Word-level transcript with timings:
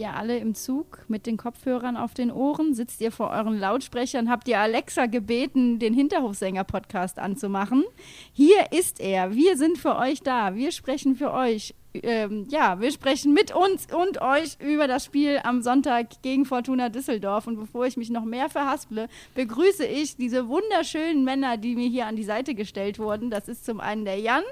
Ihr 0.00 0.16
alle 0.16 0.38
im 0.38 0.54
Zug 0.54 1.04
mit 1.08 1.26
den 1.26 1.36
Kopfhörern 1.36 1.96
auf 1.96 2.14
den 2.14 2.32
Ohren? 2.32 2.74
Sitzt 2.74 3.00
ihr 3.00 3.12
vor 3.12 3.30
euren 3.30 3.58
Lautsprechern? 3.58 4.28
Habt 4.30 4.48
ihr 4.48 4.58
Alexa 4.58 5.06
gebeten, 5.06 5.78
den 5.78 5.94
Hinterhofsänger-Podcast 5.94 7.18
anzumachen? 7.18 7.84
Hier 8.32 8.72
ist 8.72 8.98
er. 8.98 9.34
Wir 9.34 9.56
sind 9.56 9.78
für 9.78 9.96
euch 9.96 10.22
da. 10.22 10.54
Wir 10.54 10.72
sprechen 10.72 11.14
für 11.14 11.32
euch. 11.32 11.74
Ähm, 11.92 12.46
ja, 12.50 12.80
wir 12.80 12.92
sprechen 12.92 13.34
mit 13.34 13.54
uns 13.54 13.86
und 13.92 14.22
euch 14.22 14.56
über 14.60 14.86
das 14.88 15.04
Spiel 15.04 15.40
am 15.42 15.60
Sonntag 15.60 16.22
gegen 16.22 16.46
Fortuna 16.46 16.88
Düsseldorf. 16.88 17.46
Und 17.46 17.56
bevor 17.56 17.86
ich 17.86 17.96
mich 17.96 18.10
noch 18.10 18.24
mehr 18.24 18.48
verhasple, 18.48 19.08
begrüße 19.34 19.84
ich 19.84 20.16
diese 20.16 20.48
wunderschönen 20.48 21.24
Männer, 21.24 21.56
die 21.56 21.76
mir 21.76 21.88
hier 21.88 22.06
an 22.06 22.16
die 22.16 22.24
Seite 22.24 22.54
gestellt 22.54 22.98
wurden. 22.98 23.30
Das 23.30 23.48
ist 23.48 23.64
zum 23.66 23.80
einen 23.80 24.04
der 24.04 24.18
Jan. 24.18 24.44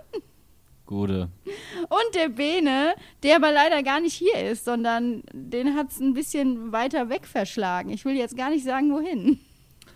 Gute. 0.88 1.28
Und 1.90 2.14
der 2.14 2.30
Bene, 2.30 2.94
der 3.22 3.36
aber 3.36 3.52
leider 3.52 3.82
gar 3.82 4.00
nicht 4.00 4.14
hier 4.14 4.50
ist, 4.50 4.64
sondern 4.64 5.22
den 5.34 5.74
hat 5.74 5.90
es 5.90 6.00
ein 6.00 6.14
bisschen 6.14 6.72
weiter 6.72 7.10
weg 7.10 7.26
verschlagen. 7.26 7.90
Ich 7.90 8.06
will 8.06 8.16
jetzt 8.16 8.38
gar 8.38 8.48
nicht 8.48 8.64
sagen, 8.64 8.90
wohin. 8.90 9.38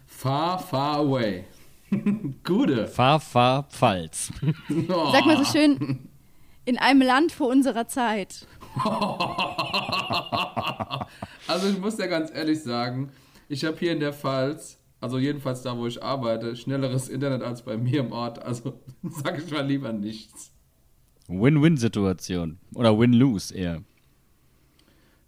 Far, 0.06 0.58
far 0.58 0.98
away. 0.98 1.46
Gute. 2.44 2.86
Fahr, 2.88 3.18
fahr, 3.20 3.62
Pfalz. 3.70 4.32
Sag 4.68 5.24
mal 5.24 5.42
so 5.42 5.44
schön, 5.46 6.10
in 6.66 6.76
einem 6.76 7.00
Land 7.00 7.32
vor 7.32 7.48
unserer 7.48 7.88
Zeit. 7.88 8.46
Also 11.48 11.68
ich 11.68 11.78
muss 11.78 11.98
ja 11.98 12.06
ganz 12.06 12.30
ehrlich 12.32 12.62
sagen, 12.62 13.10
ich 13.48 13.64
habe 13.64 13.76
hier 13.76 13.92
in 13.92 14.00
der 14.00 14.12
Pfalz, 14.12 14.78
also 15.00 15.18
jedenfalls 15.18 15.62
da, 15.62 15.76
wo 15.76 15.86
ich 15.86 16.02
arbeite, 16.02 16.54
schnelleres 16.54 17.08
Internet 17.08 17.42
als 17.42 17.62
bei 17.62 17.76
mir 17.76 18.00
im 18.00 18.12
Ort. 18.12 18.40
Also 18.42 18.80
sage 19.02 19.42
ich 19.44 19.50
mal 19.50 19.66
lieber 19.66 19.92
nichts. 19.92 20.52
Win-Win-Situation. 21.28 22.58
Oder 22.74 22.98
Win-Lose 22.98 23.54
eher. 23.54 23.82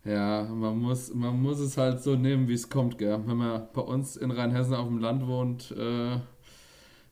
Ja, 0.05 0.45
man 0.45 0.79
muss, 0.79 1.15
man 1.15 1.41
muss 1.41 1.59
es 1.61 1.79
halt 1.79 2.03
so 2.03 2.15
nehmen, 2.15 2.47
wie 2.47 2.55
es 2.55 2.69
kommt, 2.69 2.99
gell. 2.99 3.19
Wenn 3.25 3.37
man 3.39 3.63
bei 3.73 3.81
uns 3.81 4.17
in 4.17 4.31
Rheinhessen 4.31 4.75
auf 4.75 4.87
dem 4.87 4.99
Land 4.99 5.27
wohnt, 5.27 5.71
äh, 5.71 6.19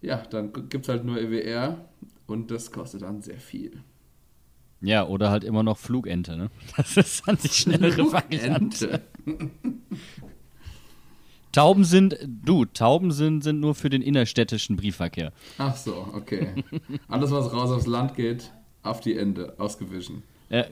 ja, 0.03 0.17
dann 0.31 0.53
gibt 0.69 0.85
es 0.85 0.89
halt 0.89 1.05
nur 1.05 1.19
EWR 1.19 1.87
und 2.27 2.51
das 2.51 2.71
kostet 2.71 3.03
dann 3.03 3.23
sehr 3.23 3.39
viel. 3.39 3.83
Ja, 4.83 5.07
oder 5.07 5.31
halt 5.31 5.45
immer 5.45 5.63
noch 5.63 5.79
Flugente, 5.79 6.37
ne? 6.37 6.51
Das 6.77 6.97
ist 6.97 7.27
dann 7.27 7.39
die 7.43 7.49
schnellere 7.49 8.13
Variante. 8.13 9.01
Tauben 11.53 11.85
sind, 11.85 12.19
du, 12.27 12.65
Tauben 12.65 13.13
sind, 13.13 13.43
sind 13.43 13.61
nur 13.61 13.75
für 13.75 13.91
den 13.91 14.03
innerstädtischen 14.03 14.77
Briefverkehr. 14.77 15.33
Ach 15.59 15.77
so, 15.77 16.09
okay. 16.15 16.65
Alles, 17.09 17.31
was 17.31 17.53
raus 17.53 17.71
aufs 17.71 17.87
Land 17.87 18.17
geht, 18.17 18.51
auf 18.83 19.01
die 19.01 19.17
Ende, 19.17 19.55
ausgewichen. 19.59 20.23
Äh, 20.49 20.65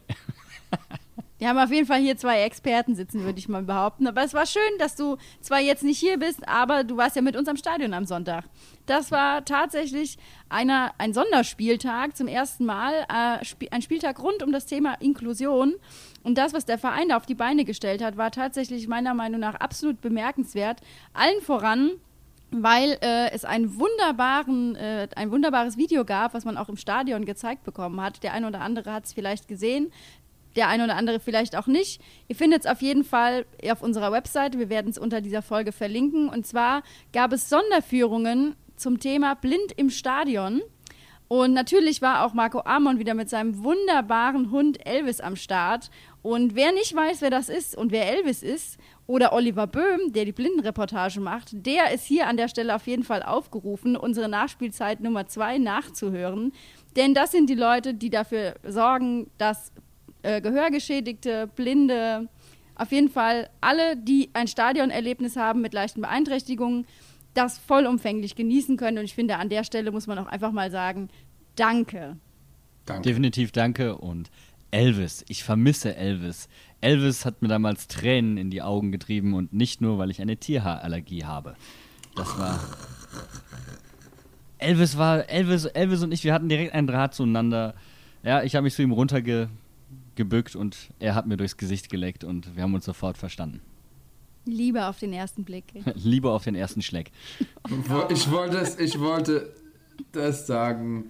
Wir 1.40 1.48
haben 1.48 1.58
auf 1.58 1.72
jeden 1.72 1.86
Fall 1.86 2.00
hier 2.00 2.18
zwei 2.18 2.42
Experten 2.42 2.94
sitzen, 2.94 3.24
würde 3.24 3.38
ich 3.38 3.48
mal 3.48 3.62
behaupten. 3.62 4.06
Aber 4.06 4.22
es 4.22 4.34
war 4.34 4.44
schön, 4.44 4.60
dass 4.78 4.94
du 4.94 5.16
zwar 5.40 5.58
jetzt 5.58 5.82
nicht 5.82 5.98
hier 5.98 6.18
bist, 6.18 6.46
aber 6.46 6.84
du 6.84 6.98
warst 6.98 7.16
ja 7.16 7.22
mit 7.22 7.34
uns 7.34 7.48
am 7.48 7.56
Stadion 7.56 7.94
am 7.94 8.04
Sonntag. 8.04 8.44
Das 8.84 9.10
war 9.10 9.42
tatsächlich 9.46 10.18
einer, 10.50 10.92
ein 10.98 11.14
Sonderspieltag 11.14 12.14
zum 12.14 12.28
ersten 12.28 12.66
Mal, 12.66 12.92
äh, 13.08 13.66
ein 13.70 13.80
Spieltag 13.80 14.22
rund 14.22 14.42
um 14.42 14.52
das 14.52 14.66
Thema 14.66 15.00
Inklusion. 15.00 15.76
Und 16.22 16.36
das, 16.36 16.52
was 16.52 16.66
der 16.66 16.76
Verein 16.76 17.08
da 17.08 17.16
auf 17.16 17.24
die 17.24 17.34
Beine 17.34 17.64
gestellt 17.64 18.04
hat, 18.04 18.18
war 18.18 18.30
tatsächlich 18.30 18.86
meiner 18.86 19.14
Meinung 19.14 19.40
nach 19.40 19.54
absolut 19.54 20.02
bemerkenswert. 20.02 20.82
Allen 21.14 21.40
voran 21.40 21.92
weil 22.50 22.98
äh, 23.00 23.30
es 23.30 23.44
einen 23.44 23.78
wunderbaren, 23.78 24.74
äh, 24.76 25.08
ein 25.16 25.30
wunderbares 25.30 25.76
Video 25.76 26.04
gab, 26.04 26.34
was 26.34 26.44
man 26.44 26.56
auch 26.56 26.68
im 26.68 26.76
Stadion 26.76 27.24
gezeigt 27.24 27.64
bekommen 27.64 28.00
hat. 28.00 28.22
Der 28.22 28.32
eine 28.32 28.46
oder 28.46 28.60
andere 28.60 28.92
hat 28.92 29.04
es 29.04 29.12
vielleicht 29.12 29.48
gesehen, 29.48 29.92
der 30.56 30.68
eine 30.68 30.84
oder 30.84 30.96
andere 30.96 31.20
vielleicht 31.20 31.56
auch 31.56 31.66
nicht. 31.66 32.00
Ihr 32.28 32.36
findet 32.36 32.60
es 32.60 32.66
auf 32.66 32.82
jeden 32.82 33.04
Fall 33.04 33.46
auf 33.70 33.82
unserer 33.82 34.12
Webseite. 34.12 34.58
Wir 34.58 34.68
werden 34.68 34.90
es 34.90 34.98
unter 34.98 35.20
dieser 35.20 35.42
Folge 35.42 35.72
verlinken. 35.72 36.28
Und 36.28 36.46
zwar 36.46 36.82
gab 37.12 37.32
es 37.32 37.48
Sonderführungen 37.48 38.56
zum 38.76 38.98
Thema 38.98 39.34
Blind 39.34 39.72
im 39.76 39.90
Stadion. 39.90 40.60
Und 41.28 41.52
natürlich 41.52 42.02
war 42.02 42.24
auch 42.24 42.34
Marco 42.34 42.62
Amon 42.64 42.98
wieder 42.98 43.14
mit 43.14 43.30
seinem 43.30 43.62
wunderbaren 43.62 44.50
Hund 44.50 44.84
Elvis 44.84 45.20
am 45.20 45.36
Start. 45.36 45.88
Und 46.22 46.56
wer 46.56 46.72
nicht 46.72 46.92
weiß, 46.92 47.20
wer 47.20 47.30
das 47.30 47.48
ist 47.48 47.76
und 47.76 47.92
wer 47.92 48.10
Elvis 48.10 48.42
ist, 48.42 48.78
oder 49.10 49.32
Oliver 49.32 49.66
Böhm, 49.66 50.12
der 50.12 50.24
die 50.24 50.30
Blindenreportage 50.30 51.18
macht, 51.18 51.48
der 51.52 51.92
ist 51.92 52.04
hier 52.04 52.28
an 52.28 52.36
der 52.36 52.46
Stelle 52.46 52.76
auf 52.76 52.86
jeden 52.86 53.02
Fall 53.02 53.24
aufgerufen, 53.24 53.96
unsere 53.96 54.28
Nachspielzeit 54.28 55.00
Nummer 55.00 55.26
zwei 55.26 55.58
nachzuhören. 55.58 56.52
Denn 56.94 57.12
das 57.12 57.32
sind 57.32 57.50
die 57.50 57.56
Leute, 57.56 57.92
die 57.92 58.08
dafür 58.08 58.54
sorgen, 58.62 59.28
dass 59.36 59.72
äh, 60.22 60.40
Gehörgeschädigte, 60.40 61.48
Blinde, 61.56 62.28
auf 62.76 62.92
jeden 62.92 63.08
Fall 63.08 63.50
alle, 63.60 63.96
die 63.96 64.30
ein 64.32 64.46
Stadionerlebnis 64.46 65.34
haben 65.34 65.60
mit 65.60 65.74
leichten 65.74 66.02
Beeinträchtigungen, 66.02 66.86
das 67.34 67.58
vollumfänglich 67.58 68.36
genießen 68.36 68.76
können. 68.76 68.98
Und 68.98 69.06
ich 69.06 69.16
finde, 69.16 69.38
an 69.38 69.48
der 69.48 69.64
Stelle 69.64 69.90
muss 69.90 70.06
man 70.06 70.20
auch 70.20 70.26
einfach 70.26 70.52
mal 70.52 70.70
sagen, 70.70 71.08
danke. 71.56 72.16
Danke. 72.86 73.08
definitiv 73.08 73.50
danke. 73.50 73.96
Und 73.98 74.30
Elvis, 74.70 75.24
ich 75.28 75.44
vermisse 75.44 75.96
Elvis. 75.96 76.48
Elvis 76.80 77.24
hat 77.24 77.42
mir 77.42 77.48
damals 77.48 77.88
Tränen 77.88 78.36
in 78.36 78.50
die 78.50 78.62
Augen 78.62 78.92
getrieben 78.92 79.34
und 79.34 79.52
nicht 79.52 79.80
nur, 79.80 79.98
weil 79.98 80.10
ich 80.10 80.20
eine 80.20 80.36
Tierhaarallergie 80.36 81.24
habe. 81.24 81.56
Das 82.14 82.38
war. 82.38 82.60
Elvis 84.58 84.96
war, 84.96 85.28
Elvis, 85.28 85.64
Elvis 85.64 86.02
und 86.02 86.12
ich, 86.12 86.22
wir 86.24 86.34
hatten 86.34 86.48
direkt 86.48 86.74
einen 86.74 86.86
Draht 86.86 87.14
zueinander. 87.14 87.74
Ja, 88.22 88.42
ich 88.42 88.54
habe 88.54 88.64
mich 88.64 88.74
zu 88.74 88.82
ihm 88.82 88.92
runtergebückt 88.92 90.54
und 90.54 90.76
er 90.98 91.14
hat 91.14 91.26
mir 91.26 91.36
durchs 91.36 91.56
Gesicht 91.56 91.90
geleckt 91.90 92.24
und 92.24 92.56
wir 92.56 92.62
haben 92.62 92.74
uns 92.74 92.84
sofort 92.84 93.16
verstanden. 93.16 93.60
Liebe 94.44 94.86
auf 94.86 94.98
den 94.98 95.12
ersten 95.12 95.44
Blick. 95.44 95.64
Liebe 95.94 96.30
auf 96.30 96.44
den 96.44 96.54
ersten 96.54 96.82
Schleck. 96.82 97.10
Ich 98.08 98.30
wollte, 98.30 98.58
es, 98.58 98.78
ich 98.78 98.98
wollte 99.00 99.52
das 100.12 100.46
sagen. 100.46 101.06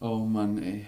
Oh 0.00 0.18
Mann, 0.18 0.58
ey. 0.62 0.86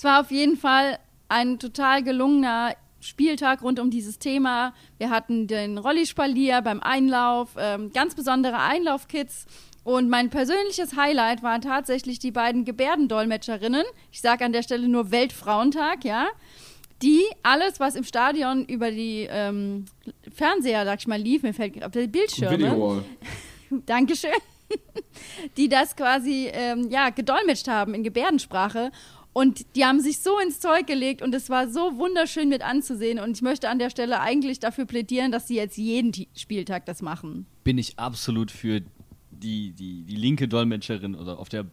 Es 0.00 0.04
war 0.04 0.22
auf 0.22 0.30
jeden 0.30 0.56
Fall 0.56 0.98
ein 1.28 1.58
total 1.58 2.02
gelungener 2.02 2.74
Spieltag 3.00 3.60
rund 3.60 3.78
um 3.78 3.90
dieses 3.90 4.18
Thema. 4.18 4.72
Wir 4.96 5.10
hatten 5.10 5.46
den 5.46 5.76
Rollispalier 5.76 6.62
beim 6.62 6.80
Einlauf, 6.80 7.50
ähm, 7.58 7.92
ganz 7.92 8.14
besondere 8.14 8.60
Einlaufkits. 8.60 9.44
Und 9.84 10.08
mein 10.08 10.30
persönliches 10.30 10.96
Highlight 10.96 11.42
waren 11.42 11.60
tatsächlich 11.60 12.18
die 12.18 12.30
beiden 12.30 12.64
Gebärdendolmetscherinnen. 12.64 13.84
Ich 14.10 14.22
sage 14.22 14.42
an 14.42 14.54
der 14.54 14.62
Stelle 14.62 14.88
nur 14.88 15.10
Weltfrauentag, 15.10 16.02
ja. 16.06 16.28
Die 17.02 17.20
alles, 17.42 17.78
was 17.78 17.94
im 17.94 18.04
Stadion 18.04 18.64
über 18.64 18.90
die 18.90 19.28
ähm, 19.30 19.84
Fernseher, 20.34 20.86
sag 20.86 21.00
ich 21.00 21.08
mal, 21.08 21.20
lief, 21.20 21.42
mir 21.42 21.52
fällt 21.52 21.84
auf 21.84 21.92
die 21.92 22.06
Bildschirme. 22.06 22.56
Videowall. 22.56 23.04
Dankeschön. 23.84 24.30
Die 25.58 25.68
das 25.68 25.94
quasi 25.94 26.48
ähm, 26.50 26.88
ja, 26.90 27.10
gedolmetscht 27.10 27.68
haben 27.68 27.92
in 27.92 28.02
Gebärdensprache. 28.02 28.92
Und 29.32 29.64
die 29.76 29.84
haben 29.84 30.00
sich 30.00 30.18
so 30.18 30.38
ins 30.40 30.58
Zeug 30.58 30.86
gelegt 30.86 31.22
und 31.22 31.34
es 31.34 31.48
war 31.50 31.68
so 31.68 31.96
wunderschön 31.98 32.48
mit 32.48 32.62
anzusehen. 32.62 33.20
Und 33.20 33.36
ich 33.36 33.42
möchte 33.42 33.68
an 33.68 33.78
der 33.78 33.90
Stelle 33.90 34.20
eigentlich 34.20 34.58
dafür 34.58 34.86
plädieren, 34.86 35.30
dass 35.30 35.46
sie 35.46 35.56
jetzt 35.56 35.76
jeden 35.76 36.12
Spieltag 36.34 36.84
das 36.86 37.00
machen. 37.00 37.46
Bin 37.62 37.78
ich 37.78 37.98
absolut 37.98 38.50
für 38.50 38.80
die, 39.30 39.72
die, 39.72 40.02
die 40.02 40.16
linke 40.16 40.48
Dolmetscherin 40.48 41.14
oder 41.14 41.38
auf 41.38 41.48
der 41.48 41.66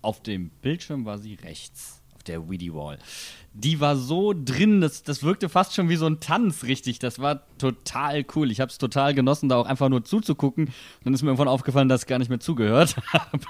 auf 0.00 0.20
dem 0.20 0.50
Bildschirm 0.62 1.04
war 1.04 1.18
sie 1.18 1.34
rechts. 1.34 2.02
Auf 2.14 2.22
auf 2.22 2.24
der 2.24 2.48
Weedy 2.48 2.72
Wall. 2.72 2.98
Die 3.54 3.80
war 3.80 3.96
so 3.96 4.32
drin, 4.34 4.80
das, 4.80 5.02
das 5.02 5.22
wirkte 5.22 5.48
fast 5.48 5.74
schon 5.74 5.88
wie 5.90 5.96
so 5.96 6.06
ein 6.06 6.20
Tanz, 6.20 6.64
richtig. 6.64 6.98
Das 6.98 7.18
war 7.18 7.42
total 7.58 8.24
cool. 8.34 8.50
Ich 8.50 8.60
habe 8.60 8.70
es 8.70 8.78
total 8.78 9.14
genossen, 9.14 9.48
da 9.48 9.56
auch 9.56 9.66
einfach 9.66 9.90
nur 9.90 10.04
zuzugucken. 10.04 10.66
Und 10.66 10.74
dann 11.04 11.12
ist 11.12 11.22
mir 11.22 11.28
irgendwann 11.28 11.48
aufgefallen, 11.48 11.88
dass 11.88 12.02
ich 12.02 12.06
gar 12.06 12.18
nicht 12.18 12.30
mehr 12.30 12.40
zugehört 12.40 12.96
habe. 13.12 13.44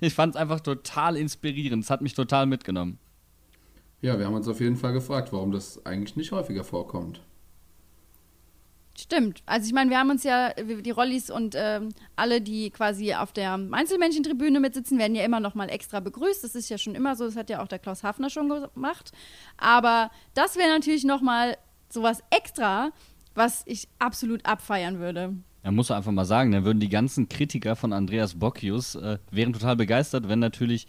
ich 0.00 0.14
fand 0.14 0.34
es 0.34 0.40
einfach 0.40 0.60
total 0.60 1.16
inspirierend. 1.16 1.84
Es 1.84 1.90
hat 1.90 2.02
mich 2.02 2.14
total 2.14 2.46
mitgenommen. 2.46 2.98
Ja, 4.00 4.18
wir 4.18 4.26
haben 4.26 4.34
uns 4.34 4.48
auf 4.48 4.60
jeden 4.60 4.76
Fall 4.76 4.92
gefragt, 4.92 5.32
warum 5.32 5.50
das 5.52 5.84
eigentlich 5.84 6.16
nicht 6.16 6.32
häufiger 6.32 6.64
vorkommt. 6.64 7.20
Stimmt. 9.00 9.42
Also 9.46 9.66
ich 9.66 9.72
meine, 9.72 9.88
wir 9.88 9.98
haben 9.98 10.10
uns 10.10 10.24
ja, 10.24 10.52
die 10.52 10.90
Rollis 10.90 11.30
und 11.30 11.54
ähm, 11.56 11.88
alle, 12.16 12.42
die 12.42 12.70
quasi 12.70 13.14
auf 13.14 13.32
der 13.32 13.54
Einzelmännchentribüne 13.54 14.60
mitsitzen, 14.60 14.98
werden 14.98 15.14
ja 15.14 15.24
immer 15.24 15.40
noch 15.40 15.54
mal 15.54 15.70
extra 15.70 16.00
begrüßt. 16.00 16.44
Das 16.44 16.54
ist 16.54 16.68
ja 16.68 16.76
schon 16.76 16.94
immer 16.94 17.16
so, 17.16 17.24
das 17.24 17.34
hat 17.34 17.48
ja 17.48 17.62
auch 17.62 17.68
der 17.68 17.78
Klaus 17.78 18.02
Hafner 18.02 18.28
schon 18.28 18.50
gemacht. 18.50 19.12
Aber 19.56 20.10
das 20.34 20.56
wäre 20.56 20.68
natürlich 20.68 21.04
noch 21.04 21.22
mal 21.22 21.56
sowas 21.88 22.22
extra, 22.28 22.90
was 23.34 23.62
ich 23.64 23.88
absolut 23.98 24.44
abfeiern 24.44 24.98
würde. 24.98 25.34
Ja, 25.64 25.70
muss 25.70 25.90
einfach 25.90 26.12
mal 26.12 26.26
sagen, 26.26 26.52
dann 26.52 26.66
würden 26.66 26.80
die 26.80 26.90
ganzen 26.90 27.26
Kritiker 27.30 27.76
von 27.76 27.94
Andreas 27.94 28.38
Bocchius 28.38 28.96
äh, 28.96 29.18
wären 29.30 29.54
total 29.54 29.76
begeistert, 29.76 30.28
wenn 30.28 30.40
natürlich 30.40 30.86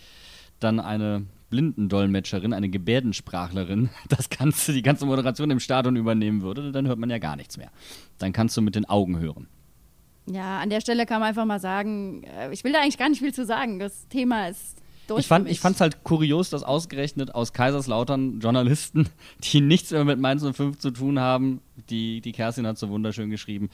dann 0.60 0.81
eine 0.81 1.28
Blindendolmetscherin, 1.51 2.53
eine 2.53 2.69
Gebärdensprachlerin, 2.69 3.92
das 4.09 4.30
Ganze, 4.30 4.74
die 4.74 4.81
ganze 4.81 5.06
Moderation 5.06 5.51
im 5.51 5.59
Stadion 5.59 5.95
übernehmen 5.95 6.42
würde, 6.42 6.71
dann 6.71 6.88
hört 6.88 6.98
man 6.98 7.12
ja 7.12 7.19
gar 7.19 7.36
nichts 7.36 7.57
mehr. 7.57 7.69
Dann 8.18 8.33
kannst 8.33 8.57
du 8.57 8.62
mit 8.63 8.74
den 8.74 8.86
Augen 8.86 9.19
hören. 9.19 9.48
Ja, 10.25 10.59
an 10.59 10.69
der 10.69 10.81
Stelle 10.81 11.06
kann 11.06 11.19
man 11.19 11.30
einfach 11.30 11.45
mal 11.45 11.59
sagen, 11.59 12.24
äh, 12.24 12.51
ich 12.51 12.63
will 12.63 12.71
da 12.71 12.81
eigentlich 12.81 12.98
gar 12.98 13.09
nicht 13.09 13.19
viel 13.19 13.33
zu 13.33 13.45
sagen. 13.45 13.80
Das 13.80 14.07
Thema 14.07 14.48
ist 14.48 14.77
durch. 15.07 15.19
Ich 15.19 15.27
fand 15.59 15.75
es 15.75 15.81
halt 15.81 16.03
kurios, 16.03 16.50
dass 16.50 16.63
ausgerechnet 16.63 17.36
aus 17.36 17.53
Kaiserslautern 17.53 18.39
Journalisten, 18.39 19.09
die 19.44 19.62
nichts 19.62 19.92
mehr 19.92 20.06
mit 20.06 20.19
Mainz 20.19 20.44
05 20.44 20.80
zu 20.80 20.92
tun 20.92 21.19
haben, 21.19 21.62
die, 21.89 22.21
die 22.21 22.31
Kerstin 22.31 22.65
hat 22.65 22.77
so 22.77 22.89
wunderschön 22.89 23.30
geschrieben, 23.30 23.69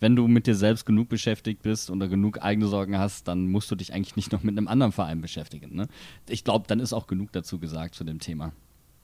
wenn 0.00 0.16
du 0.16 0.26
mit 0.26 0.46
dir 0.46 0.54
selbst 0.54 0.86
genug 0.86 1.08
beschäftigt 1.08 1.62
bist 1.62 1.90
oder 1.90 2.08
genug 2.08 2.42
eigene 2.42 2.66
Sorgen 2.66 2.98
hast, 2.98 3.28
dann 3.28 3.48
musst 3.48 3.70
du 3.70 3.76
dich 3.76 3.92
eigentlich 3.92 4.16
nicht 4.16 4.32
noch 4.32 4.42
mit 4.42 4.56
einem 4.56 4.66
anderen 4.66 4.92
Verein 4.92 5.20
beschäftigen. 5.20 5.74
Ne? 5.76 5.88
Ich 6.28 6.42
glaube, 6.42 6.66
dann 6.66 6.80
ist 6.80 6.92
auch 6.92 7.06
genug 7.06 7.32
dazu 7.32 7.58
gesagt 7.58 7.94
zu 7.94 8.04
dem 8.04 8.18
Thema. 8.18 8.52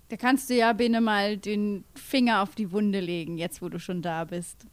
Da 0.09 0.17
kannst 0.17 0.49
du 0.51 0.55
ja, 0.55 0.73
Bene, 0.73 1.01
mal 1.01 1.37
den 1.37 1.85
Finger 1.95 2.43
auf 2.43 2.55
die 2.55 2.73
Wunde 2.73 3.01
legen, 3.01 3.39
jetzt 3.39 3.61
wo 3.61 3.69
du 3.69 3.79
schon 3.79 4.03
da 4.03 4.25
bist. 4.25 4.67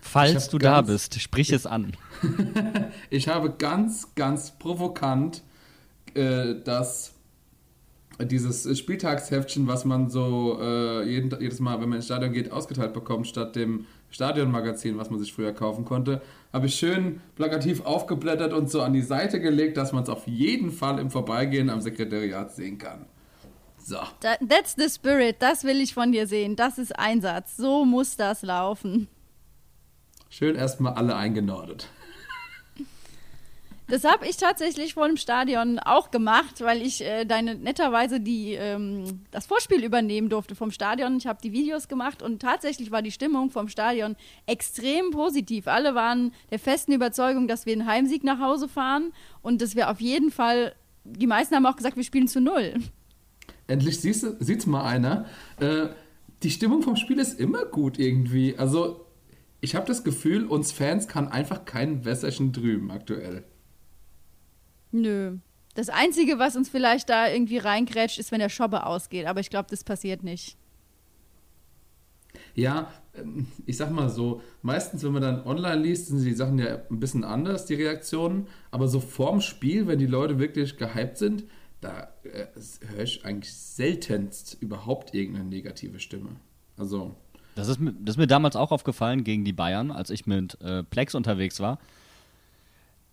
Falls 0.00 0.48
du 0.48 0.58
da 0.58 0.82
bist, 0.82 1.20
sprich 1.20 1.50
es 1.50 1.66
an. 1.66 1.92
ich 3.10 3.26
habe 3.28 3.50
ganz, 3.50 4.14
ganz 4.14 4.56
provokant 4.56 5.42
äh, 6.14 6.54
das 6.64 7.12
dieses 8.24 8.78
Spieltagsheftchen, 8.78 9.66
was 9.66 9.84
man 9.84 10.08
so 10.08 10.58
äh, 10.60 11.06
jeden, 11.06 11.38
jedes 11.38 11.60
Mal, 11.60 11.80
wenn 11.80 11.90
man 11.90 11.96
ins 11.96 12.06
Stadion 12.06 12.32
geht, 12.32 12.50
ausgeteilt 12.50 12.94
bekommt, 12.94 13.26
statt 13.26 13.56
dem 13.56 13.84
Stadionmagazin, 14.16 14.96
was 14.96 15.10
man 15.10 15.20
sich 15.20 15.32
früher 15.32 15.52
kaufen 15.52 15.84
konnte, 15.84 16.22
habe 16.50 16.66
ich 16.66 16.74
schön 16.74 17.20
plakativ 17.34 17.84
aufgeblättert 17.84 18.54
und 18.54 18.70
so 18.70 18.80
an 18.80 18.94
die 18.94 19.02
Seite 19.02 19.40
gelegt, 19.40 19.76
dass 19.76 19.92
man 19.92 20.04
es 20.04 20.08
auf 20.08 20.26
jeden 20.26 20.72
Fall 20.72 20.98
im 20.98 21.10
Vorbeigehen 21.10 21.68
am 21.68 21.82
Sekretariat 21.82 22.50
sehen 22.54 22.78
kann. 22.78 23.04
So. 23.78 23.98
That's 24.20 24.74
the 24.76 24.88
spirit, 24.88 25.36
das 25.40 25.64
will 25.64 25.80
ich 25.82 25.92
von 25.92 26.12
dir 26.12 26.26
sehen. 26.26 26.56
Das 26.56 26.78
ist 26.78 26.98
Einsatz. 26.98 27.56
So 27.56 27.84
muss 27.84 28.16
das 28.16 28.42
laufen. 28.42 29.06
Schön 30.30 30.56
erstmal 30.56 30.94
alle 30.94 31.14
eingenordet. 31.14 31.88
Das 33.88 34.02
habe 34.02 34.26
ich 34.26 34.36
tatsächlich 34.36 34.94
vor 34.94 35.06
dem 35.06 35.16
Stadion 35.16 35.78
auch 35.78 36.10
gemacht, 36.10 36.60
weil 36.60 36.82
ich 36.82 37.04
äh, 37.04 37.24
deine 37.24 37.54
netterweise 37.54 38.18
die, 38.18 38.54
ähm, 38.54 39.20
das 39.30 39.46
Vorspiel 39.46 39.84
übernehmen 39.84 40.28
durfte 40.28 40.56
vom 40.56 40.72
Stadion. 40.72 41.16
Ich 41.18 41.28
habe 41.28 41.38
die 41.40 41.52
Videos 41.52 41.86
gemacht 41.86 42.20
und 42.20 42.42
tatsächlich 42.42 42.90
war 42.90 43.02
die 43.02 43.12
Stimmung 43.12 43.50
vom 43.50 43.68
Stadion 43.68 44.16
extrem 44.46 45.12
positiv. 45.12 45.68
Alle 45.68 45.94
waren 45.94 46.32
der 46.50 46.58
festen 46.58 46.92
Überzeugung, 46.92 47.46
dass 47.46 47.64
wir 47.64 47.74
einen 47.74 47.86
Heimsieg 47.86 48.24
nach 48.24 48.40
Hause 48.40 48.68
fahren 48.68 49.12
und 49.40 49.62
dass 49.62 49.76
wir 49.76 49.88
auf 49.88 50.00
jeden 50.00 50.32
Fall, 50.32 50.74
die 51.04 51.28
meisten 51.28 51.54
haben 51.54 51.66
auch 51.66 51.76
gesagt, 51.76 51.96
wir 51.96 52.04
spielen 52.04 52.26
zu 52.26 52.40
null. 52.40 52.74
Endlich 53.68 54.00
sieht 54.00 54.24
es 54.24 54.66
mal 54.66 54.84
einer. 54.84 55.26
Äh, 55.60 55.88
die 56.42 56.50
Stimmung 56.50 56.82
vom 56.82 56.96
Spiel 56.96 57.20
ist 57.20 57.38
immer 57.38 57.64
gut 57.64 58.00
irgendwie. 58.00 58.56
Also 58.58 59.06
ich 59.60 59.76
habe 59.76 59.86
das 59.86 60.02
Gefühl, 60.02 60.44
uns 60.44 60.72
Fans 60.72 61.06
kann 61.06 61.28
einfach 61.28 61.64
kein 61.64 62.04
Wässerchen 62.04 62.52
drüben 62.52 62.90
aktuell. 62.90 63.44
Nö. 64.92 65.38
Das 65.74 65.90
Einzige, 65.90 66.38
was 66.38 66.56
uns 66.56 66.68
vielleicht 66.68 67.10
da 67.10 67.28
irgendwie 67.28 67.58
reingrätscht, 67.58 68.18
ist, 68.18 68.32
wenn 68.32 68.38
der 68.38 68.48
Schobbe 68.48 68.86
ausgeht. 68.86 69.26
Aber 69.26 69.40
ich 69.40 69.50
glaube, 69.50 69.68
das 69.70 69.84
passiert 69.84 70.22
nicht. 70.22 70.56
Ja, 72.54 72.90
ähm, 73.14 73.46
ich 73.66 73.76
sag 73.76 73.90
mal 73.90 74.08
so, 74.08 74.40
meistens, 74.62 75.04
wenn 75.04 75.12
man 75.12 75.22
dann 75.22 75.44
online 75.44 75.82
liest, 75.82 76.08
sind 76.08 76.24
die 76.24 76.32
Sachen 76.32 76.58
ja 76.58 76.80
ein 76.90 77.00
bisschen 77.00 77.24
anders, 77.24 77.66
die 77.66 77.74
Reaktionen. 77.74 78.46
Aber 78.70 78.88
so 78.88 79.00
vorm 79.00 79.40
Spiel, 79.40 79.86
wenn 79.86 79.98
die 79.98 80.06
Leute 80.06 80.38
wirklich 80.38 80.76
gehypt 80.76 81.18
sind, 81.18 81.44
da 81.80 82.08
äh, 82.24 82.46
höre 82.88 83.02
ich 83.02 83.24
eigentlich 83.24 83.54
seltenst 83.54 84.56
überhaupt 84.60 85.14
irgendeine 85.14 85.48
negative 85.48 86.00
Stimme. 86.00 86.30
Also. 86.78 87.14
Das 87.54 87.68
ist, 87.68 87.80
mir, 87.80 87.92
das 87.92 88.14
ist 88.14 88.18
mir 88.18 88.26
damals 88.26 88.56
auch 88.56 88.70
aufgefallen 88.70 89.24
gegen 89.24 89.44
die 89.44 89.52
Bayern, 89.52 89.90
als 89.90 90.10
ich 90.10 90.26
mit 90.26 90.60
äh, 90.60 90.82
Plex 90.82 91.14
unterwegs 91.14 91.60
war. 91.60 91.78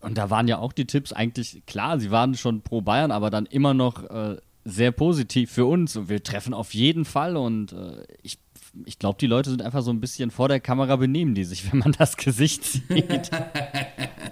Und 0.04 0.18
da 0.18 0.30
waren 0.30 0.48
ja 0.48 0.58
auch 0.60 0.74
die 0.74 0.86
Tipps 0.86 1.14
eigentlich 1.14 1.64
klar, 1.66 2.00
sie 2.00 2.12
waren 2.12 2.36
schon 2.36 2.62
pro 2.62 2.82
Bayern, 2.82 3.12
aber 3.12 3.30
dann 3.30 3.46
immer 3.46 3.74
noch 3.74 4.04
äh, 4.10 4.36
sehr 4.66 4.92
positiv 4.92 5.52
für 5.52 5.66
uns. 5.66 5.96
Und 5.96 6.10
wir 6.10 6.22
treffen 6.22 6.54
auf 6.54 6.74
jeden 6.74 7.06
Fall. 7.06 7.38
Und 7.38 7.72
äh, 7.72 8.04
ich, 8.22 8.38
ich 8.86 9.00
glaube, 9.00 9.18
die 9.20 9.28
Leute 9.28 9.50
sind 9.50 9.62
einfach 9.62 9.82
so 9.82 9.92
ein 9.92 10.02
bisschen 10.02 10.30
vor 10.30 10.50
der 10.50 10.60
Kamera 10.60 10.98
benehmen 10.98 11.36
die 11.36 11.46
sich, 11.46 11.70
wenn 11.72 11.80
man 11.80 11.94
das 11.94 12.18
Gesicht 12.18 12.66
sieht. 12.66 13.32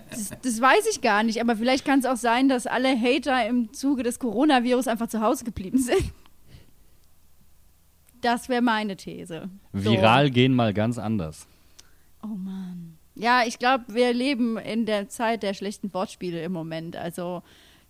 Das, 0.10 0.30
das 0.42 0.62
weiß 0.62 0.88
ich 0.92 1.00
gar 1.00 1.24
nicht, 1.24 1.40
aber 1.40 1.56
vielleicht 1.56 1.86
kann 1.86 2.00
es 2.00 2.06
auch 2.06 2.18
sein, 2.18 2.50
dass 2.50 2.68
alle 2.68 2.90
Hater 2.90 3.48
im 3.48 3.72
Zuge 3.74 4.04
des 4.04 4.20
Coronavirus 4.20 4.90
einfach 4.90 5.08
zu 5.08 5.22
Hause 5.22 5.46
geblieben 5.46 5.78
sind. 5.78 6.12
Das 8.20 8.50
wäre 8.50 8.62
meine 8.62 8.98
These. 8.98 9.50
Viral 9.72 10.28
so. 10.28 10.34
gehen 10.34 10.54
mal 10.54 10.74
ganz 10.74 10.98
anders. 10.98 11.48
Oh 12.22 12.28
Mann. 12.28 12.81
Ja, 13.22 13.44
ich 13.46 13.60
glaube, 13.60 13.84
wir 13.90 14.14
leben 14.14 14.58
in 14.58 14.88
der 14.88 15.08
Zeit 15.08 15.44
der 15.44 15.54
schlechten 15.54 15.94
Wortspiele 15.94 16.42
im 16.44 16.54
Moment. 16.54 16.96
Also 16.96 17.44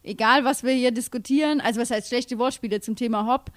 egal, 0.04 0.44
was 0.44 0.62
wir 0.62 0.74
hier 0.74 0.92
diskutieren, 0.92 1.62
also 1.62 1.80
was 1.80 1.90
heißt 1.90 2.10
schlechte 2.10 2.38
Wortspiele 2.38 2.82
zum 2.82 2.98
Thema 2.98 3.26
Hop, 3.26 3.50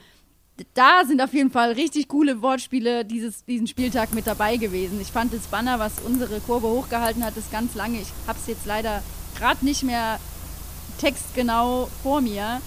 da 0.75 1.05
sind 1.05 1.21
auf 1.21 1.35
jeden 1.35 1.51
Fall 1.51 1.73
richtig 1.73 2.07
coole 2.07 2.41
Wortspiele 2.43 3.05
dieses, 3.05 3.45
diesen 3.45 3.67
Spieltag 3.67 4.15
mit 4.15 4.29
dabei 4.29 4.57
gewesen. 4.57 5.01
Ich 5.01 5.09
fand 5.11 5.35
das 5.35 5.49
Banner, 5.49 5.81
was 5.81 5.95
unsere 5.99 6.39
Kurve 6.39 6.69
hochgehalten 6.69 7.25
hat, 7.25 7.37
ist 7.37 7.51
ganz 7.51 7.75
lange. 7.75 8.01
Ich 8.01 8.13
habe 8.29 8.39
es 8.39 8.47
jetzt 8.47 8.67
leider 8.67 9.03
gerade 9.37 9.65
nicht 9.65 9.83
mehr 9.83 10.21
textgenau 11.01 11.91
vor 12.05 12.21
mir. 12.21 12.61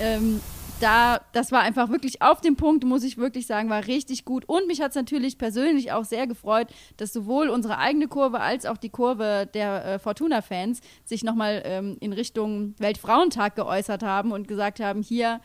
Ähm, 0.00 0.40
da, 0.80 1.20
das 1.32 1.52
war 1.52 1.60
einfach 1.60 1.88
wirklich 1.90 2.22
auf 2.22 2.40
dem 2.40 2.56
Punkt, 2.56 2.84
muss 2.84 3.02
ich 3.02 3.18
wirklich 3.18 3.46
sagen, 3.46 3.70
war 3.70 3.86
richtig 3.86 4.24
gut. 4.24 4.44
Und 4.46 4.66
mich 4.66 4.80
hat 4.80 4.90
es 4.90 4.96
natürlich 4.96 5.38
persönlich 5.38 5.92
auch 5.92 6.04
sehr 6.04 6.26
gefreut, 6.26 6.68
dass 6.96 7.12
sowohl 7.12 7.48
unsere 7.48 7.78
eigene 7.78 8.08
Kurve 8.08 8.40
als 8.40 8.66
auch 8.66 8.76
die 8.76 8.90
Kurve 8.90 9.48
der 9.52 9.84
äh, 9.84 9.98
Fortuna-Fans 9.98 10.80
sich 11.04 11.24
nochmal 11.24 11.62
ähm, 11.64 11.96
in 12.00 12.12
Richtung 12.12 12.74
Weltfrauentag 12.78 13.56
geäußert 13.56 14.02
haben 14.02 14.32
und 14.32 14.48
gesagt 14.48 14.80
haben, 14.80 15.02
hier, 15.02 15.40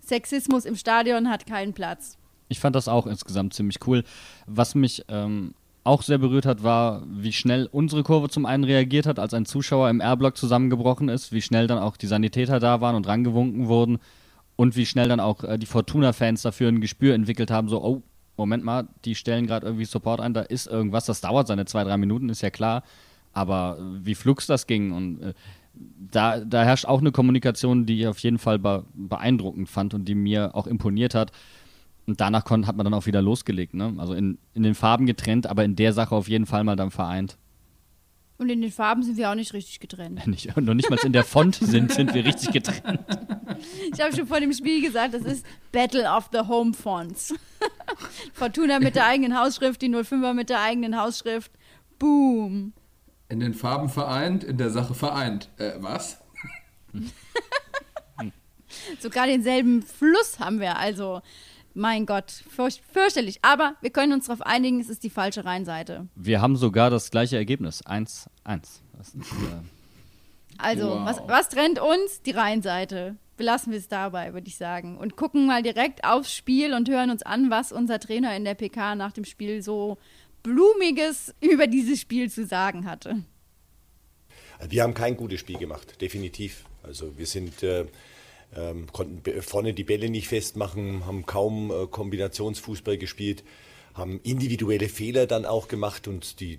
Sexismus 0.00 0.64
im 0.64 0.76
Stadion 0.76 1.28
hat 1.28 1.46
keinen 1.46 1.74
Platz. 1.74 2.16
Ich 2.48 2.60
fand 2.60 2.74
das 2.74 2.88
auch 2.88 3.06
insgesamt 3.06 3.52
ziemlich 3.54 3.86
cool. 3.86 4.04
Was 4.46 4.74
mich 4.74 5.04
ähm, 5.08 5.54
auch 5.84 6.02
sehr 6.02 6.18
berührt 6.18 6.46
hat, 6.46 6.62
war, 6.62 7.02
wie 7.06 7.32
schnell 7.32 7.68
unsere 7.70 8.02
Kurve 8.02 8.30
zum 8.30 8.46
einen 8.46 8.64
reagiert 8.64 9.06
hat, 9.06 9.18
als 9.18 9.34
ein 9.34 9.44
Zuschauer 9.44 9.90
im 9.90 10.00
R-Block 10.00 10.36
zusammengebrochen 10.36 11.08
ist, 11.08 11.32
wie 11.32 11.42
schnell 11.42 11.66
dann 11.66 11.78
auch 11.78 11.96
die 11.96 12.06
Sanitäter 12.06 12.58
da 12.58 12.80
waren 12.80 12.96
und 12.96 13.06
rangewunken 13.06 13.68
wurden 13.68 13.98
und 14.58 14.74
wie 14.74 14.86
schnell 14.86 15.08
dann 15.08 15.20
auch 15.20 15.44
äh, 15.44 15.56
die 15.56 15.66
Fortuna-Fans 15.66 16.42
dafür 16.42 16.68
ein 16.68 16.80
Gespür 16.80 17.14
entwickelt 17.14 17.48
haben, 17.48 17.68
so, 17.68 17.80
oh, 17.80 18.02
Moment 18.36 18.64
mal, 18.64 18.88
die 19.04 19.14
stellen 19.14 19.46
gerade 19.46 19.66
irgendwie 19.66 19.84
Support 19.84 20.20
ein, 20.20 20.34
da 20.34 20.40
ist 20.40 20.66
irgendwas, 20.66 21.06
das 21.06 21.20
dauert 21.20 21.46
seine 21.46 21.64
zwei, 21.64 21.84
drei 21.84 21.96
Minuten, 21.96 22.28
ist 22.28 22.42
ja 22.42 22.50
klar, 22.50 22.82
aber 23.32 23.78
wie 24.02 24.16
flux 24.16 24.46
das 24.46 24.66
ging 24.66 24.90
und 24.90 25.22
äh, 25.22 25.34
da, 26.10 26.40
da 26.40 26.64
herrscht 26.64 26.86
auch 26.86 26.98
eine 26.98 27.12
Kommunikation, 27.12 27.86
die 27.86 28.00
ich 28.00 28.08
auf 28.08 28.18
jeden 28.18 28.38
Fall 28.38 28.58
be 28.58 28.84
beeindruckend 28.94 29.68
fand 29.68 29.94
und 29.94 30.06
die 30.06 30.16
mir 30.16 30.56
auch 30.56 30.66
imponiert 30.66 31.14
hat. 31.14 31.30
Und 32.08 32.20
danach 32.20 32.44
hat 32.44 32.76
man 32.76 32.84
dann 32.84 32.94
auch 32.94 33.06
wieder 33.06 33.22
losgelegt, 33.22 33.74
ne? 33.74 33.94
Also 33.98 34.14
in, 34.14 34.38
in 34.54 34.64
den 34.64 34.74
Farben 34.74 35.06
getrennt, 35.06 35.46
aber 35.46 35.64
in 35.64 35.76
der 35.76 35.92
Sache 35.92 36.16
auf 36.16 36.28
jeden 36.28 36.46
Fall 36.46 36.64
mal 36.64 36.74
dann 36.74 36.90
vereint. 36.90 37.38
Und 38.38 38.50
in 38.50 38.62
den 38.62 38.70
Farben 38.70 39.02
sind 39.02 39.16
wir 39.16 39.30
auch 39.30 39.34
nicht 39.34 39.52
richtig 39.52 39.80
getrennt. 39.80 40.24
Nicht, 40.28 40.56
noch 40.56 40.74
nicht 40.74 40.88
mal 40.88 40.98
in 41.04 41.12
der 41.12 41.24
Font 41.24 41.56
sind, 41.56 41.92
sind 41.92 42.14
wir 42.14 42.24
richtig 42.24 42.52
getrennt. 42.52 43.00
Ich 43.92 44.00
habe 44.00 44.14
schon 44.14 44.28
vor 44.28 44.38
dem 44.38 44.52
Spiel 44.52 44.80
gesagt, 44.80 45.14
das 45.14 45.22
ist 45.22 45.44
Battle 45.72 46.08
of 46.08 46.28
the 46.30 46.40
Home 46.46 46.72
Fonts. 46.74 47.34
Fortuna 48.32 48.78
mit 48.78 48.94
der 48.94 49.06
eigenen 49.06 49.36
Hausschrift, 49.36 49.82
die 49.82 49.88
05er 49.88 50.32
mit 50.32 50.48
der 50.48 50.60
eigenen 50.60 50.96
Hausschrift. 50.96 51.50
Boom. 51.98 52.72
In 53.28 53.40
den 53.40 53.54
Farben 53.54 53.88
vereint, 53.88 54.44
in 54.44 54.58
der 54.58 54.70
Sache 54.70 54.94
vereint. 54.94 55.48
Äh, 55.58 55.72
was? 55.78 56.18
Sogar 59.00 59.26
denselben 59.26 59.82
Fluss 59.82 60.38
haben 60.38 60.60
wir. 60.60 60.78
Also, 60.78 61.20
mein 61.78 62.04
Gott, 62.06 62.30
fürch 62.30 62.82
fürchterlich. 62.92 63.38
Aber 63.42 63.74
wir 63.80 63.90
können 63.90 64.12
uns 64.12 64.26
darauf 64.26 64.42
einigen, 64.42 64.80
es 64.80 64.88
ist 64.88 65.02
die 65.04 65.10
falsche 65.10 65.44
Rheinseite. 65.44 66.06
Wir 66.14 66.40
haben 66.42 66.56
sogar 66.56 66.90
das 66.90 67.10
gleiche 67.10 67.36
Ergebnis. 67.36 67.82
1-1. 67.86 68.26
Das 68.44 69.14
ist, 69.14 69.32
äh, 69.32 69.62
Also, 70.58 70.88
Wow. 70.90 71.06
was, 71.06 71.18
was 71.26 71.48
trennt 71.48 71.78
uns? 71.80 72.20
Die 72.22 72.32
Rheinseite. 72.32 73.16
Belassen 73.36 73.70
wir 73.72 73.78
es 73.78 73.86
dabei, 73.86 74.34
würde 74.34 74.48
ich 74.48 74.56
sagen. 74.56 74.98
Und 74.98 75.14
gucken 75.16 75.46
mal 75.46 75.62
direkt 75.62 76.02
aufs 76.04 76.34
Spiel 76.34 76.74
und 76.74 76.88
hören 76.88 77.10
uns 77.10 77.22
an, 77.22 77.50
was 77.50 77.70
unser 77.70 78.00
Trainer 78.00 78.36
in 78.36 78.44
der 78.44 78.54
PK 78.54 78.96
nach 78.96 79.12
dem 79.12 79.24
Spiel 79.24 79.62
so 79.62 79.96
Blumiges 80.42 81.32
über 81.40 81.66
dieses 81.68 82.00
Spiel 82.00 82.30
zu 82.30 82.44
sagen 82.46 82.84
hatte. 82.86 83.22
Wir 84.68 84.82
haben 84.82 84.94
kein 84.94 85.16
gutes 85.16 85.38
Spiel 85.40 85.58
gemacht, 85.58 86.00
definitiv. 86.00 86.64
Also 86.82 87.16
wir 87.16 87.26
sind 87.26 87.62
äh, 87.62 87.84
ähm, 88.56 88.86
konnten 88.92 89.42
vorne 89.42 89.74
die 89.74 89.84
Bälle 89.84 90.08
nicht 90.08 90.28
festmachen, 90.28 91.06
haben 91.06 91.26
kaum 91.26 91.70
äh, 91.70 91.86
Kombinationsfußball 91.86 92.98
gespielt, 92.98 93.44
haben 93.94 94.20
individuelle 94.22 94.88
Fehler 94.88 95.26
dann 95.26 95.44
auch 95.44 95.68
gemacht 95.68 96.08
und 96.08 96.40
die 96.40 96.58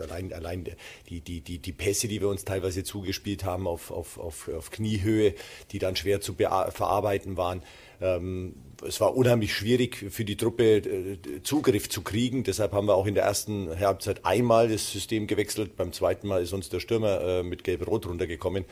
allein 0.00 0.32
allein 0.32 0.64
die 1.08 1.20
die 1.20 1.40
die 1.40 1.58
die 1.58 1.72
Pässe, 1.72 2.08
die 2.08 2.20
wir 2.20 2.28
uns 2.28 2.44
teilweise 2.44 2.82
zugespielt 2.82 3.44
haben 3.44 3.66
auf 3.66 3.90
auf 3.90 4.18
auf, 4.18 4.48
auf 4.48 4.70
Kniehöhe, 4.70 5.34
die 5.70 5.78
dann 5.78 5.96
schwer 5.96 6.20
zu 6.20 6.34
verarbeiten 6.34 7.36
waren. 7.36 7.62
Ähm, 8.00 8.54
es 8.86 9.00
war 9.00 9.14
unheimlich 9.16 9.54
schwierig 9.54 10.06
für 10.10 10.24
die 10.24 10.36
Truppe 10.36 10.78
äh, 10.78 11.18
Zugriff 11.44 11.88
zu 11.88 12.02
kriegen. 12.02 12.42
Deshalb 12.42 12.72
haben 12.72 12.88
wir 12.88 12.96
auch 12.96 13.06
in 13.06 13.14
der 13.14 13.24
ersten 13.24 13.68
Halbzeit 13.78 14.24
einmal 14.24 14.68
das 14.68 14.90
System 14.90 15.26
gewechselt. 15.28 15.76
Beim 15.76 15.92
zweiten 15.92 16.26
Mal 16.26 16.42
ist 16.42 16.52
uns 16.52 16.68
der 16.68 16.80
Stürmer 16.80 17.20
äh, 17.20 17.42
mit 17.44 17.62
Gelb-Rot 17.62 18.06
runtergekommen. 18.06 18.64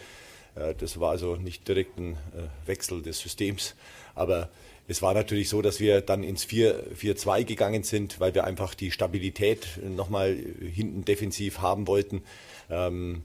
Äh, 0.54 0.74
Das 0.74 1.00
war 1.00 1.10
also 1.10 1.36
nicht 1.36 1.66
direkt 1.66 1.98
ein 1.98 2.12
äh, 2.12 2.66
Wechsel 2.66 3.02
des 3.02 3.18
Systems. 3.18 3.74
Aber 4.14 4.48
es 4.88 5.02
war 5.02 5.14
natürlich 5.14 5.48
so, 5.48 5.62
dass 5.62 5.78
wir 5.78 6.00
dann 6.00 6.24
ins 6.24 6.44
4-2 6.46 7.44
gegangen 7.44 7.84
sind, 7.84 8.18
weil 8.18 8.34
wir 8.34 8.44
einfach 8.44 8.74
die 8.74 8.90
Stabilität 8.90 9.78
nochmal 9.82 10.36
hinten 10.36 11.04
defensiv 11.04 11.60
haben 11.60 11.86
wollten. 11.86 12.22
Ähm, 12.68 13.22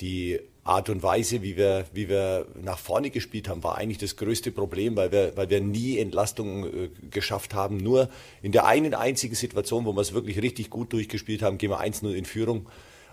die 0.00 0.40
Art 0.64 0.90
und 0.90 1.02
Weise, 1.02 1.42
wie 1.42 1.56
wir, 1.56 1.86
wie 1.94 2.08
wir 2.08 2.46
nach 2.62 2.78
vorne 2.78 3.10
gespielt 3.10 3.48
haben, 3.48 3.62
war 3.62 3.78
eigentlich 3.78 3.98
das 3.98 4.16
größte 4.16 4.52
Problem, 4.52 4.96
weil 4.96 5.10
wir, 5.12 5.36
weil 5.36 5.48
wir 5.48 5.60
nie 5.60 5.98
Entlastung 5.98 6.66
äh, 6.66 6.88
geschafft 7.10 7.54
haben. 7.54 7.78
Nur 7.78 8.10
in 8.42 8.52
der 8.52 8.66
einen 8.66 8.92
einzigen 8.92 9.34
Situation, 9.34 9.86
wo 9.86 9.92
wir 9.92 10.02
es 10.02 10.12
wirklich 10.12 10.42
richtig 10.42 10.68
gut 10.68 10.92
durchgespielt 10.92 11.42
haben, 11.42 11.58
gehen 11.58 11.70
wir 11.70 11.80
1-0 11.80 12.12
in 12.12 12.26
Führung. 12.26 12.66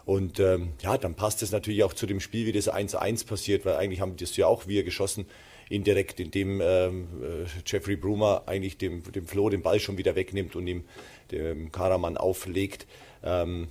Und 0.06 0.40
ähm, 0.40 0.74
ja, 0.82 0.98
dann 0.98 1.16
passt 1.16 1.42
es 1.42 1.52
natürlich 1.52 1.84
auch 1.84 1.94
zu 1.94 2.06
dem 2.06 2.20
Spiel, 2.20 2.46
wie 2.46 2.52
das 2.52 2.72
1-1 2.72 3.26
passiert, 3.26 3.66
weil 3.66 3.76
eigentlich 3.76 4.02
haben 4.02 4.16
das 4.18 4.38
ja 4.38 4.46
auch 4.46 4.68
wir 4.68 4.84
geschossen, 4.84 5.26
indirekt, 5.70 6.20
indem 6.20 6.62
ähm, 6.62 7.08
äh, 7.24 7.46
Jeffrey 7.66 7.96
Brumer 7.96 8.44
eigentlich 8.46 8.78
dem, 8.78 9.02
dem 9.12 9.26
Flo 9.28 9.50
den 9.50 9.64
Ball 9.64 9.80
schon 9.80 9.98
wieder 9.98 10.16
wegnimmt 10.16 10.56
und 10.56 10.68
ihm 10.68 10.84
dem 11.32 11.72
Karaman 11.72 12.18
auflegt. 12.18 12.86
Ähm, 13.24 13.70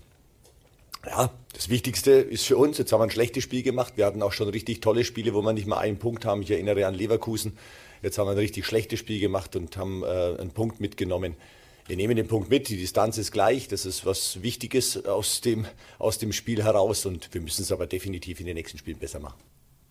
ja, 1.06 1.30
das 1.52 1.68
Wichtigste 1.68 2.12
ist 2.12 2.46
für 2.46 2.56
uns, 2.56 2.78
jetzt 2.78 2.92
haben 2.92 3.00
wir 3.00 3.04
ein 3.04 3.10
schlechtes 3.10 3.44
Spiel 3.44 3.62
gemacht. 3.62 3.92
Wir 3.96 4.06
hatten 4.06 4.22
auch 4.22 4.32
schon 4.32 4.48
richtig 4.48 4.80
tolle 4.80 5.04
Spiele, 5.04 5.34
wo 5.34 5.42
wir 5.42 5.52
nicht 5.52 5.66
mal 5.66 5.78
einen 5.78 5.98
Punkt 5.98 6.24
haben. 6.24 6.42
Ich 6.42 6.50
erinnere 6.50 6.86
an 6.86 6.94
Leverkusen. 6.94 7.56
Jetzt 8.02 8.18
haben 8.18 8.26
wir 8.26 8.32
ein 8.32 8.38
richtig 8.38 8.66
schlechtes 8.66 8.98
Spiel 8.98 9.20
gemacht 9.20 9.54
und 9.54 9.76
haben 9.76 10.02
äh, 10.02 10.06
einen 10.06 10.50
Punkt 10.50 10.80
mitgenommen. 10.80 11.36
Wir 11.86 11.96
nehmen 11.96 12.16
den 12.16 12.26
Punkt 12.26 12.48
mit, 12.48 12.70
die 12.70 12.78
Distanz 12.78 13.18
ist 13.18 13.30
gleich, 13.30 13.68
das 13.68 13.84
ist 13.84 14.06
was 14.06 14.42
Wichtiges 14.42 15.04
aus 15.04 15.42
dem, 15.42 15.66
aus 15.98 16.18
dem 16.18 16.32
Spiel 16.32 16.62
heraus 16.64 17.04
und 17.04 17.32
wir 17.34 17.42
müssen 17.42 17.60
es 17.60 17.70
aber 17.72 17.86
definitiv 17.86 18.40
in 18.40 18.46
den 18.46 18.54
nächsten 18.54 18.78
Spielen 18.78 18.98
besser 18.98 19.20
machen. 19.20 19.38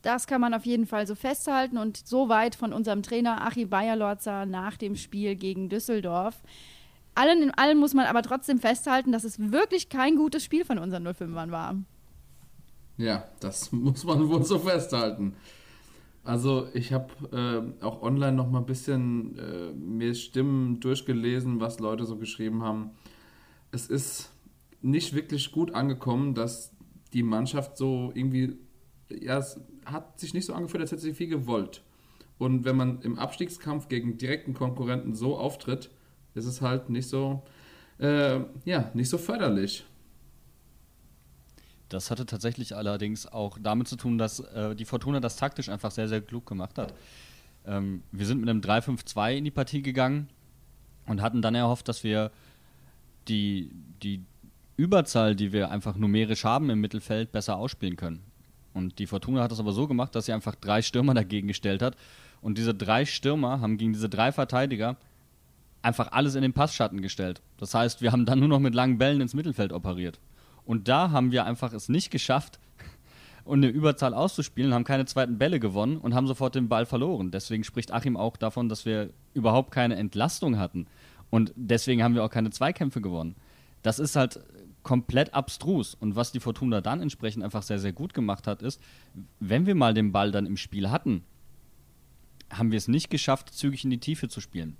Das 0.02 0.26
kann 0.26 0.42
man 0.42 0.54
auf 0.54 0.66
jeden 0.66 0.88
Fall 0.88 1.06
so 1.06 1.14
festhalten 1.14 1.78
und 1.78 1.98
soweit 1.98 2.56
von 2.56 2.74
unserem 2.74 3.04
Trainer 3.04 3.46
Achim 3.46 3.70
Bayerlorzer 3.70 4.46
nach 4.46 4.76
dem 4.76 4.96
Spiel 4.96 5.36
gegen 5.36 5.70
Düsseldorf. 5.70 6.42
Allen 7.16 7.44
in 7.44 7.52
allem 7.52 7.78
muss 7.78 7.94
man 7.94 8.08
aber 8.08 8.24
trotzdem 8.24 8.60
festhalten, 8.60 9.12
dass 9.12 9.24
es 9.24 9.52
wirklich 9.52 9.90
kein 9.90 10.16
gutes 10.16 10.44
Spiel 10.44 10.66
von 10.66 10.80
unseren 10.80 11.08
05ern 11.08 11.52
war. 11.52 11.76
Ja, 12.98 13.28
das 13.40 13.72
muss 13.72 14.04
man 14.04 14.28
wohl 14.30 14.44
so 14.44 14.58
festhalten. 14.60 15.36
Also 16.24 16.68
ich 16.74 16.94
habe 16.94 17.74
äh, 17.82 17.84
auch 17.84 18.02
online 18.02 18.32
noch 18.32 18.50
mal 18.50 18.60
ein 18.60 18.66
bisschen 18.66 19.38
äh, 19.38 19.74
mir 19.74 20.16
Stimmen 20.16 20.80
durchgelesen, 20.80 21.60
was 21.60 21.80
Leute 21.80 22.06
so 22.06 22.16
geschrieben 22.16 22.64
haben. 22.64 22.92
Es 23.72 23.88
ist 23.88 24.32
nicht 24.82 25.14
wirklich 25.14 25.52
gut 25.52 25.74
angekommen, 25.76 26.34
dass 26.34 26.72
die 27.12 27.24
Mannschaft 27.24 27.78
so 27.78 28.12
irgendwie, 28.16 28.58
ja, 29.10 29.38
es 29.38 29.60
hat 29.86 30.20
sich 30.20 30.34
nicht 30.34 30.46
so 30.46 30.54
angefühlt, 30.54 30.82
als 30.82 30.92
hätte 30.92 31.02
sie 31.02 31.14
viel 31.14 31.28
gewollt. 31.28 31.84
Und 32.38 32.64
wenn 32.64 32.78
man 32.78 33.02
im 33.02 33.20
Abstiegskampf 33.20 33.90
gegen 33.90 34.18
direkten 34.18 34.54
Konkurrenten 34.54 35.14
so 35.14 35.38
auftritt, 35.38 35.90
ist 36.36 36.46
es 36.46 36.62
halt 36.62 36.90
nicht 36.90 37.08
so, 37.08 37.44
äh, 38.00 38.40
ja, 38.66 38.92
nicht 38.94 39.10
so 39.10 39.18
förderlich. 39.18 39.86
Das 41.90 42.10
hatte 42.10 42.26
tatsächlich 42.26 42.76
allerdings 42.76 43.28
auch 43.28 43.58
damit 43.62 43.88
zu 43.88 43.96
tun, 43.96 44.18
dass 44.18 44.40
äh, 44.40 44.76
die 44.76 44.86
Fortuna 44.86 45.20
das 45.20 45.36
taktisch 45.36 45.70
einfach 45.70 45.92
sehr, 45.92 46.08
sehr 46.08 46.22
klug 46.22 46.46
gemacht 46.46 46.78
hat. 46.78 46.94
Ähm, 47.66 48.04
wir 48.12 48.26
sind 48.26 48.40
mit 48.40 48.50
einem 48.50 48.62
3-5-2 48.62 49.36
in 49.36 49.44
die 49.44 49.52
Partie 49.52 49.82
gegangen 49.82 50.30
und 51.06 51.22
hatten 51.22 51.42
dann 51.42 51.56
erhofft, 51.56 51.88
dass 51.88 52.04
wir 52.04 52.32
die, 53.28 53.72
die 54.02 54.24
Überzahl, 54.76 55.36
die 55.36 55.54
wir 55.54 55.72
einfach 55.72 55.96
numerisch 55.96 56.44
haben 56.44 56.70
im 56.70 56.82
Mittelfeld, 56.82 57.32
besser 57.32 57.58
ausspielen 57.58 57.96
können. 57.96 58.24
Und 58.74 58.98
die 59.00 59.08
Fortuna 59.08 59.44
hat 59.44 59.52
das 59.52 59.60
aber 59.60 59.72
so 59.72 59.88
gemacht, 59.88 60.16
dass 60.16 60.26
sie 60.26 60.34
einfach 60.34 60.56
drei 60.56 60.82
Stürmer 60.82 61.14
dagegen 61.14 61.48
gestellt 61.48 61.82
hat. 61.82 61.96
Und 62.42 62.58
diese 62.58 62.74
drei 62.74 63.06
Stürmer 63.06 63.62
haben 63.62 63.78
gegen 63.78 63.94
diese 63.94 64.10
drei 64.10 64.32
Verteidiger 64.32 64.98
einfach 65.82 66.12
alles 66.12 66.36
in 66.36 66.42
den 66.42 66.54
Passschatten 66.54 67.02
gestellt. 67.02 67.42
Das 67.58 67.74
heißt, 67.74 68.02
wir 68.02 68.12
haben 68.12 68.26
dann 68.26 68.40
nur 68.40 68.48
noch 68.48 68.60
mit 68.60 68.74
langen 68.74 68.98
Bällen 68.98 69.22
ins 69.22 69.34
Mittelfeld 69.34 69.74
operiert. 69.74 70.20
Und 70.66 70.88
da 70.88 71.12
haben 71.12 71.32
wir 71.32 71.46
einfach 71.46 71.74
es 71.74 71.90
nicht 71.90 72.12
geschafft, 72.12 72.60
eine 73.46 73.68
Überzahl 73.68 74.14
auszuspielen, 74.14 74.74
haben 74.74 74.84
keine 74.84 75.06
zweiten 75.06 75.38
Bälle 75.38 75.60
gewonnen 75.60 75.98
und 75.98 76.14
haben 76.14 76.28
sofort 76.28 76.56
den 76.56 76.70
Ball 76.70 76.86
verloren. 76.86 77.32
Deswegen 77.32 77.64
spricht 77.64 77.92
Achim 77.92 78.18
auch 78.18 78.38
davon, 78.38 78.70
dass 78.70 78.86
wir 78.86 79.10
überhaupt 79.34 79.72
keine 79.72 79.96
Entlastung 79.96 80.58
hatten. 80.58 80.88
Und 81.30 81.52
deswegen 81.56 82.04
haben 82.04 82.16
wir 82.16 82.24
auch 82.24 82.30
keine 82.30 82.52
Zweikämpfe 82.52 83.02
gewonnen. 83.02 83.36
Das 83.82 84.00
ist 84.00 84.16
halt 84.16 84.40
komplett 84.84 85.34
abstrus. 85.34 85.96
Und 85.96 86.16
was 86.16 86.32
die 86.32 86.40
Fortuna 86.40 86.82
dann 86.82 87.02
entsprechend 87.02 87.44
einfach 87.44 87.64
sehr, 87.64 87.80
sehr 87.80 87.94
gut 87.94 88.14
gemacht 88.14 88.48
hat, 88.48 88.62
ist, 88.62 88.80
wenn 89.40 89.66
wir 89.66 89.76
mal 89.76 89.94
den 89.94 90.12
Ball 90.12 90.32
dann 90.32 90.46
im 90.46 90.58
Spiel 90.58 90.92
hatten, 90.92 91.24
haben 92.52 92.72
wir 92.72 92.78
es 92.78 92.88
nicht 92.88 93.10
geschafft, 93.10 93.50
zügig 93.54 93.84
in 93.84 93.90
die 93.90 94.00
Tiefe 94.00 94.30
zu 94.30 94.42
spielen. 94.42 94.78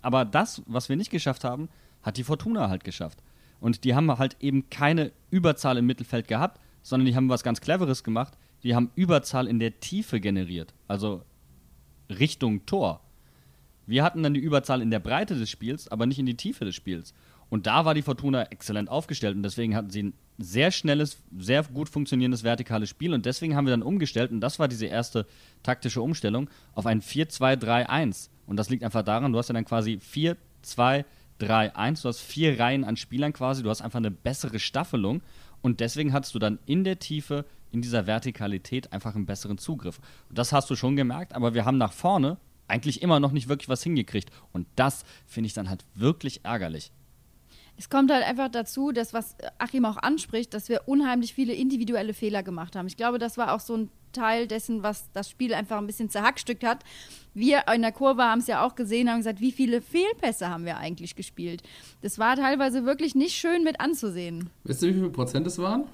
Aber 0.00 0.24
das, 0.24 0.62
was 0.66 0.88
wir 0.88 0.96
nicht 0.96 1.10
geschafft 1.10 1.44
haben, 1.44 1.68
hat 2.02 2.16
die 2.16 2.24
Fortuna 2.24 2.68
halt 2.68 2.82
geschafft. 2.82 3.22
Und 3.62 3.84
die 3.84 3.94
haben 3.94 4.10
halt 4.18 4.36
eben 4.40 4.68
keine 4.70 5.12
Überzahl 5.30 5.78
im 5.78 5.86
Mittelfeld 5.86 6.26
gehabt, 6.26 6.60
sondern 6.82 7.06
die 7.06 7.14
haben 7.14 7.28
was 7.28 7.44
ganz 7.44 7.60
Cleveres 7.60 8.02
gemacht. 8.02 8.36
Die 8.64 8.74
haben 8.74 8.90
Überzahl 8.96 9.46
in 9.46 9.60
der 9.60 9.78
Tiefe 9.78 10.18
generiert, 10.18 10.74
also 10.88 11.22
Richtung 12.10 12.66
Tor. 12.66 13.00
Wir 13.86 14.02
hatten 14.02 14.24
dann 14.24 14.34
die 14.34 14.40
Überzahl 14.40 14.82
in 14.82 14.90
der 14.90 14.98
Breite 14.98 15.36
des 15.36 15.48
Spiels, 15.48 15.86
aber 15.86 16.06
nicht 16.06 16.18
in 16.18 16.26
die 16.26 16.36
Tiefe 16.36 16.64
des 16.64 16.74
Spiels. 16.74 17.14
Und 17.50 17.68
da 17.68 17.84
war 17.84 17.94
die 17.94 18.02
Fortuna 18.02 18.42
exzellent 18.44 18.88
aufgestellt 18.88 19.36
und 19.36 19.44
deswegen 19.44 19.76
hatten 19.76 19.90
sie 19.90 20.02
ein 20.02 20.14
sehr 20.38 20.72
schnelles, 20.72 21.22
sehr 21.38 21.62
gut 21.62 21.88
funktionierendes 21.88 22.42
vertikales 22.42 22.88
Spiel 22.88 23.14
und 23.14 23.26
deswegen 23.26 23.54
haben 23.54 23.66
wir 23.66 23.72
dann 23.72 23.82
umgestellt 23.82 24.32
und 24.32 24.40
das 24.40 24.58
war 24.58 24.66
diese 24.66 24.86
erste 24.86 25.24
taktische 25.62 26.02
Umstellung 26.02 26.50
auf 26.74 26.86
ein 26.86 27.00
4-2-3-1. 27.00 28.28
Und 28.46 28.56
das 28.56 28.70
liegt 28.70 28.82
einfach 28.82 29.04
daran, 29.04 29.32
du 29.32 29.38
hast 29.38 29.48
ja 29.48 29.52
dann 29.52 29.64
quasi 29.64 30.00
4-2-3-1, 31.42 32.02
du 32.02 32.08
hast 32.08 32.20
vier 32.20 32.58
Reihen 32.58 32.84
an 32.84 32.96
Spielern 32.96 33.32
quasi, 33.32 33.62
du 33.62 33.70
hast 33.70 33.82
einfach 33.82 33.98
eine 33.98 34.10
bessere 34.10 34.58
Staffelung 34.58 35.22
und 35.60 35.80
deswegen 35.80 36.12
hattest 36.12 36.34
du 36.34 36.38
dann 36.38 36.58
in 36.66 36.84
der 36.84 36.98
Tiefe, 36.98 37.44
in 37.70 37.82
dieser 37.82 38.06
Vertikalität 38.06 38.92
einfach 38.92 39.14
einen 39.14 39.26
besseren 39.26 39.58
Zugriff. 39.58 40.00
Und 40.28 40.38
das 40.38 40.52
hast 40.52 40.68
du 40.70 40.76
schon 40.76 40.96
gemerkt, 40.96 41.34
aber 41.34 41.54
wir 41.54 41.64
haben 41.64 41.78
nach 41.78 41.92
vorne 41.92 42.38
eigentlich 42.68 43.02
immer 43.02 43.20
noch 43.20 43.32
nicht 43.32 43.48
wirklich 43.48 43.68
was 43.68 43.82
hingekriegt. 43.82 44.30
Und 44.52 44.66
das 44.76 45.04
finde 45.26 45.46
ich 45.46 45.54
dann 45.54 45.68
halt 45.68 45.84
wirklich 45.94 46.44
ärgerlich. 46.44 46.90
Es 47.76 47.88
kommt 47.88 48.10
halt 48.10 48.24
einfach 48.24 48.48
dazu, 48.50 48.92
dass 48.92 49.14
was 49.14 49.36
Achim 49.58 49.84
auch 49.84 49.96
anspricht, 49.96 50.54
dass 50.54 50.68
wir 50.68 50.82
unheimlich 50.86 51.34
viele 51.34 51.54
individuelle 51.54 52.14
Fehler 52.14 52.42
gemacht 52.42 52.76
haben. 52.76 52.86
Ich 52.86 52.96
glaube, 52.96 53.18
das 53.18 53.38
war 53.38 53.54
auch 53.54 53.60
so 53.60 53.76
ein 53.76 53.90
Teil 54.12 54.46
dessen, 54.46 54.82
was 54.82 55.10
das 55.12 55.28
Spiel 55.28 55.54
einfach 55.54 55.78
ein 55.78 55.86
bisschen 55.86 56.10
zerhackstückt 56.10 56.64
hat. 56.64 56.84
Wir 57.34 57.64
in 57.74 57.82
der 57.82 57.92
Kurve 57.92 58.22
haben 58.22 58.40
es 58.40 58.46
ja 58.46 58.64
auch 58.64 58.74
gesehen, 58.74 59.10
haben 59.10 59.18
gesagt, 59.18 59.40
wie 59.40 59.52
viele 59.52 59.80
Fehlpässe 59.80 60.48
haben 60.48 60.64
wir 60.64 60.76
eigentlich 60.76 61.16
gespielt. 61.16 61.62
Das 62.02 62.18
war 62.18 62.36
teilweise 62.36 62.84
wirklich 62.84 63.14
nicht 63.14 63.34
schön 63.34 63.64
mit 63.64 63.80
anzusehen. 63.80 64.50
Wisst 64.64 64.82
ihr, 64.82 64.94
wie 64.94 65.00
viel 65.00 65.10
Prozent 65.10 65.46
es 65.46 65.58
waren? 65.58 65.84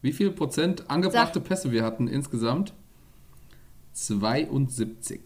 Wie 0.00 0.12
viel 0.12 0.30
Prozent 0.30 0.90
angebrachte 0.90 1.38
Sag. 1.38 1.48
Pässe 1.48 1.70
wir 1.70 1.84
hatten 1.84 2.08
insgesamt? 2.08 2.72
72 3.92 5.20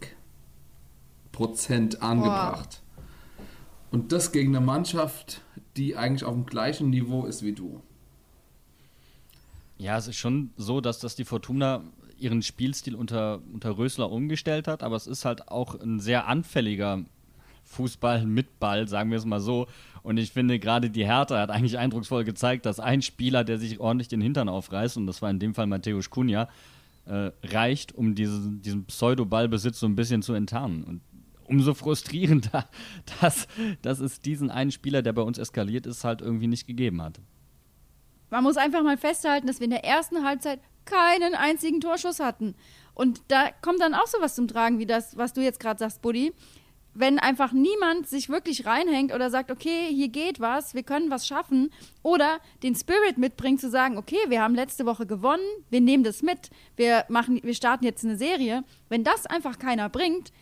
Prozent 1.33 2.03
angebracht. 2.03 2.83
Und 3.91 4.13
das 4.13 4.33
gegen 4.33 4.55
eine 4.55 4.65
Mannschaft, 4.65 5.43
die 5.77 5.97
eigentlich 5.97 6.25
auf 6.25 6.35
dem 6.35 6.47
gleichen 6.47 6.91
Niveau 6.91 7.25
ist 7.25 7.43
wie 7.43 7.53
du. 7.53 7.81
Ja, 9.79 9.97
es 9.99 10.09
ist 10.09 10.17
schon 10.17 10.51
so, 10.57 10.81
dass 10.81 11.01
das 11.01 11.17
die 11.17 11.25
Fortuna 11.25 11.83
ihren 12.19 12.43
Spielstil 12.43 12.95
unter, 12.95 13.41
unter 13.53 13.79
Rösler 13.79 14.11
umgestellt 14.11 14.69
hat, 14.69 14.83
aber 14.83 14.97
es 14.97 15.07
ist 15.07 15.25
halt 15.25 15.49
auch 15.49 15.79
ein 15.81 16.01
sehr 16.01 16.27
anfälliger 16.27 17.05
Fußball 17.65 18.25
mit 18.25 18.59
Ball, 18.61 18.89
sagen 18.89 19.11
wir 19.11 19.19
es 19.19 19.25
mal 19.25 19.41
so. 19.41 19.67
Und 20.03 20.19
ich 20.19 20.31
finde, 20.31 20.59
gerade 20.59 20.89
die 20.89 21.05
Hertha 21.05 21.39
hat 21.39 21.51
eigentlich 21.51 21.79
eindrucksvoll 21.79 22.25
gezeigt, 22.25 22.65
dass 22.65 22.79
ein 22.79 23.03
Spieler, 23.03 23.45
der 23.45 23.59
sich 23.59 23.81
ordentlich 23.81 24.09
den 24.09 24.21
Hintern 24.21 24.49
aufreißt, 24.49 24.97
und 24.97 25.07
das 25.07 25.21
war 25.21 25.31
in 25.31 25.41
dem 25.41 25.55
Fall 25.55 25.67
Matthäus 25.67 26.11
Kunja, 26.11 26.49
äh, 27.07 27.31
reicht, 27.45 27.95
um 27.95 28.15
diese, 28.15 28.41
diesen 28.51 28.85
Pseudo-Ballbesitz 28.85 29.81
so 29.81 29.87
ein 29.87 29.97
bisschen 29.97 30.23
zu 30.23 30.33
enttarnen. 30.35 30.85
Und 30.85 31.01
umso 31.45 31.75
frustrierender, 31.75 32.69
dass, 33.21 33.49
dass 33.83 34.01
es 34.01 34.21
diesen 34.21 34.51
einen 34.51 34.71
Spieler, 34.71 35.03
der 35.03 35.13
bei 35.13 35.23
uns 35.23 35.39
eskaliert 35.39 35.87
ist, 35.87 36.05
halt 36.05 36.21
irgendwie 36.21 36.47
nicht 36.47 36.67
gegeben 36.67 37.03
hat. 37.03 37.21
Man 38.31 38.43
muss 38.43 38.57
einfach 38.57 38.83
mal 38.83 38.97
festhalten, 38.97 39.47
dass 39.47 39.61
wir 39.61 39.67
in 39.67 39.71
der 39.71 39.85
ersten 39.85 40.25
Halbzeit 40.25 40.61
keinen 40.87 41.35
einzigen 41.35 41.81
Torschuss 41.81 42.21
hatten. 42.21 42.55
Und 42.95 43.21
da 43.29 43.51
kommt 43.61 43.81
dann 43.81 43.95
auch 43.95 44.07
sowas 44.07 44.35
zum 44.35 44.49
Tragen, 44.49 44.79
wie 44.79 44.87
das, 44.87 45.17
was 45.19 45.35
du 45.35 45.43
jetzt 45.43 45.61
gerade 45.61 45.79
sagst, 45.79 46.01
Buddy. 46.01 46.33
Wenn 46.95 47.19
einfach 47.19 47.53
niemand 47.53 48.09
sich 48.09 48.31
wirklich 48.31 48.65
reinhängt 48.65 49.15
oder 49.15 49.29
sagt, 49.29 49.51
okay, 49.51 49.89
hier 49.91 50.09
geht 50.09 50.41
was, 50.41 50.73
wir 50.73 50.83
können 50.83 51.11
was 51.11 51.27
schaffen, 51.27 51.71
oder 52.03 52.39
den 52.63 52.75
Spirit 52.75 53.19
mitbringt 53.19 53.61
zu 53.61 53.69
sagen, 53.69 53.99
okay, 53.99 54.17
wir 54.29 54.41
haben 54.41 54.55
letzte 54.55 54.87
Woche 54.87 55.05
gewonnen, 55.05 55.45
wir 55.69 55.83
nehmen 55.83 56.05
das 56.05 56.23
mit, 56.23 56.49
wir 56.77 57.05
machen, 57.11 57.39
wir 57.43 57.53
starten 57.53 57.85
jetzt 57.85 58.03
eine 58.03 58.17
Serie. 58.17 58.65
Wenn 58.89 59.05
das 59.05 59.27
einfach 59.27 59.59
keiner 59.59 59.91
bringt, 59.91 60.33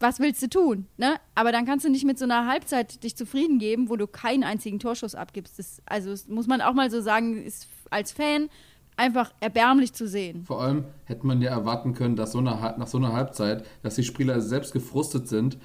was 0.00 0.18
willst 0.18 0.42
du 0.42 0.48
tun? 0.48 0.86
Ne? 0.96 1.20
Aber 1.34 1.52
dann 1.52 1.64
kannst 1.64 1.84
du 1.84 1.88
nicht 1.88 2.04
mit 2.04 2.18
so 2.18 2.24
einer 2.24 2.46
Halbzeit 2.46 3.02
dich 3.02 3.16
zufrieden 3.16 3.58
geben, 3.58 3.88
wo 3.88 3.96
du 3.96 4.06
keinen 4.06 4.44
einzigen 4.44 4.78
Torschuss 4.78 5.14
abgibst. 5.14 5.58
Das, 5.58 5.80
also 5.86 6.10
das 6.10 6.26
muss 6.26 6.46
man 6.46 6.60
auch 6.60 6.74
mal 6.74 6.90
so 6.90 7.00
sagen, 7.00 7.42
ist 7.42 7.68
als 7.90 8.12
Fan 8.12 8.48
einfach 8.96 9.32
erbärmlich 9.40 9.92
zu 9.92 10.08
sehen. 10.08 10.44
Vor 10.44 10.62
allem 10.62 10.84
hätte 11.04 11.26
man 11.26 11.42
ja 11.42 11.50
erwarten 11.50 11.94
können, 11.94 12.16
dass 12.16 12.32
so 12.32 12.38
eine, 12.38 12.50
nach 12.50 12.86
so 12.86 12.98
einer 12.98 13.12
Halbzeit, 13.12 13.66
dass 13.82 13.96
die 13.96 14.04
Spieler 14.04 14.40
selbst 14.40 14.72
gefrustet 14.72 15.28
sind, 15.28 15.58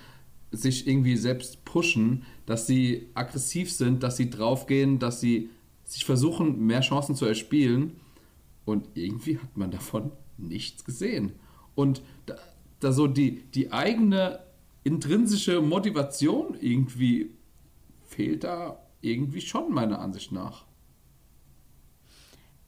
sich 0.52 0.88
irgendwie 0.88 1.16
selbst 1.16 1.64
pushen, 1.64 2.24
dass 2.46 2.68
sie 2.68 3.10
aggressiv 3.14 3.72
sind, 3.72 4.04
dass 4.04 4.18
sie 4.18 4.30
draufgehen, 4.30 5.00
dass 5.00 5.22
sie 5.22 5.50
sich 5.86 6.06
versuchen, 6.06 6.66
mehr 6.66 6.82
Chancen 6.82 7.16
zu 7.16 7.26
erspielen. 7.26 7.94
Und 8.66 8.88
irgendwie 8.94 9.38
hat 9.38 9.58
man 9.58 9.72
davon 9.72 10.12
nichts 10.38 10.84
gesehen. 10.84 11.34
Und 11.76 12.02
da, 12.26 12.36
da 12.80 12.92
so 12.92 13.08
die, 13.08 13.44
die 13.54 13.72
eigene 13.72 14.40
intrinsische 14.84 15.62
Motivation 15.62 16.58
irgendwie 16.60 17.32
fehlt 18.06 18.44
da 18.44 18.78
irgendwie 19.02 19.42
schon 19.42 19.72
meiner 19.72 20.00
Ansicht 20.00 20.32
nach. 20.32 20.66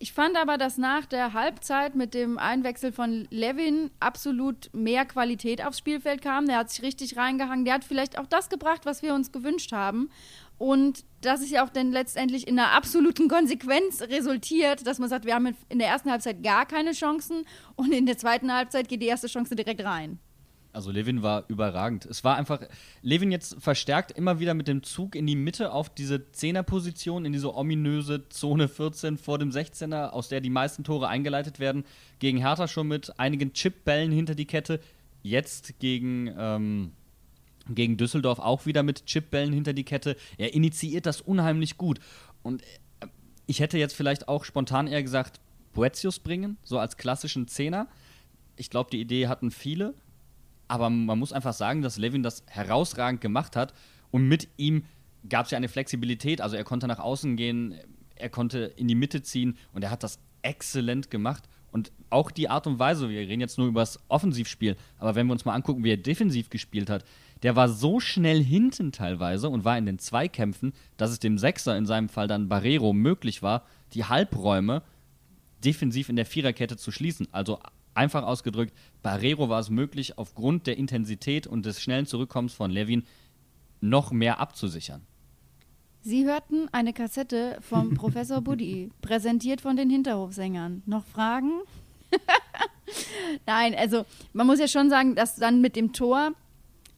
Ich 0.04 0.12
fand 0.12 0.36
aber, 0.36 0.58
dass 0.58 0.78
nach 0.78 1.06
der 1.06 1.32
Halbzeit 1.32 1.96
mit 1.96 2.14
dem 2.14 2.38
Einwechsel 2.38 2.92
von 2.92 3.26
Levin 3.30 3.90
absolut 4.02 4.70
mehr 4.74 5.06
Qualität 5.06 5.66
aufs 5.66 5.78
Spielfeld 5.78 6.22
kam. 6.22 6.46
Der 6.46 6.58
hat 6.58 6.70
sich 6.70 6.84
richtig 6.84 7.16
reingehangen. 7.16 7.64
Der 7.64 7.76
hat 7.76 7.86
vielleicht 7.86 8.20
auch 8.20 8.28
das 8.28 8.50
gebracht, 8.50 8.82
was 8.86 9.02
wir 9.02 9.14
uns 9.14 9.32
gewünscht 9.32 9.72
haben. 9.72 10.10
Und 10.58 11.06
das 11.22 11.40
ist 11.40 11.52
ja 11.52 11.64
auch 11.64 11.70
dann 11.70 11.94
letztendlich 11.94 12.50
in 12.50 12.60
einer 12.60 12.74
absoluten 12.74 13.30
Konsequenz 13.30 14.02
resultiert, 14.02 14.86
dass 14.86 15.00
man 15.00 15.08
sagt, 15.08 15.24
wir 15.24 15.36
haben 15.36 15.56
in 15.70 15.80
der 15.80 15.88
ersten 15.88 16.12
Halbzeit 16.12 16.44
gar 16.44 16.66
keine 16.66 16.92
Chancen 16.92 17.46
und 17.78 17.94
in 17.94 18.06
der 18.06 18.18
zweiten 18.18 18.54
Halbzeit 18.54 18.90
geht 18.90 19.02
die 19.02 19.08
erste 19.08 19.28
Chance 19.28 19.56
direkt 19.56 19.86
rein. 19.86 20.20
Also 20.74 20.90
Levin 20.90 21.22
war 21.22 21.46
überragend. 21.50 22.08
Es 22.08 22.24
war 22.24 22.36
einfach, 22.36 22.60
Levin 23.04 23.32
jetzt 23.32 23.62
verstärkt 23.62 24.12
immer 24.12 24.40
wieder 24.40 24.56
mit 24.56 24.68
dem 24.68 24.82
Zug 24.82 25.16
in 25.16 25.28
die 25.28 25.36
Mitte 25.36 25.72
auf 25.72 25.94
diese 25.94 26.32
Zehnerposition, 26.32 27.26
in 27.26 27.32
diese 27.32 27.56
ominöse 27.56 28.28
Zone 28.30 28.68
14 28.68 29.20
vor 29.20 29.38
dem 29.38 29.52
16er, 29.52 30.10
aus 30.10 30.30
der 30.30 30.42
die 30.42 30.50
meisten 30.50 30.84
Tore 30.84 31.08
eingeleitet 31.08 31.60
werden. 31.60 31.86
Gegen 32.18 32.40
Hertha 32.40 32.68
schon 32.68 32.88
mit 32.88 33.20
einigen 33.20 33.54
Chipbällen 33.54 34.12
hinter 34.12 34.34
die 34.34 34.48
Kette. 34.48 34.80
Jetzt 35.22 35.80
gegen, 35.80 36.34
ähm, 36.36 36.92
gegen 37.70 37.96
Düsseldorf 37.96 38.40
auch 38.40 38.66
wieder 38.66 38.82
mit 38.82 39.06
Chipbällen 39.06 39.54
hinter 39.54 39.74
die 39.74 39.86
Kette. 39.86 40.18
Er 40.40 40.56
initiiert 40.56 41.06
das 41.06 41.22
unheimlich 41.22 41.78
gut. 41.78 42.00
Und 42.42 42.64
äh, 43.00 43.08
ich 43.46 43.60
hätte 43.60 43.78
jetzt 43.78 43.96
vielleicht 43.96 44.28
auch 44.28 44.44
spontan 44.44 44.88
eher 44.88 45.04
gesagt, 45.04 45.40
Boetius 45.74 46.18
bringen, 46.18 46.58
so 46.64 46.80
als 46.80 46.98
klassischen 46.98 47.48
Zehner. 47.48 47.88
Ich 48.56 48.72
glaube, 48.72 48.90
die 48.90 49.02
Idee 49.02 49.28
hatten 49.28 49.52
viele 49.52 49.94
aber 50.74 50.90
man 50.90 51.20
muss 51.20 51.34
einfach 51.34 51.54
sagen, 51.54 51.84
dass 51.84 51.98
Levin 51.98 52.24
das 52.24 52.44
herausragend 52.48 53.22
gemacht 53.22 53.56
hat 53.56 53.76
und 54.10 54.28
mit 54.28 54.50
ihm 54.58 54.86
gab 55.30 55.46
es 55.46 55.52
ja 55.52 55.58
eine 55.58 55.68
Flexibilität. 55.68 56.42
Also 56.42 56.56
er 56.56 56.64
konnte 56.64 56.88
nach 56.88 56.98
außen 56.98 57.38
gehen, 57.38 57.76
er 58.16 58.30
konnte 58.30 58.74
in 58.76 58.88
die 58.88 58.96
Mitte 58.96 59.22
ziehen 59.22 59.56
und 59.74 59.84
er 59.84 59.92
hat 59.92 60.02
das 60.02 60.18
exzellent 60.42 61.12
gemacht. 61.12 61.44
Und 61.72 61.92
auch 62.10 62.32
die 62.32 62.50
Art 62.50 62.66
und 62.66 62.80
Weise, 62.80 63.08
wir 63.08 63.20
reden 63.20 63.40
jetzt 63.40 63.60
nur 63.60 63.68
über 63.68 63.82
das 63.82 64.00
Offensivspiel, 64.08 64.76
aber 64.98 65.14
wenn 65.14 65.28
wir 65.28 65.34
uns 65.34 65.46
mal 65.46 65.54
angucken, 65.54 65.84
wie 65.84 65.92
er 65.92 65.98
defensiv 65.98 66.50
gespielt 66.50 66.90
hat, 66.90 67.06
der 67.44 67.56
war 67.56 67.70
so 67.70 68.00
schnell 68.00 68.44
hinten 68.44 68.92
teilweise 68.92 69.50
und 69.50 69.66
war 69.66 69.78
in 69.78 69.86
den 69.86 70.00
Zweikämpfen, 70.00 70.74
dass 70.98 71.12
es 71.12 71.20
dem 71.20 71.38
Sechser, 71.38 71.78
in 71.78 71.86
seinem 71.86 72.10
Fall 72.10 72.28
dann 72.28 72.50
Barrero, 72.50 72.94
möglich 72.94 73.44
war, 73.44 73.64
die 73.94 74.06
Halbräume 74.06 74.82
defensiv 75.64 76.10
in 76.10 76.16
der 76.16 76.26
Viererkette 76.26 76.78
zu 76.78 76.92
schließen. 76.92 77.28
Also 77.32 77.60
Einfach 77.94 78.24
ausgedrückt, 78.24 78.74
Barrero 79.02 79.50
war 79.50 79.60
es 79.60 79.70
möglich, 79.70 80.18
aufgrund 80.18 80.68
der 80.68 80.78
Intensität 80.78 81.46
und 81.46 81.66
des 81.66 81.82
schnellen 81.82 82.06
Zurückkommens 82.06 82.54
von 82.54 82.72
Levin 82.72 83.04
noch 83.82 84.12
mehr 84.12 84.40
abzusichern. 84.40 85.02
Sie 86.02 86.26
hörten 86.26 86.68
eine 86.72 86.94
Kassette 86.94 87.58
vom 87.62 87.94
Professor 87.96 88.42
Buddy, 88.42 88.92
präsentiert 89.02 89.62
von 89.62 89.76
den 89.76 89.90
Hinterhofsängern. 89.90 90.84
Noch 90.86 91.06
Fragen? 91.06 91.62
Nein, 93.46 93.76
also 93.76 94.06
man 94.34 94.48
muss 94.48 94.60
ja 94.60 94.68
schon 94.68 94.90
sagen, 94.90 95.16
dass 95.16 95.36
dann 95.36 95.62
mit 95.62 95.76
dem 95.76 95.94
Tor 95.94 96.34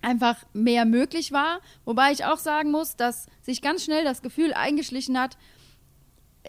einfach 0.01 0.37
mehr 0.53 0.85
möglich 0.85 1.31
war. 1.31 1.59
Wobei 1.83 2.11
ich 2.11 2.25
auch 2.25 2.37
sagen 2.37 2.71
muss, 2.71 2.95
dass 2.95 3.27
sich 3.41 3.61
ganz 3.61 3.83
schnell 3.83 4.03
das 4.03 4.21
Gefühl 4.21 4.53
eingeschlichen 4.53 5.19
hat. 5.19 5.37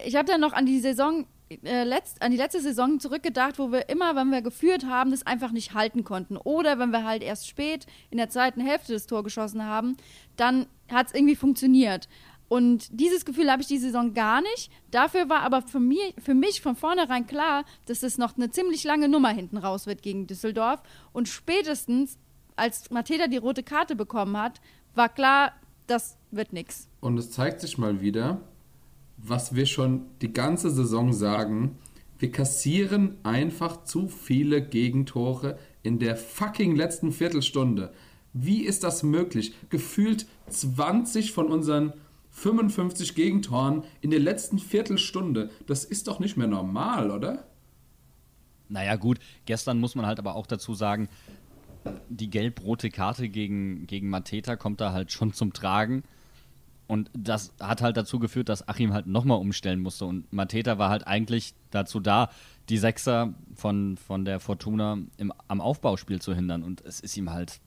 Ich 0.05 0.15
habe 0.15 0.27
dann 0.27 0.41
noch 0.41 0.53
an 0.53 0.65
die 0.65 0.79
Saison 0.79 1.25
äh, 1.49 1.83
letzt, 1.83 2.21
an 2.21 2.31
die 2.31 2.37
letzte 2.37 2.61
Saison 2.61 2.99
zurückgedacht, 2.99 3.59
wo 3.59 3.71
wir 3.71 3.89
immer, 3.89 4.15
wenn 4.15 4.31
wir 4.31 4.41
geführt 4.41 4.85
haben, 4.85 5.11
das 5.11 5.25
einfach 5.25 5.51
nicht 5.51 5.73
halten 5.73 6.03
konnten. 6.03 6.37
Oder 6.37 6.79
wenn 6.79 6.91
wir 6.91 7.05
halt 7.05 7.23
erst 7.23 7.47
spät 7.47 7.85
in 8.09 8.17
der 8.17 8.29
zweiten 8.29 8.61
Hälfte 8.61 8.93
das 8.93 9.07
Tor 9.07 9.23
geschossen 9.23 9.63
haben, 9.63 9.97
dann 10.35 10.67
hat 10.89 11.07
es 11.07 11.13
irgendwie 11.13 11.35
funktioniert. 11.35 12.07
Und 12.49 12.87
dieses 12.91 13.25
Gefühl 13.25 13.51
habe 13.51 13.61
ich 13.61 13.67
die 13.67 13.77
Saison 13.77 14.13
gar 14.13 14.41
nicht. 14.41 14.71
Dafür 14.91 15.29
war 15.29 15.41
aber 15.41 15.61
für, 15.61 15.79
mir, 15.79 16.13
für 16.17 16.33
mich 16.33 16.61
von 16.61 16.75
vornherein 16.75 17.27
klar, 17.27 17.65
dass 17.85 18.03
es 18.03 18.17
noch 18.17 18.37
eine 18.37 18.49
ziemlich 18.49 18.83
lange 18.83 19.09
Nummer 19.09 19.29
hinten 19.29 19.57
raus 19.57 19.85
wird 19.85 20.01
gegen 20.01 20.27
Düsseldorf. 20.27 20.81
Und 21.11 21.27
spätestens, 21.27 22.17
als 22.55 22.89
Mateta 22.89 23.27
die 23.27 23.37
rote 23.37 23.63
Karte 23.63 23.95
bekommen 23.95 24.37
hat, 24.37 24.61
war 24.95 25.09
klar, 25.09 25.53
das 25.87 26.17
wird 26.31 26.53
nichts. 26.53 26.89
Und 27.01 27.17
es 27.17 27.31
zeigt 27.31 27.61
sich 27.61 27.77
mal 27.77 28.01
wieder, 28.01 28.41
was 29.17 29.55
wir 29.55 29.65
schon 29.65 30.05
die 30.21 30.31
ganze 30.31 30.69
Saison 30.69 31.11
sagen. 31.11 31.77
Wir 32.19 32.31
kassieren 32.31 33.17
einfach 33.23 33.83
zu 33.83 34.07
viele 34.07 34.61
Gegentore 34.61 35.57
in 35.83 35.99
der 35.99 36.15
fucking 36.15 36.75
letzten 36.75 37.11
Viertelstunde. 37.11 37.93
Wie 38.33 38.63
ist 38.63 38.83
das 38.83 39.03
möglich? 39.03 39.53
Gefühlt 39.69 40.27
20 40.49 41.31
von 41.31 41.47
unseren 41.47 41.93
55 42.29 43.15
Gegentoren 43.15 43.83
in 44.01 44.11
der 44.11 44.19
letzten 44.19 44.59
Viertelstunde. 44.59 45.49
Das 45.65 45.83
ist 45.83 46.07
doch 46.07 46.19
nicht 46.19 46.37
mehr 46.37 46.47
normal, 46.47 47.09
oder? 47.09 47.47
Naja, 48.69 48.95
gut, 48.95 49.19
gestern 49.45 49.79
muss 49.79 49.95
man 49.95 50.05
halt 50.05 50.19
aber 50.19 50.35
auch 50.35 50.45
dazu 50.45 50.75
sagen, 50.75 51.09
die 52.09 52.29
gelb-rote 52.29 52.89
Karte 52.89 53.29
gegen, 53.29 53.87
gegen 53.87 54.09
Mateta 54.09 54.55
kommt 54.55 54.81
da 54.81 54.91
halt 54.91 55.11
schon 55.11 55.33
zum 55.33 55.53
Tragen. 55.53 56.03
Und 56.87 57.11
das 57.13 57.53
hat 57.59 57.81
halt 57.81 57.97
dazu 57.97 58.17
geführt, 58.17 58.49
dass 58.49 58.67
Achim 58.67 58.93
halt 58.93 59.07
nochmal 59.07 59.39
umstellen 59.39 59.81
musste. 59.81 60.05
Und 60.05 60.31
Mateta 60.31 60.77
war 60.77 60.89
halt 60.89 61.05
eigentlich 61.05 61.53
dazu 61.69 61.99
da, 61.99 62.29
die 62.69 62.77
Sechser 62.77 63.33
von, 63.55 63.97
von 63.97 64.23
der 64.25 64.39
Fortuna 64.39 64.97
im, 65.17 65.33
am 65.47 65.61
Aufbauspiel 65.61 66.21
zu 66.21 66.33
hindern. 66.33 66.63
Und 66.63 66.81
es 66.85 66.99
ist 67.01 67.17
ihm 67.17 67.29
halt 67.29 67.59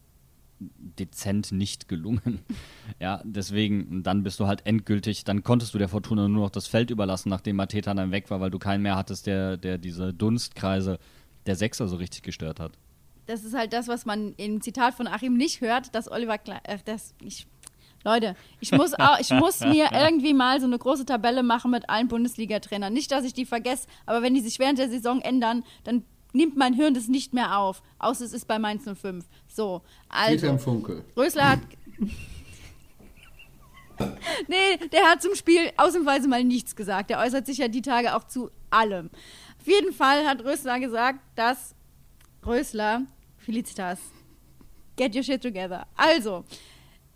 dezent 0.61 1.53
nicht 1.53 1.89
gelungen. 1.89 2.41
ja, 3.01 3.21
deswegen, 3.25 4.03
dann 4.03 4.23
bist 4.23 4.41
du 4.41 4.47
halt 4.47 4.67
endgültig, 4.67 5.25
dann 5.25 5.43
konntest 5.43 5.75
du 5.75 5.79
der 5.79 5.89
Fortuna 5.89 6.29
nur 6.29 6.45
noch 6.45 6.51
das 6.51 6.67
Feld 6.67 6.91
überlassen, 6.91 7.29
nachdem 7.29 7.57
Mateta 7.57 7.95
dann 7.95 8.11
weg 8.11 8.31
war, 8.31 8.41
weil 8.41 8.51
du 8.51 8.59
keinen 8.59 8.83
mehr 8.83 8.97
hattest, 8.97 9.27
der, 9.27 9.57
der 9.57 9.79
diese 9.79 10.13
Dunstkreise 10.13 10.99
der 11.47 11.57
Sechser 11.57 11.89
so 11.89 11.97
richtig 11.97 12.23
gestört 12.23 12.61
hat. 12.61 12.73
Das 13.27 13.45
ist 13.45 13.55
halt 13.55 13.73
das, 13.73 13.87
was 13.89 14.07
man 14.07 14.35
im 14.37 14.61
Zitat 14.61 14.95
von 14.95 15.07
Achim 15.07 15.37
nicht 15.37 15.61
hört, 15.61 15.95
dass 15.95 16.11
Oliver 16.11 16.37
Kle 16.37 16.59
äh, 16.65 16.79
das, 16.85 17.15
ich 17.23 17.47
Leute, 18.05 18.35
ich 18.61 18.73
muss, 18.73 18.95
auch, 18.95 19.19
ich 19.21 19.31
muss 19.31 19.61
mir 19.65 19.91
irgendwie 19.93 20.33
mal 20.33 20.61
so 20.61 20.67
eine 20.67 20.79
große 20.79 21.05
Tabelle 21.05 21.43
machen 21.43 21.71
mit 21.71 21.89
allen 21.91 22.09
Bundesliga-Trainern. 22.09 22.93
Nicht, 22.93 23.13
dass 23.13 23.25
ich 23.25 23.35
die 23.35 23.45
vergesse, 23.45 23.87
aber 24.07 24.23
wenn 24.23 24.35
die 24.35 24.41
sich 24.41 24.59
während 24.59 24.79
der 24.79 24.89
Saison 24.89 25.21
ändern, 25.21 25.65
dann 25.85 26.05
nimmt 26.33 26.57
mein 26.57 26.75
Hirn 26.75 26.95
das 26.95 27.09
nicht 27.09 27.35
mehr 27.35 27.59
auf. 27.59 27.83
Außer 27.99 28.25
es 28.25 28.33
ist 28.33 28.47
bei 28.47 28.59
Mainz 28.59 28.85
05. 28.85 29.25
So, 29.49 29.83
also. 30.09 30.59
Funkel. 30.59 31.05
Rösler 31.17 31.51
hat. 31.51 31.61
nee, 34.49 34.77
der 34.93 35.03
hat 35.11 35.23
zum 35.23 35.35
Spiel 35.35 35.71
ausnahmsweise 35.77 36.29
mal 36.29 36.45
nichts 36.45 36.75
gesagt. 36.75 37.11
Der 37.11 37.19
äußert 37.19 37.47
sich 37.47 37.59
ja 37.59 37.69
die 37.69 37.83
Tage 37.83 38.15
auch 38.15 38.25
zu 38.25 38.51
allem. 38.71 39.11
Auf 39.61 39.67
jeden 39.67 39.93
Fall 39.93 40.27
hat 40.27 40.43
Rösler 40.43 40.81
gesagt, 40.81 41.21
dass 41.35 41.75
Rösler, 42.47 43.03
Felicitas, 43.37 43.99
get 44.97 45.15
your 45.15 45.23
shit 45.23 45.43
together. 45.43 45.87
Also, 45.97 46.45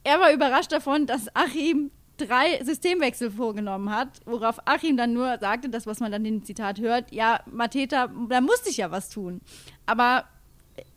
er 0.04 0.20
war 0.20 0.32
überrascht 0.32 0.72
davon, 0.72 1.06
dass 1.06 1.34
Achim 1.34 1.90
drei 2.16 2.62
Systemwechsel 2.62 3.30
vorgenommen 3.30 3.90
hat, 3.90 4.20
worauf 4.24 4.66
Achim 4.66 4.96
dann 4.96 5.12
nur 5.12 5.38
sagte, 5.38 5.68
das, 5.68 5.86
was 5.86 6.00
man 6.00 6.12
dann 6.12 6.24
in 6.24 6.40
dem 6.40 6.44
Zitat 6.44 6.78
hört, 6.78 7.12
ja, 7.12 7.40
Mateta, 7.50 8.08
da 8.28 8.40
musste 8.40 8.70
ich 8.70 8.76
ja 8.76 8.90
was 8.90 9.08
tun. 9.08 9.40
Aber 9.86 10.24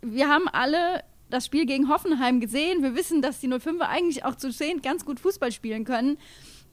wir 0.01 0.29
haben 0.29 0.47
alle 0.47 1.03
das 1.29 1.45
Spiel 1.45 1.65
gegen 1.65 1.89
Hoffenheim 1.89 2.39
gesehen. 2.39 2.83
Wir 2.83 2.95
wissen, 2.95 3.21
dass 3.21 3.39
die 3.39 3.49
05er 3.49 3.87
eigentlich 3.87 4.23
auch 4.23 4.35
zu 4.35 4.51
sehen 4.51 4.81
ganz 4.81 5.05
gut 5.05 5.19
Fußball 5.19 5.51
spielen 5.51 5.83
können. 5.83 6.17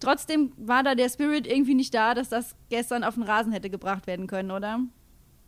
Trotzdem 0.01 0.53
war 0.57 0.83
da 0.83 0.95
der 0.95 1.09
Spirit 1.09 1.47
irgendwie 1.47 1.75
nicht 1.75 1.95
da, 1.95 2.15
dass 2.15 2.29
das 2.29 2.55
gestern 2.69 3.05
auf 3.05 3.15
den 3.15 3.23
Rasen 3.23 3.53
hätte 3.53 3.71
gebracht 3.71 4.07
werden 4.07 4.27
können, 4.27 4.51
oder? 4.51 4.81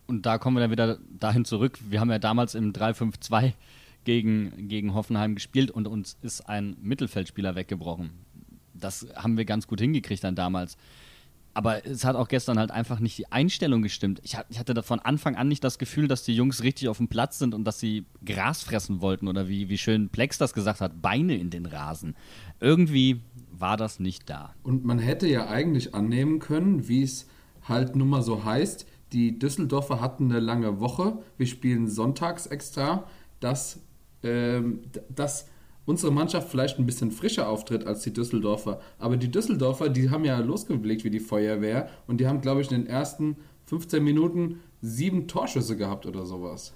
Und 0.06 0.24
da 0.24 0.38
kommen 0.38 0.56
wir 0.56 0.60
dann 0.60 0.70
wieder 0.70 0.98
dahin 1.10 1.44
zurück. 1.44 1.78
Wir 1.88 2.00
haben 2.00 2.10
ja 2.10 2.18
damals 2.18 2.54
im 2.54 2.72
3-5-2 2.72 3.52
gegen, 4.06 4.68
gegen 4.68 4.94
Hoffenheim 4.94 5.34
gespielt 5.34 5.70
und 5.70 5.86
uns 5.86 6.16
ist 6.22 6.48
ein 6.48 6.76
Mittelfeldspieler 6.80 7.56
weggebrochen. 7.56 8.10
Das 8.72 9.06
haben 9.14 9.36
wir 9.36 9.44
ganz 9.44 9.66
gut 9.66 9.80
hingekriegt 9.80 10.24
dann 10.24 10.34
damals. 10.34 10.78
Aber 11.54 11.86
es 11.86 12.04
hat 12.04 12.16
auch 12.16 12.28
gestern 12.28 12.58
halt 12.58 12.70
einfach 12.70 13.00
nicht 13.00 13.16
die 13.18 13.32
Einstellung 13.32 13.80
gestimmt. 13.82 14.20
Ich, 14.22 14.36
hatte 14.36 14.74
da 14.74 14.82
von 14.82 15.00
Anfang 15.00 15.36
an 15.36 15.48
nicht 15.48 15.64
das 15.64 15.78
Gefühl, 15.78 16.06
dass 16.06 16.22
die 16.22 16.34
Jungs 16.36 16.62
richtig 16.62 16.88
auf 16.88 16.98
dem 16.98 17.08
Platz 17.08 17.38
sind 17.38 17.54
und 17.54 17.64
dass 17.64 17.80
sie 17.80 18.04
Gras 18.24 18.62
fressen 18.62 19.00
wollten 19.00 19.26
oder 19.26 19.48
wie, 19.48 19.68
wie 19.68 19.78
schön 19.78 20.10
Plex 20.10 20.38
das 20.38 20.52
gesagt 20.52 20.80
hat, 20.80 21.00
Beine 21.00 21.34
in 21.36 21.50
den 21.50 21.66
Rasen. 21.66 22.14
Irgendwie 22.60 23.22
war 23.50 23.76
das 23.76 23.98
nicht 24.00 24.28
da. 24.28 24.54
Und 24.62 24.84
man 24.84 24.98
hätte 24.98 25.26
ja 25.26 25.48
eigentlich 25.48 25.94
annehmen 25.94 26.38
können, 26.38 26.88
wie 26.88 27.02
es 27.02 27.26
halt 27.62 27.96
nun 27.96 28.10
mal 28.10 28.22
so 28.22 28.44
heißt, 28.44 28.86
die 29.12 29.38
Düsseldorfer 29.38 30.00
hatten 30.00 30.30
eine 30.30 30.40
lange 30.40 30.78
Woche, 30.78 31.18
wir 31.38 31.46
spielen 31.46 31.88
sonntags 31.88 32.46
extra, 32.46 33.04
dass, 33.40 33.80
dass 35.14 35.48
unsere 35.86 36.12
Mannschaft 36.12 36.48
vielleicht 36.48 36.78
ein 36.78 36.86
bisschen 36.86 37.10
frischer 37.12 37.48
auftritt 37.48 37.86
als 37.86 38.02
die 38.02 38.12
Düsseldorfer. 38.12 38.80
Aber 38.98 39.16
die 39.16 39.30
Düsseldorfer, 39.30 39.88
die 39.88 40.10
haben 40.10 40.24
ja 40.24 40.38
losgeblickt 40.38 41.04
wie 41.04 41.10
die 41.10 41.20
Feuerwehr 41.20 41.88
und 42.06 42.18
die 42.18 42.26
haben, 42.26 42.40
glaube 42.40 42.60
ich, 42.60 42.70
in 42.70 42.82
den 42.82 42.86
ersten 42.86 43.36
15 43.66 44.02
Minuten 44.02 44.60
sieben 44.82 45.28
Torschüsse 45.28 45.76
gehabt 45.76 46.06
oder 46.06 46.26
sowas. 46.26 46.74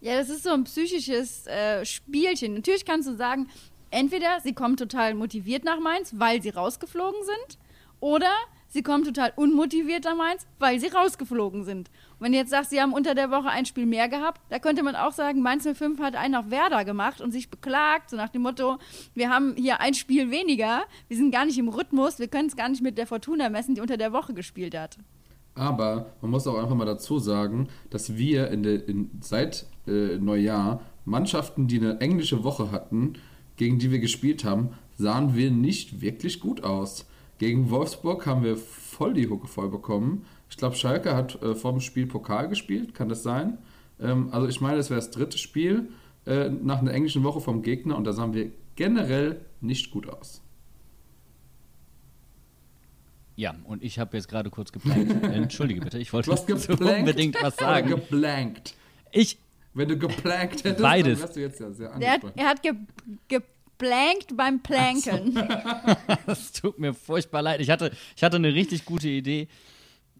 Ja, 0.00 0.16
das 0.16 0.30
ist 0.30 0.44
so 0.44 0.50
ein 0.50 0.64
psychisches 0.64 1.46
äh, 1.46 1.84
Spielchen. 1.84 2.54
Natürlich 2.54 2.84
kannst 2.84 3.08
du 3.08 3.16
sagen, 3.16 3.48
entweder 3.90 4.40
sie 4.42 4.52
kommen 4.52 4.76
total 4.76 5.14
motiviert 5.14 5.64
nach 5.64 5.80
Mainz, 5.80 6.12
weil 6.16 6.40
sie 6.42 6.50
rausgeflogen 6.50 7.20
sind, 7.24 7.58
oder 8.00 8.30
sie 8.68 8.82
kommen 8.82 9.04
total 9.04 9.32
unmotiviert 9.36 10.04
nach 10.04 10.16
Mainz, 10.16 10.46
weil 10.58 10.78
sie 10.78 10.88
rausgeflogen 10.88 11.64
sind. 11.64 11.88
Und 11.88 12.24
wenn 12.24 12.32
du 12.32 12.38
jetzt 12.38 12.50
sagst, 12.50 12.70
sie 12.70 12.80
haben 12.80 12.92
unter 12.92 13.14
der 13.14 13.30
Woche 13.30 13.48
ein 13.48 13.66
Spiel 13.66 13.86
mehr 13.86 14.08
gehabt, 14.08 14.40
da 14.50 14.58
könnte 14.58 14.82
man 14.82 14.96
auch 14.96 15.12
sagen, 15.12 15.42
Mainz 15.42 15.66
05 15.66 16.00
hat 16.00 16.16
einen 16.16 16.34
auf 16.34 16.50
Werder 16.50 16.84
gemacht 16.84 17.20
und 17.20 17.32
sich 17.32 17.50
beklagt, 17.50 18.10
so 18.10 18.16
nach 18.16 18.28
dem 18.28 18.42
Motto, 18.42 18.78
wir 19.14 19.30
haben 19.30 19.54
hier 19.56 19.80
ein 19.80 19.94
Spiel 19.94 20.30
weniger, 20.30 20.82
wir 21.08 21.16
sind 21.16 21.30
gar 21.30 21.44
nicht 21.44 21.58
im 21.58 21.68
Rhythmus, 21.68 22.18
wir 22.18 22.28
können 22.28 22.48
es 22.48 22.56
gar 22.56 22.68
nicht 22.68 22.82
mit 22.82 22.98
der 22.98 23.06
Fortuna 23.06 23.48
messen, 23.48 23.74
die 23.74 23.80
unter 23.80 23.96
der 23.96 24.12
Woche 24.12 24.34
gespielt 24.34 24.76
hat. 24.76 24.98
Aber 25.54 26.12
man 26.22 26.30
muss 26.30 26.46
auch 26.46 26.56
einfach 26.56 26.76
mal 26.76 26.84
dazu 26.84 27.18
sagen, 27.18 27.68
dass 27.90 28.16
wir 28.16 28.48
in 28.50 28.62
de, 28.62 28.76
in, 28.76 29.10
seit 29.20 29.66
äh, 29.88 30.16
Neujahr 30.16 30.80
Mannschaften, 31.04 31.66
die 31.66 31.78
eine 31.78 32.00
englische 32.00 32.44
Woche 32.44 32.70
hatten, 32.70 33.14
gegen 33.56 33.80
die 33.80 33.90
wir 33.90 33.98
gespielt 33.98 34.44
haben, 34.44 34.70
sahen 34.96 35.34
wir 35.34 35.50
nicht 35.50 36.00
wirklich 36.00 36.38
gut 36.38 36.62
aus. 36.62 37.07
Gegen 37.38 37.70
Wolfsburg 37.70 38.26
haben 38.26 38.42
wir 38.42 38.56
voll 38.56 39.14
die 39.14 39.28
Hucke 39.28 39.46
voll 39.46 39.68
bekommen. 39.68 40.26
Ich 40.50 40.56
glaube, 40.56 40.76
Schalke 40.76 41.14
hat 41.14 41.40
äh, 41.42 41.54
vor 41.54 41.72
dem 41.72 41.80
Spiel 41.80 42.06
Pokal 42.06 42.48
gespielt, 42.48 42.94
kann 42.94 43.08
das 43.08 43.22
sein? 43.22 43.58
Ähm, 44.00 44.28
also 44.32 44.48
ich 44.48 44.60
meine, 44.60 44.76
das 44.76 44.90
wäre 44.90 44.98
das 44.98 45.10
dritte 45.10 45.38
Spiel 45.38 45.88
äh, 46.26 46.48
nach 46.48 46.80
einer 46.80 46.92
englischen 46.92 47.22
Woche 47.22 47.40
vom 47.40 47.62
Gegner 47.62 47.96
und 47.96 48.04
da 48.04 48.12
sahen 48.12 48.34
wir 48.34 48.50
generell 48.76 49.40
nicht 49.60 49.90
gut 49.90 50.08
aus. 50.08 50.42
Ja, 53.36 53.54
und 53.64 53.84
ich 53.84 54.00
habe 54.00 54.16
jetzt 54.16 54.28
gerade 54.28 54.50
kurz 54.50 54.72
geplankt. 54.72 55.12
Entschuldige 55.22 55.80
bitte, 55.80 55.98
ich 55.98 56.12
wollte 56.12 56.32
unbedingt 56.32 57.40
was 57.40 57.56
sagen. 57.56 57.88
Geblankt. 57.88 58.74
Ich. 59.12 59.38
Wenn 59.74 59.88
du 59.88 59.96
geplankt 59.96 60.64
hättest, 60.64 60.82
Beides. 60.82 61.20
dann 61.20 61.28
wärst 61.28 61.36
du 61.36 61.40
jetzt 61.40 61.60
ja 61.60 61.70
sehr 61.70 61.90
er 62.00 62.12
hat, 62.14 62.22
er 62.34 62.46
hat 62.46 62.62
ge, 62.62 62.72
ge 63.28 63.40
blankt 63.78 64.36
beim 64.36 64.62
Planken. 64.62 65.34
das 66.26 66.52
tut 66.52 66.78
mir 66.78 66.94
furchtbar 66.94 67.42
leid. 67.42 67.60
Ich 67.60 67.70
hatte, 67.70 67.92
ich 68.16 68.22
hatte 68.22 68.36
eine 68.36 68.52
richtig 68.52 68.84
gute 68.84 69.08
Idee 69.08 69.48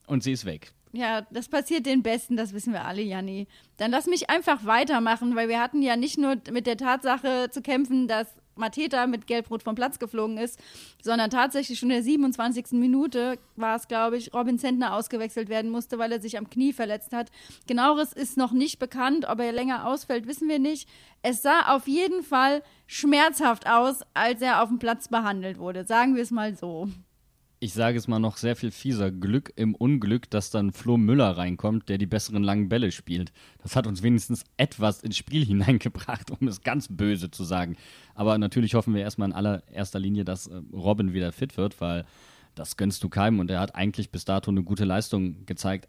und 0.07 0.23
sie 0.23 0.33
ist 0.33 0.45
weg. 0.45 0.73
Ja, 0.93 1.23
das 1.31 1.49
passiert 1.49 1.85
den 1.85 2.03
Besten, 2.03 2.37
das 2.37 2.55
wissen 2.55 2.73
wir 2.73 2.85
alle, 2.85 3.03
Janni. 3.03 3.47
Dann 3.77 3.91
lass 3.91 4.07
mich 4.07 4.31
einfach 4.31 4.65
weitermachen, 4.65 5.37
weil 5.37 5.49
wir 5.49 5.61
hatten 5.61 5.83
ja 5.83 5.97
nicht 5.97 6.19
nur 6.19 6.37
mit 6.51 6.67
der 6.67 6.79
Tatsache 6.79 7.49
zu 7.51 7.61
kämpfen, 7.61 8.09
dass 8.09 8.27
Mateta 8.59 9.07
mit 9.07 9.27
Gelbrot 9.27 9.63
vom 9.63 9.75
Platz 9.75 9.99
geflogen 9.99 10.39
ist, 10.39 10.61
sondern 11.03 11.31
tatsächlich 11.31 11.79
schon 11.79 11.91
in 11.91 11.97
der 11.97 12.03
27. 12.03 12.73
Minute 12.73 13.39
war 13.57 13.77
es, 13.77 13.89
glaube 13.89 14.17
ich, 14.17 14.35
Robin 14.35 14.59
Zentner 14.59 14.95
ausgewechselt 14.95 15.49
werden 15.49 15.71
musste, 15.71 15.99
weil 15.99 16.13
er 16.13 16.21
sich 16.21 16.39
am 16.39 16.51
Knie 16.51 16.73
verletzt 16.73 17.13
hat. 17.13 17.31
Genaueres 17.67 18.13
ist 18.13 18.37
noch 18.37 18.53
nicht 18.53 18.79
bekannt, 18.79 19.27
ob 19.29 19.41
er 19.41 19.53
länger 19.53 19.87
ausfällt, 19.87 20.27
wissen 20.27 20.49
wir 20.49 20.59
nicht. 20.59 20.89
Es 21.23 21.43
sah 21.43 21.75
auf 21.75 21.89
jeden 21.89 22.23
Fall 22.23 22.63
schmerzhaft 22.87 23.69
aus, 23.69 24.01
als 24.15 24.43
er 24.43 24.63
auf 24.63 24.69
dem 24.69 24.79
Platz 24.79 25.09
behandelt 25.09 25.59
wurde, 25.59 25.85
sagen 25.85 26.15
wir 26.15 26.23
es 26.23 26.31
mal 26.31 26.55
so 26.55 26.89
ich 27.61 27.73
sage 27.73 27.99
es 27.99 28.07
mal 28.07 28.21
noch 28.21 28.37
sehr 28.37 28.55
viel 28.55 28.71
fieser, 28.71 29.11
Glück 29.11 29.53
im 29.57 29.75
Unglück, 29.75 30.31
dass 30.31 30.51
dann 30.51 30.73
Flo 30.73 30.97
Müller 30.97 31.37
reinkommt, 31.37 31.89
der 31.89 31.99
die 31.99 32.07
besseren 32.07 32.45
langen 32.45 32.69
Bälle 32.69 32.93
spielt. 32.93 33.33
Das 33.63 33.75
hat 33.75 33.87
uns 33.87 34.03
wenigstens 34.03 34.45
etwas 34.57 35.03
ins 35.03 35.17
Spiel 35.17 35.45
hineingebracht, 35.47 36.31
um 36.31 36.47
es 36.47 36.63
ganz 36.63 36.89
böse 36.89 37.31
zu 37.31 37.45
sagen. 37.45 37.77
Aber 38.15 38.39
natürlich 38.39 38.75
hoffen 38.75 38.95
wir 38.95 39.03
erstmal 39.03 39.29
in 39.29 39.35
allererster 39.35 39.99
Linie, 39.99 40.25
dass 40.25 40.47
äh, 40.47 40.61
Robin 40.73 41.13
wieder 41.13 41.33
fit 41.33 41.57
wird, 41.57 41.81
weil 41.81 42.05
das 42.55 42.77
gönnst 42.77 43.03
du 43.03 43.09
keinem 43.09 43.41
und 43.41 43.51
er 43.51 43.61
hat 43.61 43.75
eigentlich 43.75 44.11
bis 44.11 44.25
dato 44.25 44.51
eine 44.51 44.63
gute 44.63 44.85
Leistung 44.85 45.45
gezeigt. 45.45 45.89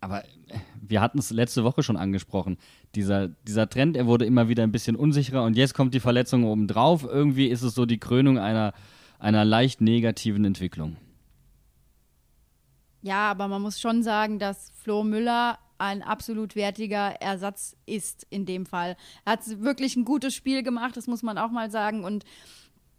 Aber 0.00 0.24
äh, 0.24 0.28
wir 0.80 1.00
hatten 1.00 1.18
es 1.18 1.30
letzte 1.30 1.64
Woche 1.64 1.82
schon 1.82 1.96
angesprochen. 1.96 2.58
Dieser, 2.94 3.26
dieser 3.28 3.68
Trend, 3.68 3.96
er 3.96 4.06
wurde 4.06 4.24
immer 4.24 4.48
wieder 4.48 4.62
ein 4.62 4.72
bisschen 4.72 4.94
unsicherer 4.94 5.42
und 5.42 5.56
jetzt 5.56 5.74
kommt 5.74 5.94
die 5.94 6.00
Verletzung 6.00 6.44
obendrauf. 6.44 7.02
Irgendwie 7.02 7.48
ist 7.48 7.62
es 7.62 7.74
so 7.74 7.86
die 7.86 7.98
Krönung 7.98 8.38
einer, 8.38 8.72
einer 9.18 9.44
leicht 9.44 9.80
negativen 9.80 10.44
Entwicklung. 10.44 10.96
Ja, 13.02 13.30
aber 13.30 13.48
man 13.48 13.62
muss 13.62 13.80
schon 13.80 14.02
sagen, 14.02 14.38
dass 14.38 14.72
Flo 14.82 15.04
Müller 15.04 15.58
ein 15.78 16.02
absolut 16.02 16.56
wertiger 16.56 17.20
Ersatz 17.20 17.76
ist 17.86 18.26
in 18.30 18.44
dem 18.46 18.66
Fall. 18.66 18.96
Er 19.24 19.32
hat 19.32 19.60
wirklich 19.60 19.96
ein 19.96 20.04
gutes 20.04 20.34
Spiel 20.34 20.62
gemacht, 20.62 20.96
das 20.96 21.06
muss 21.06 21.22
man 21.22 21.38
auch 21.38 21.50
mal 21.50 21.70
sagen. 21.70 22.04
Und 22.04 22.24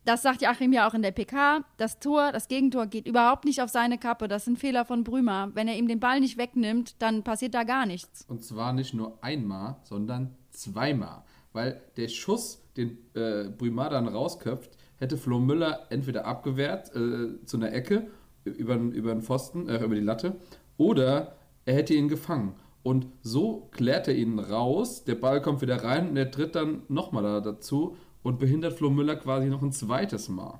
das 0.05 0.21
sagt 0.21 0.41
Joachim 0.41 0.71
ja 0.71 0.87
auch 0.89 0.93
in 0.93 1.01
der 1.01 1.11
PK. 1.11 1.63
Das 1.77 1.99
Tor, 1.99 2.31
das 2.31 2.47
Gegentor 2.47 2.87
geht 2.87 3.05
überhaupt 3.05 3.45
nicht 3.45 3.61
auf 3.61 3.69
seine 3.69 3.97
Kappe. 3.97 4.27
Das 4.27 4.45
sind 4.45 4.57
Fehler 4.57 4.85
von 4.85 5.03
Brümer. 5.03 5.51
Wenn 5.53 5.67
er 5.67 5.77
ihm 5.77 5.87
den 5.87 5.99
Ball 5.99 6.19
nicht 6.21 6.37
wegnimmt, 6.37 6.95
dann 7.01 7.23
passiert 7.23 7.53
da 7.53 7.63
gar 7.63 7.85
nichts. 7.85 8.25
Und 8.27 8.43
zwar 8.43 8.73
nicht 8.73 8.93
nur 8.93 9.21
einmal, 9.21 9.75
sondern 9.83 10.35
zweimal. 10.51 11.23
Weil 11.51 11.81
der 11.97 12.07
Schuss, 12.07 12.63
den 12.77 12.97
äh, 13.13 13.49
Brümer 13.49 13.89
dann 13.89 14.07
rausköpft, 14.07 14.77
hätte 14.97 15.17
Flo 15.17 15.39
Müller 15.39 15.87
entweder 15.89 16.25
abgewehrt 16.25 16.95
äh, 16.95 17.43
zu 17.45 17.57
einer 17.57 17.73
Ecke 17.73 18.07
über, 18.49 18.75
über 18.75 19.13
den 19.13 19.21
Pfosten, 19.21 19.67
äh, 19.67 19.83
über 19.83 19.95
die 19.95 20.01
Latte, 20.01 20.35
oder 20.77 21.35
er 21.65 21.75
hätte 21.75 21.93
ihn 21.93 22.07
gefangen. 22.07 22.55
Und 22.83 23.07
so 23.21 23.69
klärt 23.71 24.07
er 24.07 24.15
ihn 24.15 24.39
raus, 24.39 25.03
der 25.03 25.15
Ball 25.15 25.41
kommt 25.41 25.61
wieder 25.61 25.83
rein 25.83 26.09
und 26.09 26.17
er 26.17 26.31
tritt 26.31 26.55
dann 26.55 26.83
nochmal 26.87 27.23
da, 27.23 27.41
dazu 27.41 27.97
und 28.23 28.39
behindert 28.39 28.73
Flo 28.73 28.89
Müller 28.89 29.15
quasi 29.15 29.47
noch 29.47 29.61
ein 29.61 29.71
zweites 29.71 30.29
Mal. 30.29 30.59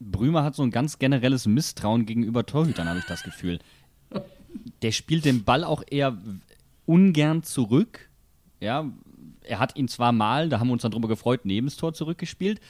Brümer 0.00 0.42
hat 0.42 0.56
so 0.56 0.62
ein 0.62 0.70
ganz 0.70 0.98
generelles 0.98 1.46
Misstrauen 1.46 2.06
gegenüber 2.06 2.44
Torhütern, 2.44 2.88
habe 2.88 2.98
ich 2.98 3.06
das 3.06 3.22
Gefühl. 3.22 3.60
Der 4.82 4.92
spielt 4.92 5.24
den 5.24 5.44
Ball 5.44 5.64
auch 5.64 5.82
eher 5.88 6.18
ungern 6.86 7.42
zurück. 7.42 8.10
Ja, 8.60 8.90
er 9.44 9.58
hat 9.58 9.76
ihn 9.76 9.88
zwar 9.88 10.12
mal, 10.12 10.48
da 10.48 10.58
haben 10.58 10.68
wir 10.68 10.72
uns 10.72 10.82
dann 10.82 10.90
drüber 10.90 11.08
gefreut, 11.08 11.40
neben 11.44 11.68
das 11.68 11.76
Tor 11.76 11.94
zurückgespielt, 11.94 12.60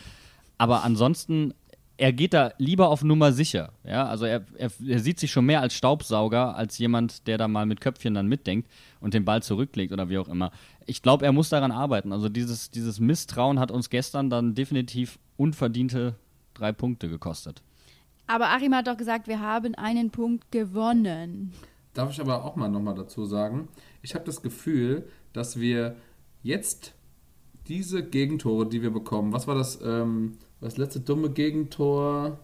aber 0.58 0.84
ansonsten 0.84 1.54
er 2.02 2.12
geht 2.12 2.34
da 2.34 2.52
lieber 2.58 2.88
auf 2.88 3.04
Nummer 3.04 3.30
sicher. 3.30 3.74
Ja, 3.84 4.06
also 4.06 4.24
er, 4.24 4.44
er, 4.56 4.72
er, 4.84 4.98
sieht 4.98 5.20
sich 5.20 5.30
schon 5.30 5.46
mehr 5.46 5.60
als 5.60 5.72
Staubsauger, 5.74 6.56
als 6.56 6.76
jemand, 6.78 7.28
der 7.28 7.38
da 7.38 7.46
mal 7.46 7.64
mit 7.64 7.80
Köpfchen 7.80 8.14
dann 8.14 8.26
mitdenkt 8.26 8.68
und 8.98 9.14
den 9.14 9.24
Ball 9.24 9.40
zurücklegt 9.40 9.92
oder 9.92 10.08
wie 10.08 10.18
auch 10.18 10.26
immer. 10.26 10.50
Ich 10.86 11.02
glaube, 11.02 11.24
er 11.24 11.30
muss 11.30 11.50
daran 11.50 11.70
arbeiten. 11.70 12.12
Also 12.12 12.28
dieses, 12.28 12.72
dieses 12.72 12.98
Misstrauen 12.98 13.60
hat 13.60 13.70
uns 13.70 13.88
gestern 13.88 14.30
dann 14.30 14.56
definitiv 14.56 15.20
unverdiente 15.36 16.16
drei 16.54 16.72
Punkte 16.72 17.08
gekostet. 17.08 17.62
Aber 18.26 18.48
Achim 18.48 18.74
hat 18.74 18.88
doch 18.88 18.96
gesagt, 18.96 19.28
wir 19.28 19.38
haben 19.38 19.76
einen 19.76 20.10
Punkt 20.10 20.50
gewonnen. 20.50 21.52
Darf 21.94 22.10
ich 22.10 22.20
aber 22.20 22.44
auch 22.44 22.56
mal 22.56 22.68
nochmal 22.68 22.96
dazu 22.96 23.26
sagen, 23.26 23.68
ich 24.02 24.16
habe 24.16 24.24
das 24.24 24.42
Gefühl, 24.42 25.08
dass 25.32 25.60
wir 25.60 25.94
jetzt 26.42 26.94
diese 27.68 28.02
Gegentore, 28.02 28.66
die 28.66 28.82
wir 28.82 28.90
bekommen, 28.90 29.32
was 29.32 29.46
war 29.46 29.54
das, 29.54 29.80
ähm, 29.82 30.38
das 30.60 30.76
letzte 30.76 31.00
dumme 31.00 31.30
Gegentor, 31.30 32.38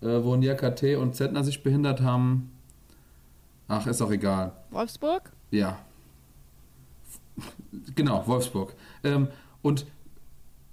äh, 0.00 0.22
wo 0.22 0.36
Niakate 0.36 0.98
und 0.98 1.14
Zentner 1.14 1.44
sich 1.44 1.62
behindert 1.62 2.00
haben. 2.00 2.50
Ach, 3.68 3.86
ist 3.86 4.02
auch 4.02 4.10
egal. 4.10 4.52
Wolfsburg? 4.70 5.32
Ja. 5.50 5.78
Genau, 7.94 8.26
Wolfsburg. 8.26 8.74
Ähm, 9.02 9.28
und 9.62 9.86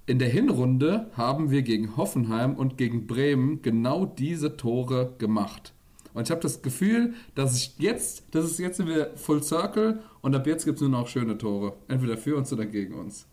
in 0.05 0.19
der 0.19 0.29
Hinrunde 0.29 1.09
haben 1.15 1.51
wir 1.51 1.61
gegen 1.61 1.95
Hoffenheim 1.95 2.55
und 2.55 2.77
gegen 2.77 3.07
Bremen 3.07 3.61
genau 3.61 4.05
diese 4.05 4.57
Tore 4.57 5.13
gemacht. 5.17 5.73
Und 6.13 6.23
ich 6.23 6.31
habe 6.31 6.41
das 6.41 6.61
Gefühl, 6.61 7.13
dass 7.35 7.55
ich 7.55 7.75
jetzt, 7.77 8.25
das 8.31 8.45
ist 8.45 8.59
jetzt 8.59 8.77
sind 8.77 8.87
wir 8.87 9.11
Full 9.15 9.41
Circle 9.43 10.01
und 10.21 10.35
ab 10.35 10.45
jetzt 10.45 10.65
gibt 10.65 10.75
es 10.77 10.81
nur 10.81 10.89
noch 10.89 11.07
schöne 11.07 11.37
Tore. 11.37 11.73
Entweder 11.87 12.17
für 12.17 12.35
uns 12.35 12.51
oder 12.51 12.65
gegen 12.65 12.95
uns. 12.95 13.25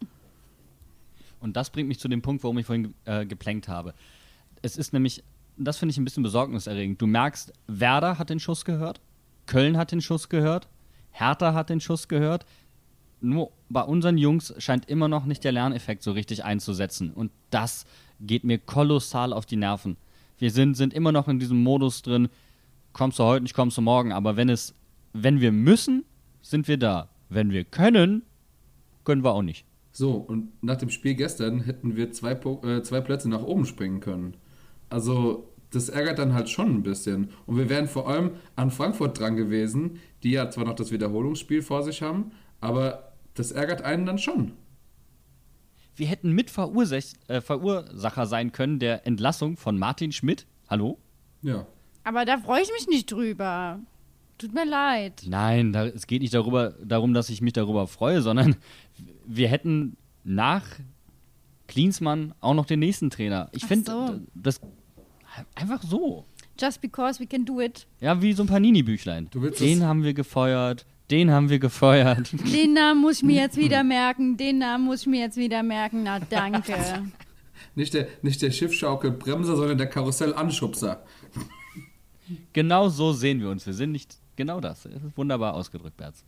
Und 1.41 1.57
das 1.57 1.71
bringt 1.71 1.89
mich 1.89 2.01
zu 2.01 2.09
dem 2.09 2.23
Punkt, 2.23 2.43
warum 2.43 2.59
ich 2.59 2.67
vorhin 2.67 2.95
äh, 3.05 3.27
geplänkt 3.27 3.69
habe. 3.69 3.95
Es 4.63 4.77
ist 4.77 4.93
nämlich, 4.93 5.23
das 5.57 5.79
finde 5.79 5.93
ich 5.93 5.99
ein 5.99 6.05
bisschen 6.05 6.23
besorgniserregend. 6.23 7.01
Du 7.01 7.07
merkst, 7.07 7.53
Werder 7.67 8.19
hat 8.19 8.31
den 8.31 8.41
Schuss 8.41 8.65
gehört, 8.65 9.01
Köln 9.47 9.77
hat 9.77 9.93
den 9.93 10.01
Schuss 10.01 10.29
gehört, 10.29 10.69
Hertha 11.11 11.55
hat 11.55 11.71
den 11.71 11.81
Schuss 11.81 12.09
gehört. 12.09 12.47
Nur 13.21 13.51
bei 13.69 13.83
unseren 13.83 14.17
Jungs 14.17 14.55
scheint 14.59 14.89
immer 14.89 15.09
noch 15.09 15.25
nicht 15.25 15.43
der 15.43 15.53
Lerneffekt 15.53 16.03
so 16.03 16.13
richtig 16.13 16.45
einzusetzen. 16.45 17.13
Und 17.13 17.33
das 17.51 17.87
geht 18.21 18.45
mir 18.45 18.59
kolossal 18.59 19.33
auf 19.33 19.47
die 19.47 19.57
Nerven. 19.57 19.97
Wir 20.39 20.53
sind, 20.53 20.77
sind 20.77 20.95
immer 20.95 21.11
noch 21.11 21.27
in 21.27 21.41
diesem 21.41 21.63
Modus 21.63 22.03
drin, 22.03 22.29
kommst 22.93 23.19
du 23.19 23.25
heute 23.25 23.43
nicht, 23.43 23.55
kommst 23.55 23.77
du 23.77 23.83
morgen. 23.83 24.13
Aber 24.13 24.37
wenn 24.37 24.49
es, 24.49 24.75
wenn 25.13 25.41
wir 25.41 25.51
müssen, 25.51 26.05
sind 26.43 26.69
wir 26.69 26.77
da. 26.77 27.09
Wenn 27.29 27.51
wir 27.51 27.65
können, 27.65 28.23
können 29.05 29.25
wir 29.25 29.33
auch 29.33 29.43
nicht. 29.43 29.65
So, 29.99 30.13
und 30.13 30.63
nach 30.63 30.77
dem 30.77 30.91
Spiel 30.91 31.17
gestern 31.17 31.59
hätten 31.63 31.97
wir 31.97 32.13
zwei, 32.13 32.37
Po- 32.37 32.63
äh, 32.65 32.85
zwei 32.85 33.01
Plätze 33.01 33.29
nach 33.29 33.43
oben 33.43 33.67
springen 33.67 33.99
können. 33.99 34.37
Also, 34.91 35.49
das 35.71 35.89
ärgert 35.89 36.21
dann 36.21 36.35
halt 36.35 36.49
schon 36.49 36.69
ein 36.73 36.83
bisschen. 36.85 37.31
Und 37.47 37.57
wir 37.57 37.69
wären 37.69 37.89
vor 37.89 38.09
allem 38.09 38.31
an 38.55 38.71
Frankfurt 38.71 39.19
dran 39.19 39.35
gewesen, 39.35 39.99
die 40.23 40.31
ja 40.31 40.51
zwar 40.51 40.67
noch 40.67 40.77
das 40.77 40.93
Wiederholungsspiel 40.93 41.63
vor 41.63 41.83
sich 41.83 42.01
haben, 42.01 42.31
aber 42.61 43.13
das 43.35 43.51
ärgert 43.51 43.83
einen 43.83 44.07
dann 44.07 44.19
schon. 44.19 44.53
Wir 45.97 46.07
hätten 46.07 46.31
mit 46.31 46.49
Verursach 46.49 47.03
äh, 47.27 47.41
Verursacher 47.41 48.27
sein 48.27 48.53
können 48.53 48.79
der 48.79 49.05
Entlassung 49.05 49.57
von 49.57 49.77
Martin 49.81 50.13
Schmidt. 50.13 50.47
Hallo? 50.69 50.99
Ja. 51.43 51.67
Aber 52.05 52.25
da 52.25 52.39
freue 52.39 52.63
ich 52.63 52.71
mich 52.73 52.87
nicht 52.87 53.11
drüber. 53.11 53.81
Tut 54.39 54.55
mir 54.55 54.65
leid. 54.65 55.25
Nein, 55.27 55.73
da, 55.73 55.87
es 55.87 56.07
geht 56.07 56.23
nicht 56.23 56.33
darüber, 56.33 56.75
darum, 56.85 57.13
dass 57.13 57.29
ich 57.29 57.41
mich 57.41 57.53
darüber 57.53 57.87
freue, 57.87 58.23
sondern 58.23 58.57
wir 59.27 59.49
hätten 59.49 59.97
nach 60.25 60.65
Klinsmann 61.67 62.35
auch 62.41 62.55
noch 62.55 62.67
den 62.67 62.81
nächsten 62.81 63.11
Trainer. 63.11 63.49
Ich 63.53 63.65
finde 63.67 63.91
so. 63.91 64.21
das 64.35 64.61
einfach 65.55 65.83
so. 65.83 66.25
Just 66.59 66.81
because 66.81 67.21
we 67.21 67.27
can 67.27 67.45
do 67.45 67.61
it. 67.61 67.87
Ja, 68.01 68.21
wie 68.21 68.33
so 68.33 68.43
ein 68.43 68.49
Panini-Büchlein. 68.49 69.29
Den 69.61 69.85
haben 69.85 70.03
wir 70.03 70.15
gefeuert, 70.15 70.87
den 71.11 71.31
haben 71.31 71.51
wir 71.51 71.59
gefeuert. 71.59 72.33
Den 72.33 72.75
Namen 72.75 73.01
muss 73.01 73.19
ich 73.19 73.23
mir 73.23 73.41
jetzt 73.41 73.57
wieder 73.57 73.85
merken. 73.85 74.37
Den 74.37 74.59
Namen 74.59 74.85
muss 74.85 75.03
ich 75.03 75.07
mir 75.07 75.21
jetzt 75.21 75.37
wieder 75.37 75.63
merken. 75.63 76.03
Na, 76.03 76.21
danke. 76.21 76.75
Nicht 77.75 77.95
der, 77.95 78.09
nicht 78.23 78.41
der 78.43 78.51
Schiffschaukelbremser, 78.51 79.57
sondern 79.57 79.79
der 79.79 79.89
Karussellanschubser. 79.89 81.05
genau 82.53 82.89
so 82.89 83.13
sehen 83.13 83.41
wir 83.41 83.51
uns. 83.51 83.67
Wir 83.67 83.75
sind 83.75 83.93
nicht 83.93 84.17
genau 84.39 84.61
das. 84.61 84.85
Das 84.85 85.03
ist 85.03 85.17
wunderbar 85.19 85.53
ausgedrückt, 85.53 85.99
Berz. 85.99 86.25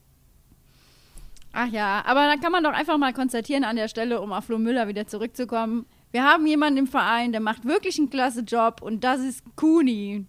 Ach 1.52 1.68
ja, 1.68 2.02
aber 2.06 2.26
dann 2.26 2.40
kann 2.40 2.52
man 2.52 2.62
doch 2.62 2.72
einfach 2.72 2.98
mal 2.98 3.12
konstatieren 3.12 3.64
an 3.64 3.76
der 3.76 3.88
Stelle, 3.88 4.20
um 4.20 4.32
auf 4.32 4.44
Flo 4.44 4.58
Müller 4.58 4.86
wieder 4.86 5.06
zurückzukommen. 5.06 5.86
Wir 6.12 6.24
haben 6.24 6.46
jemanden 6.46 6.78
im 6.80 6.86
Verein, 6.86 7.32
der 7.32 7.40
macht 7.40 7.64
wirklich 7.64 7.98
einen 7.98 8.10
klasse 8.10 8.40
Job 8.42 8.82
und 8.82 9.02
das 9.02 9.20
ist 9.20 9.42
Kuni. 9.56 10.26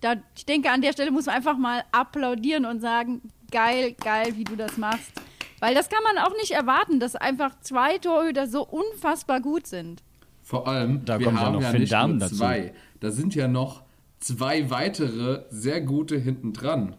Da, 0.00 0.14
ich 0.36 0.46
denke, 0.46 0.70
an 0.70 0.80
der 0.82 0.92
Stelle 0.92 1.10
muss 1.10 1.26
man 1.26 1.34
einfach 1.34 1.56
mal 1.58 1.84
applaudieren 1.92 2.64
und 2.64 2.80
sagen, 2.80 3.20
geil, 3.50 3.94
geil, 4.02 4.32
wie 4.36 4.44
du 4.44 4.56
das 4.56 4.76
machst. 4.76 5.12
Weil 5.60 5.74
das 5.74 5.88
kann 5.88 6.02
man 6.02 6.18
auch 6.24 6.34
nicht 6.38 6.50
erwarten, 6.52 6.98
dass 7.00 7.14
einfach 7.16 7.58
zwei 7.60 7.98
Torhüter 7.98 8.46
so 8.46 8.66
unfassbar 8.66 9.40
gut 9.40 9.66
sind. 9.66 10.02
Vor 10.42 10.66
allem, 10.66 11.04
Da 11.04 11.18
wir 11.18 11.26
kommt 11.26 11.38
ja 11.38 11.44
haben 11.46 11.52
noch 11.54 11.62
ja 11.62 11.72
nicht 11.72 11.92
nur 11.92 12.18
dazu. 12.18 12.36
zwei. 12.36 12.74
Da 13.00 13.10
sind 13.10 13.34
ja 13.34 13.46
noch 13.46 13.82
zwei 14.18 14.70
weitere 14.70 15.44
sehr 15.50 15.80
gute 15.82 16.16
hinten 16.18 16.52
dran. 16.52 16.96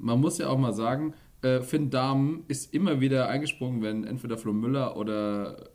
Man 0.00 0.20
muss 0.20 0.38
ja 0.38 0.48
auch 0.48 0.58
mal 0.58 0.72
sagen, 0.72 1.14
äh, 1.42 1.60
Finn 1.60 1.90
Dahm 1.90 2.44
ist 2.48 2.72
immer 2.72 3.00
wieder 3.00 3.28
eingesprungen, 3.28 3.82
wenn 3.82 4.04
entweder 4.04 4.38
Flo 4.38 4.52
Müller 4.52 4.96
oder 4.96 5.70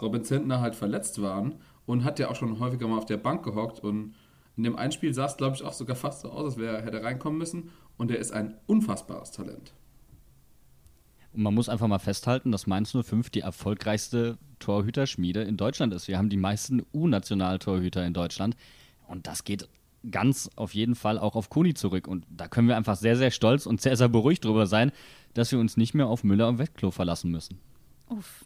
Robin 0.00 0.24
Zentner 0.24 0.60
halt 0.60 0.74
verletzt 0.74 1.20
waren 1.22 1.54
und 1.86 2.04
hat 2.04 2.18
ja 2.18 2.30
auch 2.30 2.36
schon 2.36 2.58
häufiger 2.58 2.88
mal 2.88 2.98
auf 2.98 3.06
der 3.06 3.16
Bank 3.16 3.44
gehockt 3.44 3.80
und 3.80 4.14
in 4.56 4.62
dem 4.62 4.76
Einspiel 4.76 5.12
sah 5.12 5.26
es, 5.26 5.36
glaube 5.36 5.56
ich, 5.56 5.64
auch 5.64 5.72
sogar 5.72 5.96
fast 5.96 6.20
so 6.20 6.30
aus, 6.30 6.44
als 6.44 6.56
wäre 6.58 6.76
er 6.76 6.84
hätte 6.84 7.02
reinkommen 7.02 7.38
müssen 7.38 7.70
und 7.96 8.10
er 8.10 8.18
ist 8.18 8.32
ein 8.32 8.54
unfassbares 8.66 9.32
Talent. 9.32 9.72
Und 11.32 11.42
man 11.42 11.54
muss 11.54 11.68
einfach 11.68 11.88
mal 11.88 11.98
festhalten, 11.98 12.52
dass 12.52 12.66
Mainz 12.66 12.92
05 12.92 13.30
die 13.30 13.40
erfolgreichste 13.40 14.38
Torhüterschmiede 14.60 15.42
in 15.42 15.56
Deutschland 15.56 15.92
ist. 15.92 16.06
Wir 16.06 16.16
haben 16.16 16.30
die 16.30 16.36
meisten 16.36 16.86
U-Nationaltorhüter 16.92 18.06
in 18.06 18.14
Deutschland. 18.14 18.56
Und 19.08 19.26
das 19.26 19.42
geht 19.42 19.68
ganz 20.10 20.50
auf 20.56 20.74
jeden 20.74 20.94
Fall 20.94 21.18
auch 21.18 21.36
auf 21.36 21.50
Kuni 21.50 21.74
zurück. 21.74 22.06
Und 22.08 22.26
da 22.30 22.48
können 22.48 22.68
wir 22.68 22.76
einfach 22.76 22.96
sehr, 22.96 23.16
sehr 23.16 23.30
stolz 23.30 23.66
und 23.66 23.80
sehr, 23.80 23.96
sehr 23.96 24.08
beruhigt 24.08 24.44
drüber 24.44 24.66
sein, 24.66 24.92
dass 25.34 25.52
wir 25.52 25.58
uns 25.58 25.76
nicht 25.76 25.94
mehr 25.94 26.06
auf 26.06 26.24
Müller 26.24 26.48
und 26.48 26.58
Wettklo 26.58 26.90
verlassen 26.90 27.30
müssen. 27.30 27.58
Uff. 28.08 28.44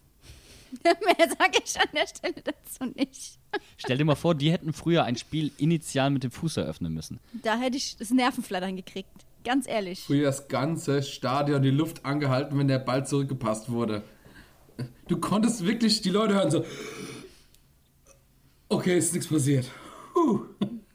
Mehr 0.83 1.27
sage 1.27 1.59
ich 1.63 1.79
an 1.79 1.87
der 1.93 2.07
Stelle 2.07 2.35
dazu 2.43 2.93
nicht. 2.95 3.39
Stell 3.77 3.97
dir 3.97 4.05
mal 4.05 4.15
vor, 4.15 4.35
die 4.35 4.51
hätten 4.51 4.71
früher 4.73 5.03
ein 5.03 5.15
Spiel 5.15 5.51
initial 5.57 6.11
mit 6.11 6.23
dem 6.23 6.31
Fuß 6.31 6.57
eröffnen 6.57 6.93
müssen. 6.93 7.19
Da 7.41 7.57
hätte 7.57 7.77
ich 7.77 7.97
das 7.97 8.11
Nervenflattern 8.11 8.75
gekriegt. 8.75 9.25
Ganz 9.43 9.67
ehrlich. 9.67 10.03
Früher 10.03 10.25
das 10.25 10.47
ganze 10.47 11.01
Stadion 11.01 11.63
die 11.63 11.71
Luft 11.71 12.05
angehalten, 12.05 12.57
wenn 12.59 12.67
der 12.67 12.79
Ball 12.79 13.07
zurückgepasst 13.07 13.71
wurde. 13.71 14.03
Du 15.07 15.17
konntest 15.17 15.65
wirklich 15.65 16.01
die 16.01 16.09
Leute 16.09 16.35
hören 16.35 16.51
so. 16.51 16.65
Okay, 18.67 18.97
ist 18.97 19.13
nichts 19.13 19.27
passiert. 19.27 19.69
Puh. 20.13 20.45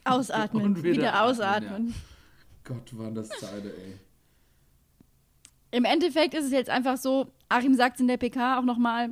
Ausatmen. 0.05 0.65
Und 0.65 0.83
wieder, 0.83 0.97
wieder 0.97 1.25
ausatmen. 1.25 1.73
atmen, 1.73 1.95
Gott, 2.65 2.99
waren 2.99 3.15
das 3.15 3.29
Zeiten, 3.29 3.69
ey. 3.69 3.99
Im 5.71 5.85
Endeffekt 5.85 6.35
ist 6.35 6.45
es 6.45 6.53
jetzt 6.53 6.71
einfach 6.71 6.97
so, 6.97 7.33
Achim 7.49 7.75
sagt 7.75 7.97
es 7.97 8.01
in 8.01 8.09
der 8.09 8.17
PK 8.17 8.59
auch 8.59 8.65
nochmal, 8.65 9.11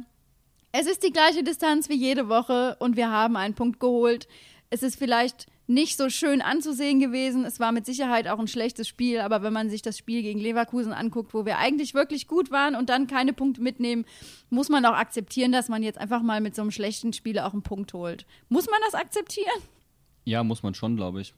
es 0.71 0.87
ist 0.87 1.03
die 1.03 1.13
gleiche 1.13 1.43
Distanz 1.43 1.89
wie 1.89 1.97
jede 1.97 2.29
Woche 2.29 2.77
und 2.79 2.97
wir 2.97 3.11
haben 3.11 3.37
einen 3.37 3.55
Punkt 3.55 3.79
geholt. 3.81 4.27
Es 4.71 4.83
ist 4.83 4.97
vielleicht 4.97 5.47
nicht 5.67 5.97
so 5.97 6.09
schön 6.09 6.41
anzusehen 6.41 6.99
gewesen. 6.99 7.45
Es 7.45 7.61
war 7.61 7.73
mit 7.73 7.85
Sicherheit 7.85 8.29
auch 8.29 8.39
ein 8.39 8.49
schlechtes 8.49 8.89
Spiel, 8.89 9.21
aber 9.21 9.43
wenn 9.43 9.53
man 9.53 9.71
sich 9.71 9.83
das 9.83 9.99
Spiel 9.99 10.23
gegen 10.23 10.41
Leverkusen 10.41 10.93
anguckt, 10.93 11.35
wo 11.35 11.45
wir 11.45 11.59
eigentlich 11.59 11.95
wirklich 11.95 12.27
gut 12.27 12.51
waren 12.51 12.75
und 12.75 12.89
dann 12.89 13.07
keine 13.07 13.33
Punkte 13.33 13.61
mitnehmen, 13.61 14.05
muss 14.51 14.69
man 14.69 14.85
auch 14.87 14.95
akzeptieren, 14.95 15.53
dass 15.53 15.69
man 15.69 15.83
jetzt 15.83 15.99
einfach 15.99 16.23
mal 16.23 16.41
mit 16.41 16.55
so 16.55 16.63
einem 16.63 16.71
schlechten 16.71 17.13
Spiel 17.13 17.39
auch 17.39 17.53
einen 17.53 17.63
Punkt 17.63 17.93
holt. 17.93 18.25
Muss 18.49 18.67
man 18.67 18.81
das 18.87 18.95
akzeptieren? 18.95 19.61
Ja, 20.25 20.45
muss 20.45 20.63
man 20.63 20.75
schon, 20.75 20.97
glaube 20.97 21.21
ich. 21.21 21.35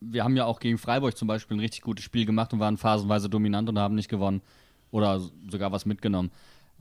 Wir 0.00 0.22
haben 0.24 0.36
ja 0.36 0.44
auch 0.44 0.60
gegen 0.60 0.78
Freiburg 0.78 1.16
zum 1.16 1.28
Beispiel 1.28 1.56
ein 1.56 1.60
richtig 1.60 1.80
gutes 1.80 2.04
Spiel 2.04 2.24
gemacht 2.24 2.52
und 2.52 2.60
waren 2.60 2.76
phasenweise 2.76 3.28
dominant 3.28 3.68
und 3.68 3.78
haben 3.78 3.94
nicht 3.94 4.08
gewonnen. 4.08 4.42
Oder 4.90 5.20
sogar 5.50 5.72
was 5.72 5.86
mitgenommen. 5.86 6.30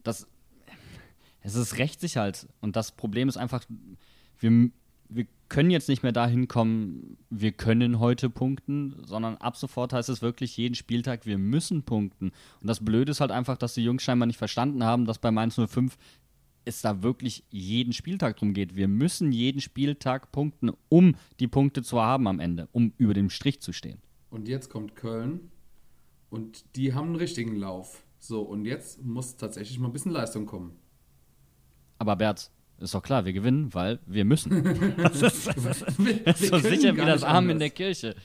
Das, 0.03 0.27
es 1.41 1.55
ist 1.55 1.77
rächt 1.77 2.03
halt. 2.15 2.47
Und 2.61 2.75
das 2.75 2.91
Problem 2.91 3.27
ist 3.27 3.37
einfach, 3.37 3.63
wir, 4.39 4.69
wir 5.09 5.25
können 5.49 5.71
jetzt 5.71 5.89
nicht 5.89 6.03
mehr 6.03 6.11
dahin 6.11 6.47
kommen, 6.47 7.17
wir 7.29 7.51
können 7.51 7.99
heute 7.99 8.29
punkten, 8.29 8.95
sondern 9.05 9.37
ab 9.37 9.57
sofort 9.57 9.93
heißt 9.93 10.09
es 10.09 10.21
wirklich 10.21 10.57
jeden 10.57 10.75
Spieltag, 10.75 11.25
wir 11.25 11.37
müssen 11.37 11.83
punkten. 11.83 12.31
Und 12.61 12.67
das 12.67 12.83
Blöde 12.83 13.11
ist 13.11 13.21
halt 13.21 13.31
einfach, 13.31 13.57
dass 13.57 13.73
die 13.73 13.83
Jungs 13.83 14.03
scheinbar 14.03 14.27
nicht 14.27 14.37
verstanden 14.37 14.83
haben, 14.83 15.05
dass 15.05 15.19
bei 15.19 15.31
Mainz 15.31 15.55
05 15.55 15.97
es 16.67 16.81
da 16.81 17.01
wirklich 17.01 17.43
jeden 17.49 17.93
Spieltag 17.93 18.37
drum 18.37 18.53
geht. 18.53 18.75
Wir 18.75 18.87
müssen 18.87 19.31
jeden 19.31 19.61
Spieltag 19.61 20.31
punkten, 20.31 20.71
um 20.89 21.15
die 21.39 21.47
Punkte 21.47 21.81
zu 21.81 22.01
haben 22.01 22.27
am 22.27 22.39
Ende, 22.39 22.67
um 22.71 22.93
über 22.97 23.13
dem 23.13 23.29
Strich 23.29 23.61
zu 23.61 23.73
stehen. 23.73 23.99
Und 24.29 24.47
jetzt 24.47 24.69
kommt 24.69 24.95
Köln 24.95 25.51
und 26.29 26.65
die 26.75 26.93
haben 26.93 27.07
einen 27.07 27.15
richtigen 27.15 27.55
Lauf. 27.55 28.03
So, 28.19 28.41
und 28.41 28.65
jetzt 28.65 29.03
muss 29.03 29.37
tatsächlich 29.37 29.79
mal 29.79 29.87
ein 29.87 29.93
bisschen 29.93 30.11
Leistung 30.11 30.45
kommen. 30.45 30.73
Aber 31.99 32.15
Berz, 32.15 32.51
ist 32.79 32.93
doch 32.93 33.01
klar, 33.01 33.25
wir 33.25 33.33
gewinnen, 33.33 33.73
weil 33.73 33.99
wir 34.05 34.25
müssen. 34.25 34.63
Das 34.97 35.21
ist, 35.21 35.47
das 35.47 35.57
ist, 35.57 35.85
das 36.25 36.41
ist 36.41 36.51
wir 36.51 36.59
so 36.59 36.59
sicher 36.59 36.95
wie 36.95 37.01
das 37.01 37.23
Arm 37.23 37.45
in 37.45 37.51
anders. 37.51 37.59
der 37.59 37.69
Kirche. 37.71 38.15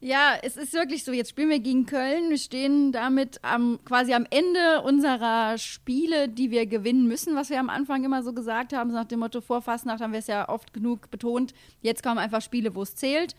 Ja, 0.00 0.34
es 0.42 0.56
ist 0.56 0.74
wirklich 0.74 1.04
so. 1.04 1.12
Jetzt 1.12 1.30
spielen 1.30 1.48
wir 1.48 1.58
gegen 1.58 1.86
Köln. 1.86 2.28
Wir 2.28 2.38
stehen 2.38 2.92
damit 2.92 3.38
am, 3.42 3.78
quasi 3.84 4.12
am 4.12 4.26
Ende 4.30 4.82
unserer 4.82 5.56
Spiele, 5.56 6.28
die 6.28 6.50
wir 6.50 6.66
gewinnen 6.66 7.08
müssen, 7.08 7.34
was 7.34 7.48
wir 7.48 7.58
am 7.58 7.70
Anfang 7.70 8.04
immer 8.04 8.22
so 8.22 8.32
gesagt 8.34 8.74
haben. 8.74 8.90
So 8.90 8.96
nach 8.96 9.06
dem 9.06 9.20
Motto, 9.20 9.40
vor 9.40 9.62
Fastnacht 9.62 10.00
haben 10.00 10.12
wir 10.12 10.18
es 10.18 10.26
ja 10.26 10.48
oft 10.48 10.74
genug 10.74 11.10
betont. 11.10 11.54
Jetzt 11.80 12.02
kommen 12.02 12.18
einfach 12.18 12.42
Spiele, 12.42 12.74
wo 12.74 12.82
es 12.82 12.94
zählt. 12.94 13.34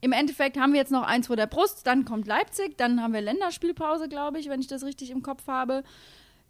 Im 0.00 0.12
Endeffekt 0.12 0.58
haben 0.58 0.72
wir 0.72 0.80
jetzt 0.80 0.92
noch 0.92 1.04
eins 1.04 1.28
vor 1.28 1.36
der 1.36 1.46
Brust, 1.46 1.86
dann 1.86 2.04
kommt 2.04 2.26
Leipzig, 2.26 2.76
dann 2.76 3.02
haben 3.02 3.14
wir 3.14 3.22
Länderspielpause, 3.22 4.06
glaube 4.06 4.38
ich, 4.38 4.50
wenn 4.50 4.60
ich 4.60 4.66
das 4.66 4.84
richtig 4.84 5.08
im 5.08 5.22
Kopf 5.22 5.46
habe. 5.46 5.82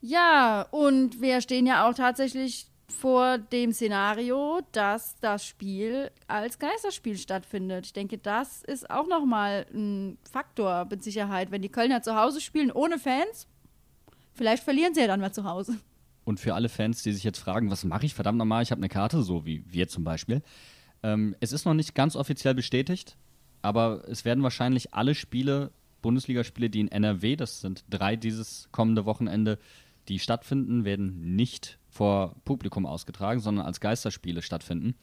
Ja, 0.00 0.66
und 0.72 1.20
wir 1.20 1.40
stehen 1.40 1.64
ja 1.64 1.88
auch 1.88 1.94
tatsächlich 1.94 2.66
vor 2.88 3.38
dem 3.38 3.72
Szenario, 3.72 4.60
dass 4.72 5.16
das 5.20 5.44
Spiel 5.46 6.10
als 6.26 6.58
Geisterspiel 6.58 7.16
stattfindet. 7.16 7.86
Ich 7.86 7.92
denke, 7.92 8.18
das 8.18 8.62
ist 8.62 8.90
auch 8.90 9.06
nochmal 9.06 9.66
ein 9.72 10.18
Faktor 10.30 10.86
mit 10.90 11.02
Sicherheit. 11.02 11.50
Wenn 11.50 11.62
die 11.62 11.70
Kölner 11.70 12.02
zu 12.02 12.14
Hause 12.14 12.40
spielen 12.40 12.70
ohne 12.70 12.98
Fans, 12.98 13.46
vielleicht 14.32 14.62
verlieren 14.62 14.94
sie 14.94 15.00
ja 15.00 15.06
dann 15.06 15.20
mal 15.20 15.32
zu 15.32 15.44
Hause. 15.44 15.78
Und 16.24 16.40
für 16.40 16.54
alle 16.54 16.68
Fans, 16.68 17.02
die 17.02 17.12
sich 17.12 17.24
jetzt 17.24 17.38
fragen, 17.38 17.70
was 17.70 17.84
mache 17.84 18.06
ich 18.06 18.14
verdammt 18.14 18.38
nochmal, 18.38 18.62
ich 18.62 18.70
habe 18.70 18.80
eine 18.80 18.88
Karte, 18.88 19.22
so 19.22 19.44
wie 19.44 19.64
wir 19.66 19.88
zum 19.88 20.04
Beispiel. 20.04 20.42
Ähm, 21.02 21.36
es 21.40 21.52
ist 21.52 21.66
noch 21.66 21.74
nicht 21.74 21.94
ganz 21.94 22.16
offiziell 22.16 22.54
bestätigt, 22.54 23.16
aber 23.62 24.04
es 24.08 24.24
werden 24.24 24.42
wahrscheinlich 24.42 24.94
alle 24.94 25.14
Spiele, 25.14 25.70
Bundesligaspiele, 26.00 26.70
die 26.70 26.80
in 26.80 26.88
NRW, 26.88 27.36
das 27.36 27.60
sind 27.60 27.84
drei 27.88 28.16
dieses 28.16 28.68
kommende 28.72 29.04
Wochenende, 29.04 29.58
die 30.08 30.18
stattfinden, 30.18 30.84
werden 30.84 31.36
nicht 31.36 31.78
vor 31.94 32.34
Publikum 32.44 32.86
ausgetragen, 32.86 33.38
sondern 33.38 33.64
als 33.64 33.80
Geisterspiele 33.80 34.42
stattfinden. 34.42 34.96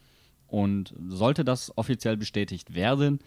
Und 0.46 0.94
sollte 1.08 1.46
das 1.46 1.76
offiziell 1.78 2.18
bestätigt 2.18 2.76
werden, 2.76 3.20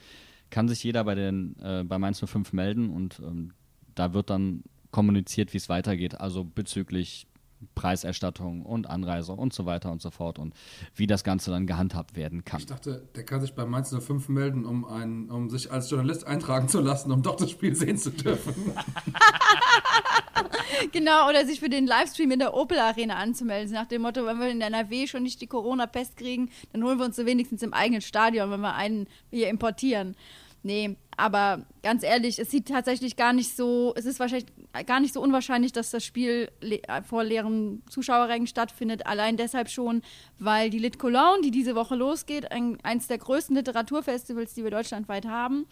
kann 0.50 0.68
sich 0.68 0.84
jeder 0.84 1.02
bei, 1.04 1.14
den, 1.14 1.56
äh, 1.62 1.82
bei 1.82 1.98
Mainz 1.98 2.22
05 2.24 2.52
melden 2.52 2.90
und 2.90 3.20
ähm, 3.20 3.52
da 3.94 4.12
wird 4.12 4.28
dann 4.28 4.62
kommuniziert, 4.90 5.54
wie 5.54 5.56
es 5.56 5.70
weitergeht. 5.70 6.20
Also 6.20 6.44
bezüglich 6.44 7.26
Preiserstattung 7.74 8.62
und 8.62 8.88
Anreise 8.88 9.32
und 9.32 9.52
so 9.52 9.66
weiter 9.66 9.90
und 9.90 10.02
so 10.02 10.10
fort 10.10 10.38
und 10.38 10.54
wie 10.94 11.06
das 11.06 11.24
Ganze 11.24 11.50
dann 11.50 11.66
gehandhabt 11.66 12.16
werden 12.16 12.44
kann. 12.44 12.60
Ich 12.60 12.66
dachte, 12.66 13.08
der 13.14 13.24
kann 13.24 13.40
sich 13.40 13.54
bei 13.54 13.64
Mainz 13.64 13.94
05 13.94 14.28
melden, 14.28 14.64
um, 14.64 14.84
ein, 14.84 15.30
um 15.30 15.50
sich 15.50 15.70
als 15.70 15.90
Journalist 15.90 16.26
eintragen 16.26 16.68
zu 16.68 16.80
lassen, 16.80 17.12
um 17.12 17.22
doch 17.22 17.36
das 17.36 17.50
Spiel 17.50 17.74
sehen 17.74 17.98
zu 17.98 18.10
dürfen. 18.10 18.54
genau, 20.92 21.28
oder 21.28 21.46
sich 21.46 21.60
für 21.60 21.68
den 21.68 21.86
Livestream 21.86 22.30
in 22.30 22.38
der 22.38 22.54
Opel 22.54 22.78
Arena 22.78 23.16
anzumelden. 23.16 23.72
Nach 23.72 23.86
dem 23.86 24.02
Motto, 24.02 24.24
wenn 24.26 24.38
wir 24.38 24.48
in 24.48 24.58
der 24.58 24.68
NRW 24.68 25.06
schon 25.06 25.22
nicht 25.22 25.40
die 25.40 25.46
Corona-Pest 25.46 26.16
kriegen, 26.16 26.50
dann 26.72 26.84
holen 26.84 26.98
wir 26.98 27.06
uns 27.06 27.16
so 27.16 27.26
wenigstens 27.26 27.62
im 27.62 27.74
eigenen 27.74 28.02
Stadion, 28.02 28.50
wenn 28.50 28.60
wir 28.60 28.74
einen 28.74 29.06
hier 29.30 29.48
importieren. 29.48 30.16
Nee, 30.66 30.96
aber 31.18 31.66
ganz 31.82 32.02
ehrlich, 32.02 32.38
es 32.38 32.50
sieht 32.50 32.68
tatsächlich 32.68 33.16
gar 33.16 33.34
nicht 33.34 33.54
so, 33.54 33.92
es 33.96 34.06
ist 34.06 34.18
wahrscheinlich 34.18 34.46
gar 34.86 34.98
nicht 34.98 35.12
so 35.12 35.20
unwahrscheinlich, 35.20 35.72
dass 35.72 35.90
das 35.90 36.02
Spiel 36.06 36.50
le 36.62 36.80
vor 37.06 37.22
leeren 37.22 37.82
Zuschauerrängen 37.90 38.46
stattfindet. 38.46 39.06
Allein 39.06 39.36
deshalb 39.36 39.68
schon, 39.68 40.00
weil 40.38 40.70
die 40.70 40.78
Lit 40.78 40.98
Cologne, 40.98 41.42
die 41.42 41.50
diese 41.50 41.74
Woche 41.74 41.96
losgeht, 41.96 42.50
ein, 42.50 42.78
eins 42.82 43.06
der 43.08 43.18
größten 43.18 43.54
Literaturfestivals, 43.54 44.54
die 44.54 44.64
wir 44.64 44.70
deutschlandweit 44.70 45.26
haben, 45.26 45.66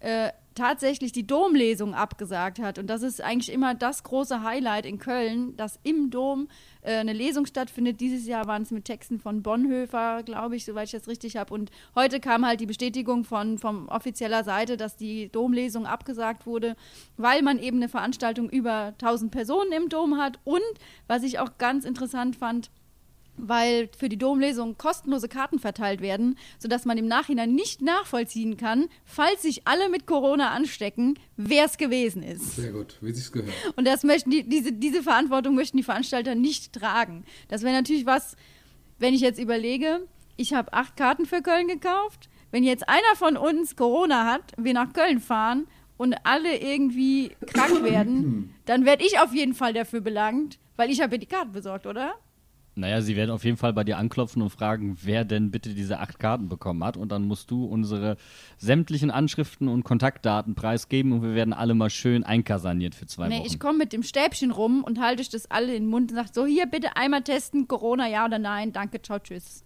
äh, 0.00 0.30
tatsächlich 0.56 1.12
die 1.12 1.26
Domlesung 1.26 1.94
abgesagt 1.94 2.58
hat. 2.58 2.78
Und 2.78 2.88
das 2.88 3.02
ist 3.02 3.22
eigentlich 3.22 3.52
immer 3.52 3.74
das 3.74 4.02
große 4.02 4.42
Highlight 4.42 4.86
in 4.86 4.98
Köln, 4.98 5.56
dass 5.56 5.78
im 5.82 6.10
Dom 6.10 6.48
äh, 6.80 6.96
eine 6.96 7.12
Lesung 7.12 7.46
stattfindet. 7.46 8.00
Dieses 8.00 8.26
Jahr 8.26 8.46
waren 8.46 8.62
es 8.62 8.70
mit 8.70 8.86
Texten 8.86 9.20
von 9.20 9.42
Bonhoeffer, 9.42 10.22
glaube 10.24 10.56
ich, 10.56 10.64
soweit 10.64 10.86
ich 10.86 10.92
das 10.92 11.08
richtig 11.08 11.36
habe. 11.36 11.52
Und 11.52 11.70
heute 11.94 12.20
kam 12.20 12.44
halt 12.44 12.60
die 12.60 12.66
Bestätigung 12.66 13.24
von 13.24 13.58
vom 13.58 13.88
offizieller 13.88 14.42
Seite, 14.44 14.76
dass 14.76 14.96
die 14.96 15.28
Domlesung 15.28 15.86
abgesagt 15.86 16.46
wurde, 16.46 16.74
weil 17.16 17.42
man 17.42 17.58
eben 17.58 17.76
eine 17.76 17.88
Veranstaltung 17.88 18.48
über 18.48 18.94
1000 19.00 19.30
Personen 19.30 19.72
im 19.72 19.88
Dom 19.88 20.16
hat. 20.16 20.38
Und 20.44 20.62
was 21.06 21.22
ich 21.22 21.38
auch 21.38 21.58
ganz 21.58 21.84
interessant 21.84 22.34
fand, 22.34 22.70
weil 23.36 23.88
für 23.96 24.08
die 24.08 24.18
Domlesung 24.18 24.76
kostenlose 24.78 25.28
Karten 25.28 25.58
verteilt 25.58 26.00
werden, 26.00 26.38
sodass 26.58 26.84
man 26.84 26.98
im 26.98 27.06
Nachhinein 27.06 27.54
nicht 27.54 27.82
nachvollziehen 27.82 28.56
kann, 28.56 28.86
falls 29.04 29.42
sich 29.42 29.66
alle 29.66 29.88
mit 29.88 30.06
Corona 30.06 30.50
anstecken, 30.50 31.18
wer 31.36 31.64
es 31.64 31.78
gewesen 31.78 32.22
ist. 32.22 32.56
Sehr 32.56 32.72
gut, 32.72 32.98
wie 33.00 33.12
sich's 33.12 33.32
gehört. 33.32 33.52
Und 33.76 33.86
das 33.86 34.02
möchten 34.02 34.30
die, 34.30 34.42
diese, 34.48 34.72
diese 34.72 35.02
Verantwortung 35.02 35.54
möchten 35.54 35.76
die 35.76 35.82
Veranstalter 35.82 36.34
nicht 36.34 36.72
tragen. 36.72 37.24
Das 37.48 37.62
wäre 37.62 37.74
natürlich 37.74 38.06
was, 38.06 38.36
wenn 38.98 39.14
ich 39.14 39.20
jetzt 39.20 39.38
überlege, 39.38 40.06
ich 40.36 40.54
habe 40.54 40.72
acht 40.72 40.96
Karten 40.96 41.26
für 41.26 41.42
Köln 41.42 41.68
gekauft. 41.68 42.28
Wenn 42.50 42.62
jetzt 42.62 42.88
einer 42.88 43.16
von 43.16 43.36
uns 43.36 43.76
Corona 43.76 44.30
hat, 44.30 44.52
wir 44.56 44.72
nach 44.72 44.92
Köln 44.92 45.20
fahren 45.20 45.66
und 45.96 46.14
alle 46.24 46.58
irgendwie 46.58 47.32
krank 47.46 47.82
werden, 47.82 48.54
dann 48.66 48.84
werde 48.84 49.04
ich 49.04 49.18
auf 49.18 49.34
jeden 49.34 49.54
Fall 49.54 49.72
dafür 49.72 50.00
belangt, 50.00 50.58
weil 50.76 50.90
ich 50.90 51.00
habe 51.00 51.14
ja 51.14 51.18
die 51.18 51.26
Karten 51.26 51.52
besorgt, 51.52 51.86
oder? 51.86 52.14
Naja, 52.78 53.00
sie 53.00 53.16
werden 53.16 53.30
auf 53.30 53.42
jeden 53.42 53.56
Fall 53.56 53.72
bei 53.72 53.84
dir 53.84 53.96
anklopfen 53.96 54.42
und 54.42 54.50
fragen, 54.50 54.98
wer 55.02 55.24
denn 55.24 55.50
bitte 55.50 55.74
diese 55.74 55.98
acht 55.98 56.18
Karten 56.18 56.50
bekommen 56.50 56.84
hat. 56.84 56.98
Und 56.98 57.10
dann 57.10 57.26
musst 57.26 57.50
du 57.50 57.64
unsere 57.64 58.18
sämtlichen 58.58 59.10
Anschriften 59.10 59.66
und 59.68 59.82
Kontaktdaten 59.82 60.54
preisgeben 60.54 61.12
und 61.12 61.22
wir 61.22 61.34
werden 61.34 61.54
alle 61.54 61.72
mal 61.72 61.88
schön 61.88 62.22
einkasaniert 62.22 62.94
für 62.94 63.06
zwei 63.06 63.28
Nee, 63.28 63.38
Wochen. 63.38 63.46
ich 63.46 63.58
komme 63.58 63.78
mit 63.78 63.94
dem 63.94 64.02
Stäbchen 64.02 64.50
rum 64.50 64.84
und 64.84 65.00
halte 65.00 65.22
euch 65.22 65.30
das 65.30 65.50
alle 65.50 65.74
in 65.74 65.84
den 65.84 65.90
Mund 65.90 66.10
und 66.10 66.16
sage 66.16 66.28
so, 66.34 66.44
hier 66.44 66.66
bitte 66.66 66.96
einmal 66.96 67.22
testen, 67.22 67.66
Corona 67.66 68.08
ja 68.08 68.26
oder 68.26 68.38
nein, 68.38 68.72
danke, 68.74 69.00
ciao, 69.00 69.18
tschüss. 69.18 69.64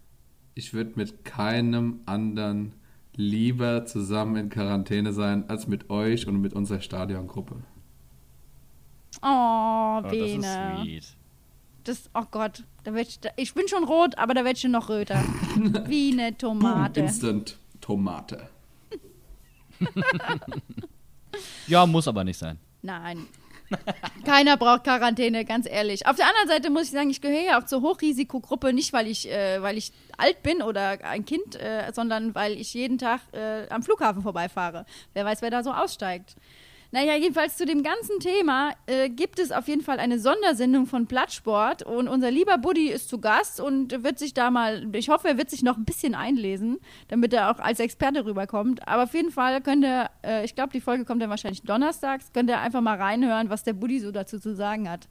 Ich 0.55 0.73
würde 0.73 0.93
mit 0.95 1.25
keinem 1.25 1.99
anderen 2.05 2.71
lieber 3.17 3.85
zusammen 3.85 4.37
in 4.37 4.49
Quarantäne 4.49 5.11
sein, 5.11 5.49
als 5.49 5.67
mit 5.67 5.89
euch 5.89 6.27
und 6.27 6.39
mit 6.39 6.53
unserer 6.53 6.79
Stadiongruppe. 6.79 7.55
Oh, 9.21 9.27
oh, 9.27 9.99
das 10.03 10.11
Bene. 10.11 10.37
ist 10.37 10.81
sweet. 10.81 11.17
Das, 11.83 12.09
oh 12.13 12.23
Gott, 12.29 12.63
da 12.83 12.93
werd 12.93 13.07
ich, 13.07 13.19
da, 13.19 13.29
ich 13.35 13.53
bin 13.53 13.67
schon 13.67 13.83
rot, 13.83 14.17
aber 14.17 14.33
da 14.33 14.45
werd 14.45 14.57
ich 14.57 14.63
noch 14.65 14.89
röter. 14.89 15.23
Wie 15.87 16.11
eine 16.11 16.37
Tomate. 16.37 17.01
Instant 17.01 17.57
Tomate. 17.79 18.49
Ja, 21.67 21.85
muss 21.85 22.07
aber 22.07 22.23
nicht 22.23 22.37
sein. 22.37 22.59
Nein. 22.81 23.27
Keiner 24.25 24.57
braucht 24.57 24.83
Quarantäne, 24.83 25.45
ganz 25.45 25.65
ehrlich. 25.65 26.05
Auf 26.05 26.17
der 26.17 26.27
anderen 26.27 26.49
Seite 26.49 26.69
muss 26.69 26.83
ich 26.83 26.91
sagen, 26.91 27.09
ich 27.09 27.21
gehöre 27.21 27.43
ja 27.43 27.59
auch 27.59 27.65
zur 27.65 27.81
Hochrisikogruppe, 27.81 28.73
nicht 28.73 28.91
weil 28.91 29.07
ich, 29.07 29.31
äh, 29.31 29.61
weil 29.61 29.77
ich 29.77 29.93
alt 30.17 30.43
bin 30.43 30.61
oder 30.61 31.03
ein 31.05 31.25
Kind, 31.25 31.55
äh, 31.55 31.89
sondern 31.93 32.35
weil 32.35 32.59
ich 32.59 32.73
jeden 32.73 32.97
Tag 32.97 33.21
äh, 33.31 33.67
am 33.69 33.81
Flughafen 33.81 34.23
vorbeifahre. 34.23 34.85
Wer 35.13 35.23
weiß, 35.23 35.41
wer 35.41 35.51
da 35.51 35.63
so 35.63 35.71
aussteigt. 35.71 36.35
Naja, 36.93 37.15
jedenfalls 37.15 37.55
zu 37.55 37.65
dem 37.65 37.83
ganzen 37.83 38.19
Thema 38.19 38.73
äh, 38.85 39.09
gibt 39.09 39.39
es 39.39 39.53
auf 39.53 39.69
jeden 39.69 39.81
Fall 39.81 39.97
eine 39.97 40.19
Sondersendung 40.19 40.87
von 40.87 41.07
Plattsport 41.07 41.83
und 41.83 42.09
unser 42.09 42.31
lieber 42.31 42.57
Buddy 42.57 42.89
ist 42.89 43.07
zu 43.07 43.17
Gast 43.19 43.61
und 43.61 44.03
wird 44.03 44.19
sich 44.19 44.33
da 44.33 44.51
mal, 44.51 44.93
ich 44.93 45.07
hoffe, 45.07 45.29
er 45.29 45.37
wird 45.37 45.49
sich 45.49 45.63
noch 45.63 45.77
ein 45.77 45.85
bisschen 45.85 46.15
einlesen, 46.15 46.79
damit 47.07 47.31
er 47.31 47.49
auch 47.49 47.59
als 47.59 47.79
Experte 47.79 48.25
rüberkommt. 48.25 48.85
Aber 48.89 49.03
auf 49.03 49.13
jeden 49.13 49.31
Fall 49.31 49.61
könnt 49.61 49.85
ihr, 49.85 50.09
äh, 50.21 50.43
ich 50.43 50.53
glaube, 50.53 50.73
die 50.73 50.81
Folge 50.81 51.05
kommt 51.05 51.21
dann 51.21 51.29
wahrscheinlich 51.29 51.61
donnerstags, 51.61 52.33
könnt 52.33 52.49
ihr 52.49 52.59
einfach 52.59 52.81
mal 52.81 52.97
reinhören, 52.97 53.49
was 53.49 53.63
der 53.63 53.73
Buddy 53.73 54.01
so 54.01 54.11
dazu 54.11 54.37
zu 54.37 54.53
sagen 54.53 54.89
hat. 54.89 55.07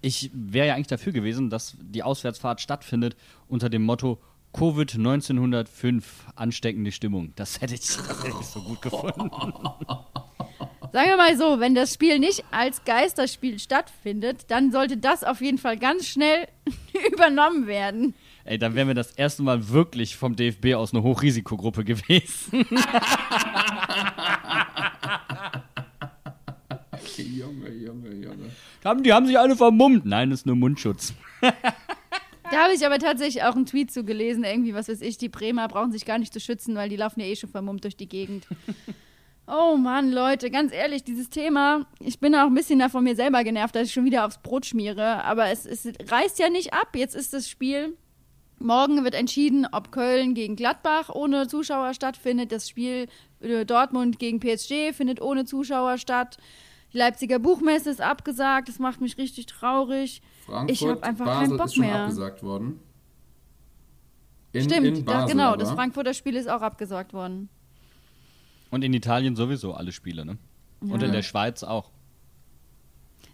Ich 0.00 0.30
wäre 0.32 0.68
ja 0.68 0.74
eigentlich 0.74 0.86
dafür 0.86 1.12
gewesen, 1.12 1.50
dass 1.50 1.76
die 1.80 2.02
Auswärtsfahrt 2.02 2.62
stattfindet 2.62 3.14
unter 3.46 3.68
dem 3.68 3.82
Motto 3.82 4.18
Covid 4.54 4.94
1905 4.94 6.28
ansteckende 6.34 6.92
Stimmung. 6.92 7.32
Das 7.36 7.60
hätte 7.60 7.74
ich, 7.74 7.80
das 7.80 8.24
hätte 8.24 8.36
ich 8.40 8.46
so 8.46 8.62
gut 8.62 8.80
gefunden. 8.80 9.30
Sagen 10.94 11.08
wir 11.08 11.16
mal 11.16 11.36
so, 11.36 11.58
wenn 11.58 11.74
das 11.74 11.92
Spiel 11.92 12.20
nicht 12.20 12.44
als 12.52 12.84
Geisterspiel 12.84 13.58
stattfindet, 13.58 14.42
dann 14.46 14.70
sollte 14.70 14.96
das 14.96 15.24
auf 15.24 15.40
jeden 15.40 15.58
Fall 15.58 15.76
ganz 15.76 16.06
schnell 16.06 16.46
übernommen 17.12 17.66
werden. 17.66 18.14
Ey, 18.44 18.58
dann 18.58 18.76
wären 18.76 18.86
wir 18.86 18.94
das 18.94 19.10
erste 19.10 19.42
Mal 19.42 19.70
wirklich 19.70 20.14
vom 20.14 20.36
DFB 20.36 20.74
aus 20.74 20.94
eine 20.94 21.02
Hochrisikogruppe 21.02 21.82
gewesen. 21.82 22.52
Junge, 27.16 27.70
Junge, 27.70 28.10
Junge. 28.10 28.50
Haben, 28.84 29.02
die 29.02 29.12
haben 29.12 29.26
sich 29.26 29.36
alle 29.36 29.56
vermummt. 29.56 30.06
Nein, 30.06 30.30
das 30.30 30.42
ist 30.42 30.46
nur 30.46 30.54
Mundschutz. 30.54 31.12
Da 31.40 32.62
habe 32.62 32.72
ich 32.72 32.86
aber 32.86 33.00
tatsächlich 33.00 33.42
auch 33.42 33.56
einen 33.56 33.66
Tweet 33.66 33.90
zu 33.90 34.04
gelesen, 34.04 34.44
irgendwie, 34.44 34.74
was 34.74 34.88
weiß 34.88 35.00
ich, 35.00 35.18
die 35.18 35.28
Bremer 35.28 35.66
brauchen 35.66 35.90
sich 35.90 36.04
gar 36.04 36.18
nicht 36.18 36.32
zu 36.32 36.38
schützen, 36.38 36.76
weil 36.76 36.88
die 36.88 36.94
laufen 36.94 37.18
ja 37.18 37.26
eh 37.26 37.34
schon 37.34 37.50
vermummt 37.50 37.82
durch 37.82 37.96
die 37.96 38.08
Gegend. 38.08 38.46
Oh 39.46 39.76
Mann, 39.76 40.10
Leute, 40.10 40.50
ganz 40.50 40.72
ehrlich, 40.72 41.04
dieses 41.04 41.28
Thema, 41.28 41.86
ich 42.00 42.18
bin 42.18 42.34
auch 42.34 42.46
ein 42.46 42.54
bisschen 42.54 42.78
da 42.78 42.88
von 42.88 43.04
mir 43.04 43.14
selber 43.14 43.44
genervt, 43.44 43.74
dass 43.74 43.88
ich 43.88 43.92
schon 43.92 44.06
wieder 44.06 44.24
aufs 44.24 44.38
Brot 44.38 44.64
schmiere, 44.64 45.22
aber 45.24 45.48
es, 45.50 45.66
es 45.66 45.86
reißt 46.10 46.38
ja 46.38 46.48
nicht 46.48 46.72
ab. 46.72 46.96
Jetzt 46.96 47.14
ist 47.14 47.34
das 47.34 47.48
Spiel. 47.48 47.96
Morgen 48.58 49.04
wird 49.04 49.14
entschieden, 49.14 49.66
ob 49.70 49.92
Köln 49.92 50.32
gegen 50.32 50.56
Gladbach 50.56 51.10
ohne 51.10 51.46
Zuschauer 51.48 51.92
stattfindet. 51.92 52.52
Das 52.52 52.68
Spiel 52.70 53.08
äh, 53.40 53.66
Dortmund 53.66 54.18
gegen 54.18 54.40
PSG 54.40 54.94
findet 54.94 55.20
ohne 55.20 55.44
Zuschauer 55.44 55.98
statt. 55.98 56.38
Die 56.94 56.98
Leipziger 56.98 57.38
Buchmesse 57.38 57.90
ist 57.90 58.00
abgesagt, 58.00 58.68
das 58.68 58.78
macht 58.78 59.00
mich 59.02 59.18
richtig 59.18 59.46
traurig. 59.46 60.22
Frankfurt, 60.46 60.70
Ich 60.70 60.86
hab 60.86 61.02
einfach 61.02 61.26
Basel 61.26 61.48
keinen 61.48 61.56
Bock 61.58 61.66
ist 61.66 61.74
schon 61.74 61.84
mehr. 61.84 62.02
abgesagt 62.04 62.42
worden. 62.42 62.80
In, 64.52 64.62
Stimmt, 64.62 64.86
in 64.86 65.04
Basel 65.04 65.32
genau, 65.32 65.48
aber. 65.48 65.56
das 65.58 65.72
Frankfurter 65.72 66.14
Spiel 66.14 66.36
ist 66.36 66.48
auch 66.48 66.62
abgesagt 66.62 67.12
worden. 67.12 67.48
Und 68.74 68.82
in 68.82 68.92
Italien 68.92 69.36
sowieso 69.36 69.72
alle 69.72 69.92
Spiele, 69.92 70.24
ne? 70.24 70.36
Und 70.80 71.00
in 71.00 71.12
der 71.12 71.22
Schweiz 71.22 71.62
auch. 71.62 71.92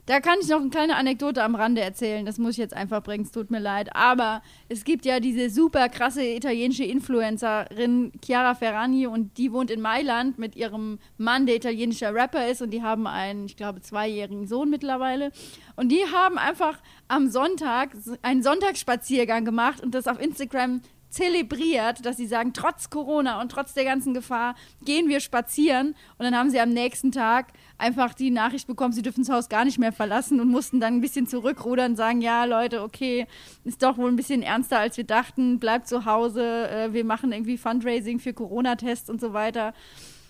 Da 0.05 0.20
kann 0.20 0.38
ich 0.43 0.49
noch 0.49 0.61
eine 0.61 0.68
kleine 0.68 0.97
Anekdote 0.97 1.43
am 1.43 1.55
Rande 1.55 1.80
erzählen. 1.80 2.26
Das 2.26 2.36
muss 2.36 2.53
ich 2.53 2.59
jetzt 2.59 2.74
einfach 2.74 3.03
bringen. 3.03 3.24
Es 3.24 3.30
tut 3.30 3.51
mir 3.51 3.59
leid. 3.59 3.97
Aber 3.97 4.43
es 4.68 4.84
gibt 4.84 5.07
ja 5.07 5.18
diese 5.18 5.49
super 5.49 5.88
krasse 5.88 6.22
italienische 6.22 6.84
Influencerin 6.84 8.12
Chiara 8.22 8.55
Ferrani 8.55 9.07
und 9.07 9.38
die 9.38 9.51
wohnt 9.51 9.70
in 9.70 9.80
Mailand 9.80 10.38
mit 10.38 10.57
ihrem 10.57 10.99
Mann, 11.16 11.47
der 11.47 11.57
italienischer 11.57 12.14
Rapper 12.14 12.47
ist. 12.47 12.61
Und 12.61 12.70
die 12.70 12.82
haben 12.82 13.07
einen, 13.07 13.47
ich 13.47 13.57
glaube, 13.57 13.80
zweijährigen 13.80 14.47
Sohn 14.47 14.68
mittlerweile. 14.68 15.32
Und 15.74 15.88
die 15.88 16.05
haben 16.12 16.36
einfach 16.36 16.78
am 17.09 17.30
Sonntag 17.30 17.97
einen 18.20 18.43
Sonntagsspaziergang 18.43 19.47
gemacht 19.47 19.80
und 19.80 19.95
das 19.95 20.07
auf 20.07 20.20
Instagram 20.20 20.82
zelebriert, 21.11 22.06
dass 22.06 22.16
sie 22.16 22.26
sagen, 22.26 22.52
trotz 22.52 22.88
Corona 22.88 23.40
und 23.40 23.50
trotz 23.50 23.74
der 23.74 23.84
ganzen 23.84 24.14
Gefahr 24.14 24.54
gehen 24.84 25.08
wir 25.08 25.20
spazieren. 25.20 25.94
Und 26.16 26.24
dann 26.24 26.36
haben 26.36 26.50
sie 26.50 26.61
am 26.61 26.70
nächsten 26.70 27.12
Tag 27.12 27.48
einfach 27.78 28.14
die 28.14 28.30
Nachricht 28.30 28.66
bekommen, 28.66 28.92
sie 28.92 29.02
dürfen 29.02 29.24
das 29.24 29.34
Haus 29.34 29.48
gar 29.48 29.64
nicht 29.64 29.78
mehr 29.78 29.92
verlassen 29.92 30.40
und 30.40 30.48
mussten 30.48 30.80
dann 30.80 30.94
ein 30.94 31.00
bisschen 31.00 31.26
zurückrudern 31.26 31.92
und 31.92 31.96
sagen, 31.96 32.20
ja 32.20 32.44
Leute, 32.44 32.82
okay, 32.82 33.26
ist 33.64 33.82
doch 33.82 33.98
wohl 33.98 34.11
ein 34.11 34.16
bisschen 34.16 34.42
ernster, 34.42 34.78
als 34.78 34.96
wir 34.96 35.04
dachten, 35.04 35.58
bleibt 35.58 35.88
zu 35.88 36.04
Hause, 36.04 36.68
äh, 36.70 36.92
wir 36.92 37.04
machen 37.04 37.32
irgendwie 37.32 37.58
Fundraising 37.58 38.20
für 38.20 38.32
Corona-Tests 38.32 39.11
und 39.11 39.20
so 39.20 39.32
weiter. 39.32 39.74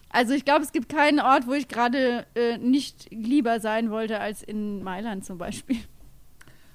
Also 0.09 0.35
ich 0.35 0.45
glaube, 0.45 0.63
es 0.63 0.73
gibt 0.73 0.89
keinen 0.89 1.21
Ort, 1.21 1.47
wo 1.47 1.53
ich 1.53 1.69
gerade 1.69 2.27
äh, 2.35 2.59
nicht 2.59 3.09
lieber 3.11 3.61
sein 3.61 3.91
wollte 3.91 4.19
als 4.19 4.43
in 4.43 4.83
Mailand 4.83 5.25
zum 5.25 5.39
Beispiel. 5.39 5.79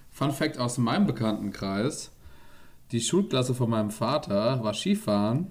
Fun 0.09 0.31
Fact 0.31 0.57
aus 0.57 0.77
meinem 0.77 1.05
Bekanntenkreis 1.05 2.14
die 2.91 3.01
Schulklasse 3.01 3.53
von 3.55 3.69
meinem 3.69 3.91
Vater 3.91 4.63
war 4.63 4.73
Skifahren 4.73 5.47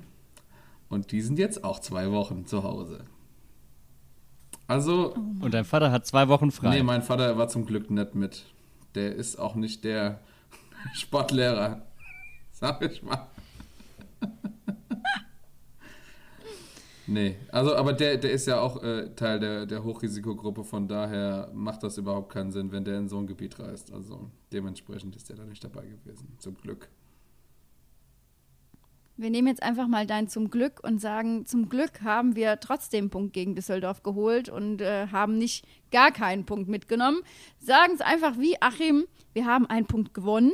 und 0.88 1.12
die 1.12 1.20
sind 1.20 1.38
jetzt 1.38 1.64
auch 1.64 1.80
zwei 1.80 2.10
Wochen 2.12 2.46
zu 2.46 2.62
Hause. 2.62 3.04
Also. 4.66 5.14
Und 5.40 5.52
dein 5.52 5.64
Vater 5.64 5.90
hat 5.90 6.06
zwei 6.06 6.28
Wochen 6.28 6.50
frei. 6.50 6.76
Nee, 6.76 6.82
mein 6.82 7.02
Vater 7.02 7.36
war 7.36 7.48
zum 7.48 7.66
Glück 7.66 7.90
nicht 7.90 8.14
mit. 8.14 8.44
Der 8.94 9.14
ist 9.14 9.38
auch 9.38 9.56
nicht 9.56 9.84
der 9.84 10.20
Sportlehrer. 10.94 11.82
Sag 12.52 12.82
ich 12.82 13.02
mal. 13.02 13.26
nee, 17.06 17.36
also, 17.50 17.74
aber 17.74 17.92
der, 17.92 18.16
der 18.16 18.30
ist 18.30 18.46
ja 18.46 18.60
auch 18.60 18.82
äh, 18.82 19.10
Teil 19.16 19.40
der, 19.40 19.66
der 19.66 19.84
Hochrisikogruppe, 19.84 20.64
von 20.64 20.88
daher 20.88 21.50
macht 21.52 21.82
das 21.82 21.98
überhaupt 21.98 22.32
keinen 22.32 22.52
Sinn, 22.52 22.72
wenn 22.72 22.84
der 22.84 22.98
in 22.98 23.08
so 23.08 23.18
ein 23.18 23.26
Gebiet 23.26 23.58
reist. 23.58 23.92
Also 23.92 24.30
dementsprechend 24.52 25.16
ist 25.16 25.28
der 25.28 25.36
da 25.36 25.44
nicht 25.44 25.64
dabei 25.64 25.84
gewesen. 25.84 26.36
Zum 26.38 26.56
Glück. 26.56 26.88
Wir 29.16 29.30
nehmen 29.30 29.46
jetzt 29.46 29.62
einfach 29.62 29.86
mal 29.86 30.06
dein 30.06 30.28
zum 30.28 30.50
Glück 30.50 30.80
und 30.82 31.00
sagen, 31.00 31.46
zum 31.46 31.68
Glück 31.68 32.02
haben 32.02 32.34
wir 32.34 32.58
trotzdem 32.58 33.10
Punkt 33.10 33.32
gegen 33.32 33.54
Düsseldorf 33.54 34.02
geholt 34.02 34.48
und 34.48 34.80
äh, 34.80 35.06
haben 35.08 35.38
nicht 35.38 35.64
gar 35.92 36.10
keinen 36.10 36.46
Punkt 36.46 36.68
mitgenommen. 36.68 37.20
Sagen 37.60 37.92
es 37.94 38.00
einfach 38.00 38.38
wie 38.38 38.60
Achim, 38.60 39.04
wir 39.32 39.46
haben 39.46 39.66
einen 39.66 39.86
Punkt 39.86 40.14
gewonnen 40.14 40.52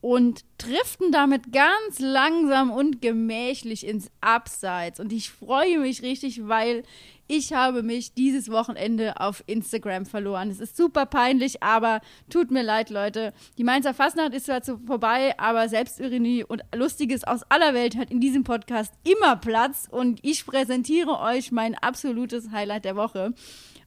und 0.00 0.44
driften 0.58 1.10
damit 1.12 1.52
ganz 1.52 1.98
langsam 1.98 2.70
und 2.70 3.02
gemächlich 3.02 3.86
ins 3.86 4.10
Abseits. 4.20 5.00
Und 5.00 5.12
ich 5.12 5.30
freue 5.30 5.78
mich 5.78 6.02
richtig, 6.02 6.46
weil 6.46 6.84
ich 7.30 7.52
habe 7.52 7.82
mich 7.82 8.14
dieses 8.14 8.50
Wochenende 8.50 9.20
auf 9.20 9.44
Instagram 9.46 10.06
verloren. 10.06 10.50
Es 10.50 10.60
ist 10.60 10.78
super 10.78 11.04
peinlich, 11.04 11.62
aber 11.62 12.00
tut 12.30 12.50
mir 12.50 12.62
leid, 12.62 12.88
Leute. 12.88 13.34
Die 13.58 13.64
Mainzer 13.64 13.92
Fastnacht 13.92 14.32
ist 14.32 14.46
zwar 14.46 14.62
vorbei, 14.62 15.38
aber 15.38 15.68
Selbstironie 15.68 16.42
und 16.44 16.62
Lustiges 16.74 17.24
aus 17.24 17.42
aller 17.50 17.74
Welt 17.74 17.96
hat 17.96 18.10
in 18.10 18.20
diesem 18.20 18.44
Podcast 18.44 18.94
immer 19.04 19.36
Platz. 19.36 19.88
Und 19.90 20.20
ich 20.22 20.46
präsentiere 20.46 21.20
euch 21.20 21.52
mein 21.52 21.74
absolutes 21.74 22.50
Highlight 22.50 22.86
der 22.86 22.96
Woche. 22.96 23.34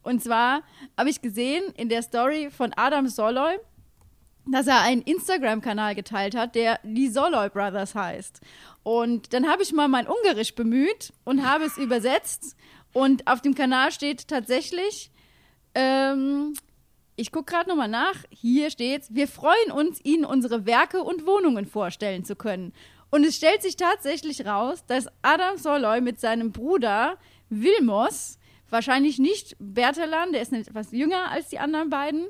Und 0.03 0.21
zwar 0.21 0.61
habe 0.97 1.09
ich 1.09 1.21
gesehen 1.21 1.63
in 1.77 1.89
der 1.89 2.03
Story 2.03 2.49
von 2.51 2.73
Adam 2.75 3.07
Soloy, 3.07 3.57
dass 4.45 4.67
er 4.67 4.81
einen 4.81 5.01
Instagram-Kanal 5.01 5.95
geteilt 5.95 6.35
hat, 6.35 6.55
der 6.55 6.79
die 6.83 7.09
Soloy 7.09 7.49
Brothers 7.49 7.95
heißt. 7.95 8.41
Und 8.83 9.33
dann 9.33 9.47
habe 9.47 9.63
ich 9.63 9.73
mal 9.73 9.87
mein 9.87 10.07
Ungarisch 10.07 10.55
bemüht 10.55 11.13
und 11.23 11.45
habe 11.45 11.65
es 11.65 11.77
übersetzt. 11.77 12.55
Und 12.93 13.27
auf 13.27 13.41
dem 13.41 13.55
Kanal 13.55 13.91
steht 13.91 14.27
tatsächlich, 14.27 15.11
ähm, 15.75 16.53
ich 17.15 17.31
gucke 17.31 17.53
gerade 17.53 17.69
nochmal 17.69 17.87
nach, 17.87 18.15
hier 18.29 18.71
steht's, 18.71 19.13
wir 19.13 19.27
freuen 19.27 19.71
uns, 19.71 20.03
Ihnen 20.03 20.25
unsere 20.25 20.65
Werke 20.65 21.03
und 21.03 21.25
Wohnungen 21.27 21.65
vorstellen 21.65 22.25
zu 22.25 22.35
können. 22.35 22.73
Und 23.11 23.25
es 23.25 23.35
stellt 23.35 23.61
sich 23.61 23.75
tatsächlich 23.75 24.45
raus, 24.45 24.85
dass 24.87 25.07
Adam 25.21 25.57
Soloy 25.57 26.01
mit 26.01 26.19
seinem 26.19 26.51
Bruder 26.51 27.17
Vilmos, 27.49 28.39
wahrscheinlich 28.69 29.19
nicht 29.19 29.55
Bertalan, 29.59 30.31
der 30.31 30.41
ist 30.41 30.53
etwas 30.53 30.91
jünger 30.91 31.29
als 31.29 31.49
die 31.49 31.59
anderen 31.59 31.89
beiden, 31.89 32.27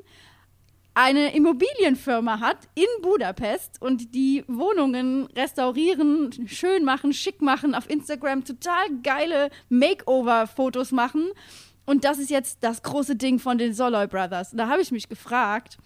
eine 0.94 1.34
Immobilienfirma 1.34 2.40
hat 2.40 2.68
in 2.74 2.84
Budapest 3.00 3.80
und 3.80 4.14
die 4.14 4.44
Wohnungen 4.46 5.26
restaurieren, 5.34 6.30
schön 6.46 6.84
machen, 6.84 7.14
schick 7.14 7.40
machen, 7.40 7.74
auf 7.74 7.88
Instagram 7.88 8.44
total 8.44 8.84
geile 9.02 9.50
Makeover-Fotos 9.70 10.92
machen. 10.92 11.30
Und 11.86 12.04
das 12.04 12.18
ist 12.18 12.30
jetzt 12.30 12.58
das 12.60 12.82
große 12.82 13.16
Ding 13.16 13.38
von 13.38 13.56
den 13.58 13.72
Soloy 13.72 14.06
Brothers. 14.06 14.52
Und 14.52 14.58
da 14.58 14.68
habe 14.68 14.82
ich 14.82 14.92
mich 14.92 15.08
gefragt, 15.08 15.78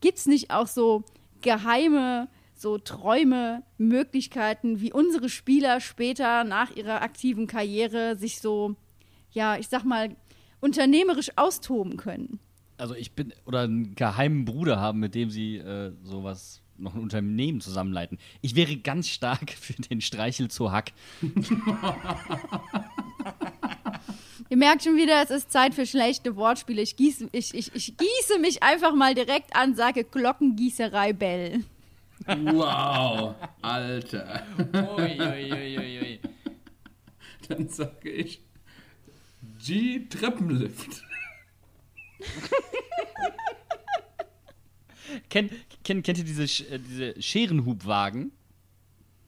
gibt 0.00 0.18
es 0.18 0.26
nicht 0.26 0.50
auch 0.50 0.66
so 0.66 1.04
geheime, 1.40 2.28
so 2.54 2.78
Träume, 2.78 3.62
Möglichkeiten, 3.78 4.80
wie 4.80 4.92
unsere 4.92 5.28
Spieler 5.28 5.80
später 5.80 6.42
nach 6.42 6.74
ihrer 6.74 7.02
aktiven 7.02 7.46
Karriere 7.46 8.16
sich 8.16 8.40
so, 8.40 8.74
ja, 9.30 9.56
ich 9.56 9.68
sag 9.68 9.84
mal, 9.84 10.16
unternehmerisch 10.60 11.30
austoben 11.36 11.96
können? 11.96 12.40
Also 12.78 12.94
ich 12.94 13.12
bin, 13.12 13.34
oder 13.44 13.60
einen 13.62 13.94
geheimen 13.94 14.44
Bruder 14.44 14.80
haben, 14.80 15.00
mit 15.00 15.14
dem 15.14 15.30
sie 15.30 15.56
äh, 15.56 15.92
sowas, 16.02 16.62
noch 16.76 16.94
ein 16.94 17.00
Unternehmen 17.00 17.60
zusammenleiten. 17.60 18.18
Ich 18.40 18.54
wäre 18.54 18.76
ganz 18.76 19.08
stark 19.08 19.50
für 19.60 19.74
den 19.74 20.00
Streichel 20.00 20.48
zu 20.48 20.72
Hack. 20.72 20.92
Ihr 24.50 24.56
merkt 24.56 24.82
schon 24.84 24.96
wieder, 24.96 25.22
es 25.22 25.28
ist 25.30 25.52
Zeit 25.52 25.74
für 25.74 25.84
schlechte 25.84 26.34
Wortspiele. 26.36 26.80
Ich 26.80 26.96
gieße, 26.96 27.28
ich, 27.32 27.52
ich, 27.52 27.74
ich 27.74 27.94
gieße 27.96 28.38
mich 28.40 28.62
einfach 28.62 28.94
mal 28.94 29.14
direkt 29.14 29.54
an, 29.54 29.74
sage 29.74 30.04
Glockengießerei 30.04 31.12
Bell. 31.12 31.64
Wow, 32.26 33.34
Alter. 33.62 34.42
Ui, 34.96 35.20
ui, 35.20 35.52
ui, 35.52 36.00
ui. 36.00 36.20
Dann 37.48 37.68
sage 37.68 38.10
ich 38.10 38.40
G-Treppenlift. 39.58 41.02
kennt, 45.28 45.52
kennt, 45.84 46.04
kennt 46.04 46.18
ihr 46.18 46.24
diese, 46.24 46.44
äh, 46.64 46.78
diese 46.78 47.20
Scherenhubwagen? 47.20 48.32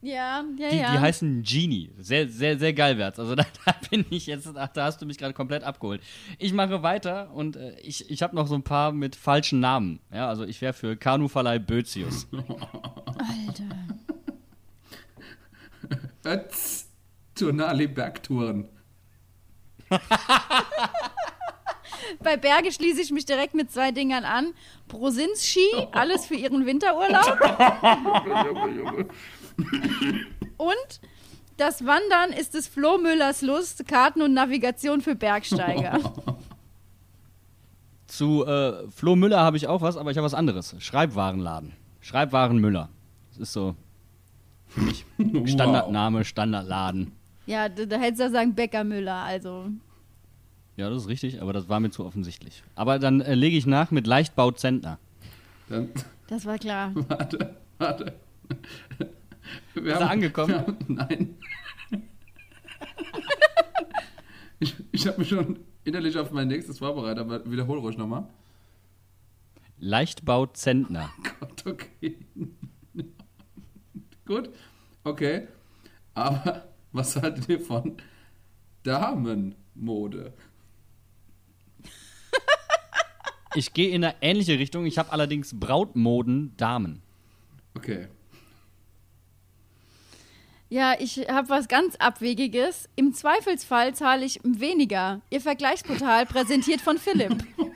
Ja, 0.03 0.43
ja, 0.57 0.69
Die, 0.69 0.77
ja. 0.77 0.91
die 0.93 0.99
heißen 0.99 1.43
Genie. 1.43 1.91
Sehr, 1.99 2.27
sehr, 2.27 2.57
sehr 2.57 2.73
geil 2.73 2.97
wär's. 2.97 3.19
Also 3.19 3.35
da, 3.35 3.45
da 3.65 3.75
bin 3.89 4.05
ich 4.09 4.25
jetzt, 4.25 4.49
ach, 4.55 4.69
da 4.69 4.85
hast 4.85 5.01
du 5.01 5.05
mich 5.05 5.17
gerade 5.17 5.33
komplett 5.33 5.63
abgeholt. 5.63 6.01
Ich 6.39 6.53
mache 6.53 6.81
weiter 6.81 7.31
und 7.33 7.55
äh, 7.55 7.79
ich, 7.81 8.09
ich 8.09 8.23
habe 8.23 8.35
noch 8.35 8.47
so 8.47 8.55
ein 8.55 8.63
paar 8.63 8.91
mit 8.91 9.15
falschen 9.15 9.59
Namen. 9.59 9.99
Ja, 10.11 10.27
also 10.27 10.43
ich 10.43 10.59
wäre 10.61 10.73
für 10.73 10.97
Kanuverleih 10.97 11.59
Bözius. 11.59 12.27
Alter. 12.31 13.63
Ötz 16.25 16.89
Turnali 17.35 17.87
Bergtouren. 17.87 18.69
Bei 22.23 22.37
Berge 22.37 22.71
schließe 22.71 23.01
ich 23.01 23.11
mich 23.11 23.25
direkt 23.25 23.53
mit 23.53 23.71
zwei 23.71 23.91
Dingern 23.91 24.23
an. 24.23 24.53
Prosins-Ski, 24.87 25.87
alles 25.91 26.25
für 26.25 26.35
ihren 26.35 26.65
Winterurlaub. 26.65 27.39
Und 30.57 31.01
das 31.57 31.85
Wandern 31.85 32.31
ist 32.37 32.53
des 32.53 32.67
Flo 32.67 32.97
Müllers 32.97 33.41
Lust, 33.41 33.87
Karten 33.87 34.21
und 34.21 34.33
Navigation 34.33 35.01
für 35.01 35.15
Bergsteiger. 35.15 35.99
Zu 38.07 38.45
äh, 38.45 38.89
Flo 38.89 39.15
Müller 39.15 39.39
habe 39.39 39.57
ich 39.57 39.67
auch 39.67 39.81
was, 39.81 39.95
aber 39.95 40.11
ich 40.11 40.17
habe 40.17 40.25
was 40.25 40.33
anderes. 40.33 40.75
Schreibwarenladen. 40.79 41.73
Schreibwaren 42.01 42.57
Müller. 42.57 42.89
Das 43.29 43.39
ist 43.39 43.53
so 43.53 43.75
für 44.67 44.81
mich 44.81 45.05
Standardname, 45.51 46.25
Standardladen. 46.25 47.13
Ja, 47.45 47.69
da, 47.69 47.85
da 47.85 47.97
hättest 47.97 48.19
du 48.19 48.23
ja 48.25 48.29
sagen 48.31 48.53
Bäcker 48.53 48.83
Müller, 48.83 49.15
also. 49.15 49.67
Ja, 50.81 50.89
das 50.89 51.03
ist 51.03 51.09
richtig, 51.09 51.43
aber 51.43 51.53
das 51.53 51.69
war 51.69 51.79
mir 51.79 51.91
zu 51.91 52.03
offensichtlich. 52.03 52.63
Aber 52.73 52.97
dann 52.97 53.21
äh, 53.21 53.35
lege 53.35 53.55
ich 53.55 53.67
nach 53.67 53.91
mit 53.91 54.07
Leichtbau 54.07 54.49
Zentner. 54.49 54.97
Dann, 55.69 55.89
Das 56.25 56.43
war 56.47 56.57
klar. 56.57 56.91
warte, 57.07 57.55
warte. 57.77 58.13
Wir 59.75 59.93
Ist 59.93 60.01
er 60.01 60.09
angekommen? 60.09 60.49
wir 60.49 60.59
haben- 60.61 60.77
nein. 60.87 61.35
ich 64.59 64.73
ich 64.91 65.05
habe 65.05 65.19
mich 65.19 65.29
schon 65.29 65.59
innerlich 65.83 66.17
auf 66.17 66.31
mein 66.31 66.47
nächstes 66.47 66.79
vorbereitet, 66.79 67.19
aber 67.19 67.49
wiederhol 67.51 67.77
ruhig 67.77 67.95
nochmal. 67.95 68.27
Leichtbau 69.77 70.47
Zentner. 70.47 71.11
Gott, 71.39 71.63
okay. 71.67 72.17
Gut, 74.25 74.49
okay. 75.03 75.47
Aber 76.15 76.65
was 76.91 77.15
haltet 77.21 77.47
ihr 77.49 77.59
von 77.59 77.97
Damenmode? 78.81 80.33
Ich 83.55 83.73
gehe 83.73 83.89
in 83.89 84.03
eine 84.03 84.15
ähnliche 84.21 84.57
Richtung. 84.57 84.85
Ich 84.85 84.97
habe 84.97 85.11
allerdings 85.11 85.59
Brautmoden 85.59 86.55
Damen. 86.57 87.01
Okay. 87.75 88.07
Ja, 90.69 90.95
ich 90.97 91.17
habe 91.29 91.49
was 91.49 91.67
ganz 91.67 91.97
Abwegiges. 91.97 92.87
Im 92.95 93.13
Zweifelsfall 93.13 93.93
zahle 93.93 94.25
ich 94.25 94.39
weniger. 94.43 95.19
Ihr 95.29 95.41
Vergleichsportal 95.41 96.25
präsentiert 96.25 96.79
von 96.79 96.97
Philipp. 96.97 97.43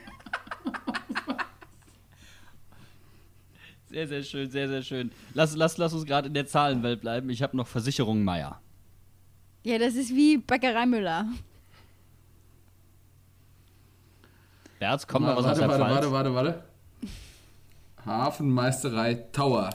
Sehr, 3.88 4.08
sehr 4.08 4.22
schön, 4.24 4.50
sehr, 4.50 4.68
sehr 4.68 4.82
schön. 4.82 5.10
Lass, 5.32 5.56
lass, 5.56 5.78
lass 5.78 5.94
uns 5.94 6.04
gerade 6.04 6.28
in 6.28 6.34
der 6.34 6.46
Zahlenwelt 6.46 7.00
bleiben. 7.00 7.30
Ich 7.30 7.42
habe 7.42 7.56
noch 7.56 7.66
Versicherung 7.66 8.24
Meier. 8.24 8.60
Ja, 9.62 9.78
das 9.78 9.94
ist 9.94 10.14
wie 10.14 10.36
Bäckerei 10.36 10.84
Müller. 10.84 11.26
Berz, 14.78 15.06
kommt 15.06 15.26
noch 15.26 15.36
was 15.36 15.44
aus 15.44 15.58
warte, 15.58 15.60
der 15.60 15.68
warte, 15.68 16.12
warte, 16.12 16.34
warte, 16.34 16.34
warte. 16.34 16.64
Hafenmeisterei 18.04 19.14
Tower. 19.32 19.70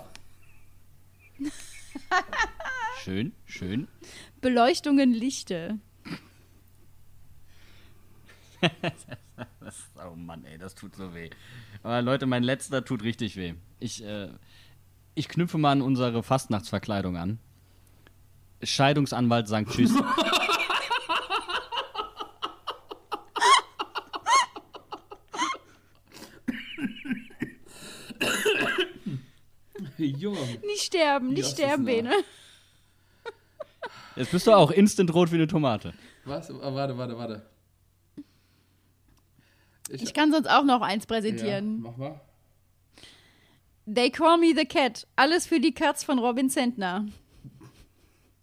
Schön, 3.03 3.33
schön. 3.45 3.87
Beleuchtungen 4.41 5.13
Lichte. 5.13 5.79
Das, 9.59 9.75
oh 10.05 10.15
Mann, 10.15 10.45
ey, 10.45 10.59
das 10.59 10.75
tut 10.75 10.95
so 10.95 11.15
weh. 11.15 11.31
Aber 11.81 12.03
Leute, 12.03 12.27
mein 12.27 12.43
letzter 12.43 12.85
tut 12.85 13.01
richtig 13.01 13.35
weh. 13.35 13.55
Ich, 13.79 14.03
äh, 14.03 14.29
ich 15.15 15.27
knüpfe 15.29 15.57
mal 15.57 15.71
an 15.71 15.81
unsere 15.81 16.21
Fastnachtsverkleidung 16.21 17.17
an. 17.17 17.39
Scheidungsanwalt 18.61 19.47
sagt 19.47 19.71
Tschüss. 19.71 19.93
Junge. 30.21 30.37
Nicht 30.65 30.83
sterben, 30.83 31.29
nicht 31.29 31.57
Ja, 31.57 31.65
sterben. 31.65 31.85
Bene. 31.85 32.11
Jetzt 34.15 34.31
bist 34.31 34.45
du 34.45 34.51
auch 34.51 34.71
instant 34.71 35.13
rot 35.13 35.31
wie 35.31 35.35
eine 35.35 35.47
Tomate. 35.47 35.93
Was? 36.25 36.51
Ah, 36.51 36.73
Warte, 36.75 36.97
warte, 36.97 37.17
warte. 37.17 37.45
Ich 39.89 40.13
kann 40.13 40.31
sonst 40.31 40.47
auch 40.47 40.63
noch 40.63 40.81
eins 40.81 41.03
ja, 41.03 41.07
präsentieren. 41.07 41.81
mach 41.81 41.97
mal. 41.97 42.21
They 43.93 44.09
Call 44.11 44.37
Me 44.37 44.53
the 44.55 44.65
Cat. 44.65 45.07
Alles 45.15 45.47
für 45.47 45.59
die 45.59 45.73
Katz 45.73 46.03
von 46.03 46.19
Robin 46.19 46.49
Zentner. 46.49 47.07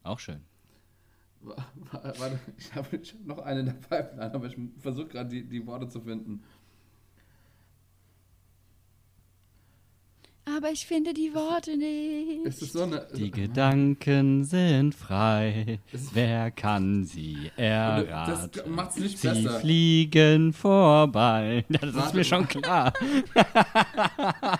Auch 0.02 0.18
schön. 0.18 0.40
Wa- 1.40 1.54
wa- 1.92 2.12
Warte, 2.18 2.40
ich 2.58 2.74
habe 2.74 2.96
ich 2.96 3.12
hab 3.14 3.24
noch 3.24 3.38
eine 3.38 3.60
in 3.60 3.66
der 3.66 3.72
Pipeline, 3.74 4.34
aber 4.34 4.46
ich 4.46 4.56
versuche 4.78 5.06
gerade 5.08 5.28
die, 5.30 5.44
die 5.48 5.64
Worte 5.66 5.88
zu 5.88 6.00
finden. 6.00 6.42
Aber 10.58 10.72
ich 10.72 10.86
finde 10.86 11.14
die 11.14 11.32
Worte 11.34 11.76
nicht. 11.76 12.44
Ist 12.44 12.62
es 12.62 12.72
so 12.72 12.82
eine. 12.82 13.06
Die 13.16 13.30
Gedanken 13.30 14.42
sind 14.44 14.92
frei. 14.92 15.78
Das- 15.92 16.08
Wer 16.14 16.50
kann 16.50 17.04
sie 17.04 17.36
das 17.56 17.64
erraten? 17.64 18.74
macht's 18.74 18.96
nicht 18.96 19.18
Sie 19.18 19.28
besser. 19.28 19.60
fliegen 19.60 20.52
vorbei. 20.52 21.64
Das 21.70 21.90
ist 21.90 21.94
Warte. 21.96 22.16
mir 22.16 22.24
schon 22.24 22.48
klar. 22.48 22.92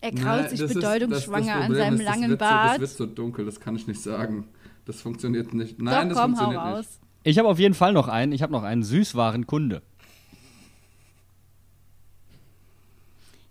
Er 0.00 0.12
Nein, 0.12 0.24
kraut 0.24 0.50
sich 0.50 0.60
das 0.60 0.70
ist- 0.70 0.74
bedeutungsschwanger 0.74 1.46
das- 1.46 1.68
das 1.68 1.70
an 1.70 1.74
seinem 1.76 1.94
ist, 1.94 2.00
das 2.00 2.06
langen 2.14 2.30
wird 2.30 2.40
so, 2.40 2.44
Bart. 2.46 2.72
Das 2.74 2.80
wird 2.80 2.90
so 2.90 3.06
dunkel, 3.06 3.44
das 3.46 3.58
kann 3.60 3.74
ich 3.76 3.86
nicht 3.88 4.00
sagen. 4.00 4.46
Das 4.84 5.00
funktioniert 5.00 5.52
nicht. 5.54 5.80
Nein, 5.82 6.08
Doch, 6.08 6.14
das 6.14 6.22
komm, 6.24 6.32
hau 6.38 6.44
funktioniert 6.44 6.76
raus. 6.78 6.86
nicht. 6.86 6.98
Ich 7.24 7.38
habe 7.38 7.48
auf 7.48 7.58
jeden 7.58 7.74
Fall 7.74 7.92
noch 7.92 8.06
einen. 8.08 8.30
Ich 8.32 8.42
habe 8.42 8.52
noch 8.52 8.62
einen 8.62 8.82
Süßwarenkunde. 8.84 9.82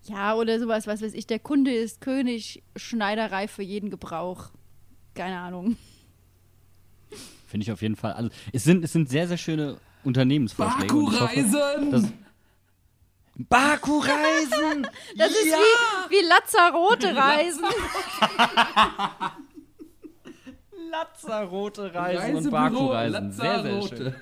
Ja, 0.08 0.36
oder 0.36 0.60
sowas, 0.60 0.86
was 0.88 1.02
weiß 1.02 1.14
ich. 1.14 1.26
Der 1.28 1.40
Kunde 1.40 1.74
ist 1.74 2.02
König, 2.02 2.62
Schneiderei 2.76 3.48
für 3.48 3.64
jeden 3.64 3.90
Gebrauch. 3.90 4.50
Keine 5.16 5.40
Ahnung. 5.40 5.78
Finde 7.48 7.64
ich 7.64 7.72
auf 7.72 7.82
jeden 7.82 7.96
Fall. 7.96 8.14
Also, 8.14 8.30
es 8.54 8.64
sind, 8.64 8.84
es 8.84 8.94
sind 8.94 9.10
sehr, 9.10 9.28
sehr 9.28 9.38
schöne 9.38 9.78
Unternehmensvorschläge. 10.04 10.94
Baku-Reisen! 10.94 12.14
Baku-Reisen! 13.36 14.88
Das 15.18 15.32
ist 15.32 15.46
wie, 15.46 16.10
wie 16.10 16.28
Lazzarote 16.28 17.08
Reisen. 17.16 17.64
Lazzarote 20.92 21.94
Reisen 21.94 22.36
und 22.36 22.52
Baku-Reisen. 22.52 23.32
Sehr, 23.32 23.62
sehr 23.62 23.82
schön. 23.82 24.16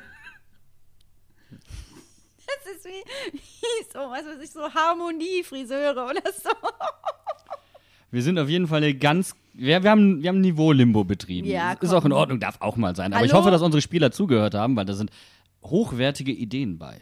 Das 2.65 2.75
ist 2.75 2.85
wie, 2.85 3.33
wie 3.33 3.83
so, 3.93 3.99
was 3.99 4.25
weiß 4.25 4.43
ich, 4.43 4.49
so 4.51 4.61
Harmonie-Friseure 4.73 6.05
oder 6.09 6.21
so. 6.31 6.49
Wir 8.11 8.21
sind 8.21 8.39
auf 8.39 8.47
jeden 8.49 8.67
Fall 8.67 8.77
eine 8.77 8.93
ganz. 8.95 9.35
Wir, 9.53 9.83
wir 9.83 9.89
haben, 9.91 10.21
wir 10.21 10.29
haben 10.29 10.39
Niveau-Limbo 10.41 11.03
betrieben. 11.03 11.47
Ja, 11.47 11.73
ist 11.73 11.93
auch 11.93 12.05
in 12.05 12.11
Ordnung, 12.13 12.39
darf 12.39 12.61
auch 12.61 12.75
mal 12.77 12.95
sein. 12.95 13.13
Aber 13.13 13.25
ich 13.25 13.31
Hallo? 13.31 13.41
hoffe, 13.41 13.51
dass 13.51 13.61
unsere 13.61 13.81
Spieler 13.81 14.11
zugehört 14.11 14.53
haben, 14.53 14.75
weil 14.75 14.85
da 14.85 14.93
sind 14.93 15.11
hochwertige 15.63 16.31
Ideen 16.31 16.77
bei. 16.77 17.01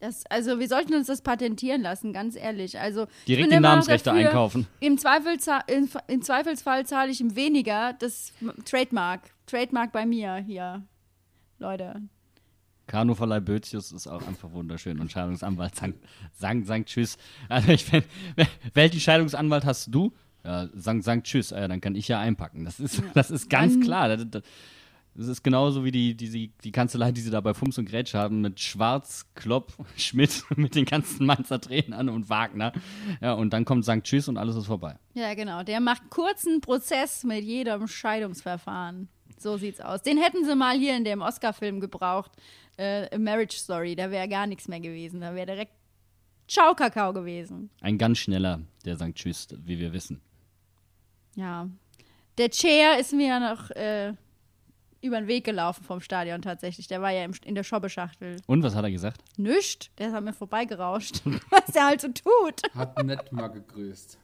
Das, 0.00 0.24
also 0.30 0.58
wir 0.58 0.68
sollten 0.68 0.94
uns 0.94 1.06
das 1.06 1.22
patentieren 1.22 1.82
lassen, 1.82 2.12
ganz 2.12 2.34
ehrlich. 2.36 2.78
Also 2.78 3.04
ich 3.20 3.24
Direkt 3.26 3.52
die 3.52 3.60
Namensrechte 3.60 4.10
dafür, 4.10 4.26
einkaufen. 4.26 4.66
Im, 4.80 4.96
Zweifelsza- 4.96 5.68
im, 5.68 5.88
Im 6.08 6.22
Zweifelsfall 6.22 6.86
zahle 6.86 7.10
ich 7.10 7.20
ihm 7.20 7.36
weniger. 7.36 7.92
Das 7.98 8.32
Trademark. 8.64 9.20
Trademark 9.46 9.92
bei 9.92 10.06
mir 10.06 10.36
hier. 10.36 10.82
Leute. 11.58 12.00
Kanuverleih 12.92 13.40
Bötius 13.40 13.90
ist 13.90 14.06
auch 14.06 14.20
einfach 14.26 14.52
wunderschön 14.52 15.00
und 15.00 15.10
Scheidungsanwalt 15.10 15.74
Sankt, 15.74 16.04
Sankt, 16.34 16.66
Sankt 16.66 16.90
Tschüss. 16.90 17.16
Also 17.48 17.72
ich 17.72 17.90
bin, 17.90 18.02
welchen 18.74 19.00
Scheidungsanwalt 19.00 19.64
hast 19.64 19.94
du? 19.94 20.12
Ja, 20.44 20.68
Sankt, 20.74 21.04
Sankt 21.04 21.26
Tschüss. 21.26 21.54
Ah 21.54 21.60
Ja, 21.60 21.68
dann 21.68 21.80
kann 21.80 21.94
ich 21.94 22.06
ja 22.08 22.20
einpacken. 22.20 22.66
Das 22.66 22.80
ist, 22.80 23.02
das 23.14 23.30
ist 23.30 23.48
ganz 23.48 23.80
klar. 23.80 24.14
Das, 24.14 24.42
das, 25.14 25.26
ist 25.26 25.42
genauso 25.42 25.86
wie 25.86 25.90
die, 25.90 26.14
die, 26.14 26.28
die, 26.28 26.52
die 26.62 26.70
Kanzlei, 26.70 27.12
die 27.12 27.22
sie 27.22 27.30
da 27.30 27.40
bei 27.40 27.54
Fums 27.54 27.78
und 27.78 27.88
Grätsch 27.88 28.12
haben, 28.12 28.42
mit 28.42 28.60
Schwarz, 28.60 29.24
Klopp, 29.34 29.72
Schmidt, 29.96 30.44
mit 30.56 30.74
den 30.74 30.84
ganzen 30.84 31.24
Mainzer 31.24 31.62
Trainern 31.62 32.10
und 32.10 32.28
Wagner. 32.28 32.74
Ja, 33.22 33.32
und 33.32 33.54
dann 33.54 33.64
kommt 33.64 33.86
Sankt 33.86 34.06
Tschüss 34.06 34.28
und 34.28 34.36
alles 34.36 34.54
ist 34.54 34.66
vorbei. 34.66 34.98
Ja, 35.14 35.32
genau. 35.32 35.62
Der 35.62 35.80
macht 35.80 36.10
kurzen 36.10 36.60
Prozess 36.60 37.24
mit 37.24 37.42
jedem 37.42 37.88
Scheidungsverfahren. 37.88 39.08
So 39.42 39.56
sieht's 39.56 39.80
aus. 39.80 40.02
Den 40.02 40.18
hätten 40.18 40.44
sie 40.44 40.54
mal 40.54 40.76
hier 40.78 40.96
in 40.96 41.04
dem 41.04 41.20
Oscar-Film 41.20 41.80
gebraucht. 41.80 42.30
Äh, 42.76 43.14
A 43.14 43.18
Marriage 43.18 43.56
Story. 43.56 43.94
Da 43.94 44.10
wäre 44.10 44.28
gar 44.28 44.46
nichts 44.46 44.68
mehr 44.68 44.80
gewesen. 44.80 45.20
Da 45.20 45.34
wäre 45.34 45.46
direkt 45.46 45.72
Ciao 46.48 46.74
Kakao 46.74 47.12
gewesen. 47.12 47.70
Ein 47.80 47.98
ganz 47.98 48.18
schneller, 48.18 48.60
der 48.84 48.96
Sankt 48.96 49.18
Tschüss, 49.18 49.48
wie 49.64 49.78
wir 49.78 49.92
wissen. 49.92 50.20
Ja. 51.34 51.68
Der 52.38 52.50
Chair 52.50 52.98
ist 52.98 53.12
mir 53.12 53.28
ja 53.28 53.40
noch 53.40 53.70
äh, 53.70 54.14
über 55.02 55.18
den 55.20 55.28
Weg 55.28 55.44
gelaufen 55.44 55.84
vom 55.84 56.00
Stadion 56.00 56.42
tatsächlich. 56.42 56.86
Der 56.88 57.02
war 57.02 57.10
ja 57.10 57.24
im, 57.24 57.32
in 57.44 57.54
der 57.54 57.62
Schobbeschachtel. 57.62 58.36
Und 58.46 58.62
was 58.62 58.74
hat 58.74 58.84
er 58.84 58.90
gesagt? 58.90 59.22
Nischt. 59.36 59.90
Der 59.98 60.08
ist 60.08 60.14
an 60.14 60.24
mir 60.24 60.32
vorbeigerauscht. 60.32 61.22
Was 61.50 61.66
der 61.72 61.86
halt 61.86 62.00
so 62.00 62.08
tut. 62.08 62.62
Hat 62.74 63.02
nett 63.02 63.32
mal 63.32 63.48
gegrüßt. 63.48 64.18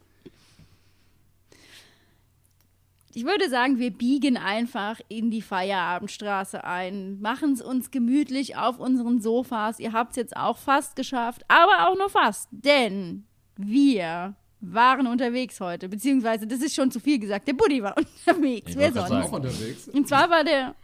Ich 3.15 3.25
würde 3.25 3.49
sagen, 3.49 3.79
wir 3.79 3.91
biegen 3.91 4.37
einfach 4.37 5.01
in 5.09 5.31
die 5.31 5.43
Feierabendstraße 5.43 6.63
ein, 6.65 7.21
machen 7.21 7.53
es 7.53 7.63
uns 7.63 7.91
gemütlich 7.91 8.57
auf 8.57 8.79
unseren 8.79 9.21
Sofas. 9.21 9.81
Ihr 9.81 9.93
habt 9.93 10.11
es 10.11 10.17
jetzt 10.17 10.37
auch 10.37 10.59
fast 10.59 10.95
geschafft, 10.95 11.43
aber 11.49 11.89
auch 11.89 11.97
nur 11.97 12.11
fast, 12.11 12.49
denn 12.53 13.25
wir 13.57 14.35
waren 14.61 15.07
unterwegs 15.07 15.61
heute, 15.61 15.89
beziehungsweise 15.89 16.47
das 16.47 16.61
ist 16.61 16.75
schon 16.75 16.91
zu 16.91 17.01
viel 17.01 17.19
gesagt. 17.19 17.49
Der 17.49 17.55
Buddy 17.55 17.83
war 17.83 17.97
unterwegs. 18.27 18.71
Ich 18.73 18.77
Wer 18.77 18.93
sonst? 18.93 19.09
sagen. 19.09 19.27
Auch 19.27 19.33
unterwegs. 19.33 19.89
Und 19.89 20.07
zwar 20.07 20.29
war 20.29 20.45
der 20.45 20.75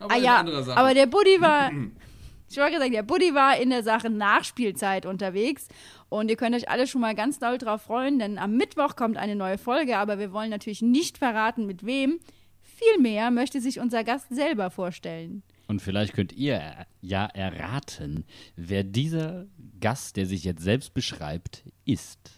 Aber 0.00 0.14
Ah 0.14 0.16
ja, 0.16 0.44
aber 0.74 0.94
der 0.94 1.06
Buddy 1.06 1.40
war, 1.40 1.70
ich 2.48 2.56
wollte 2.56 2.74
gesagt, 2.74 2.94
der 2.94 3.02
Buddy 3.02 3.34
war 3.34 3.58
in 3.60 3.70
der 3.70 3.82
Sache 3.82 4.10
Nachspielzeit 4.10 5.06
unterwegs 5.06 5.68
und 6.08 6.30
ihr 6.30 6.36
könnt 6.36 6.56
euch 6.56 6.68
alle 6.68 6.86
schon 6.86 7.00
mal 7.00 7.14
ganz 7.14 7.38
doll 7.38 7.58
drauf 7.58 7.82
freuen, 7.82 8.18
denn 8.18 8.38
am 8.38 8.56
Mittwoch 8.56 8.96
kommt 8.96 9.16
eine 9.16 9.36
neue 9.36 9.58
Folge, 9.58 9.98
aber 9.98 10.18
wir 10.18 10.32
wollen 10.32 10.50
natürlich 10.50 10.82
nicht 10.82 11.18
verraten, 11.18 11.66
mit 11.66 11.84
wem. 11.84 12.20
Vielmehr 12.60 13.30
möchte 13.30 13.60
sich 13.60 13.80
unser 13.80 14.04
Gast 14.04 14.28
selber 14.30 14.70
vorstellen. 14.70 15.42
Und 15.66 15.82
vielleicht 15.82 16.14
könnt 16.14 16.32
ihr 16.32 16.86
ja 17.02 17.26
erraten, 17.26 18.24
wer 18.56 18.84
dieser 18.84 19.46
Gast, 19.80 20.16
der 20.16 20.26
sich 20.26 20.44
jetzt 20.44 20.62
selbst 20.62 20.94
beschreibt, 20.94 21.64
ist. 21.84 22.30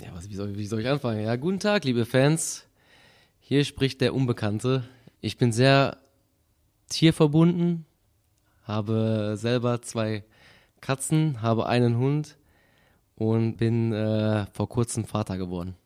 Ja, 0.00 0.08
was, 0.14 0.30
wie, 0.30 0.34
soll, 0.34 0.56
wie 0.56 0.66
soll 0.66 0.80
ich 0.80 0.88
anfangen? 0.88 1.22
Ja, 1.22 1.36
guten 1.36 1.60
Tag, 1.60 1.84
liebe 1.84 2.06
Fans. 2.06 2.66
Hier 3.40 3.64
spricht 3.64 4.00
der 4.00 4.14
Unbekannte. 4.14 4.84
Ich 5.20 5.36
bin 5.36 5.52
sehr 5.52 5.98
tierverbunden, 6.88 7.84
habe 8.64 9.34
selber 9.36 9.80
zwei 9.82 10.24
Katzen, 10.80 11.40
habe 11.40 11.66
einen 11.66 11.96
Hund 11.96 12.36
und 13.16 13.56
bin 13.56 13.92
äh, 13.92 14.46
vor 14.52 14.68
kurzem 14.68 15.04
Vater 15.04 15.38
geworden. 15.38 15.76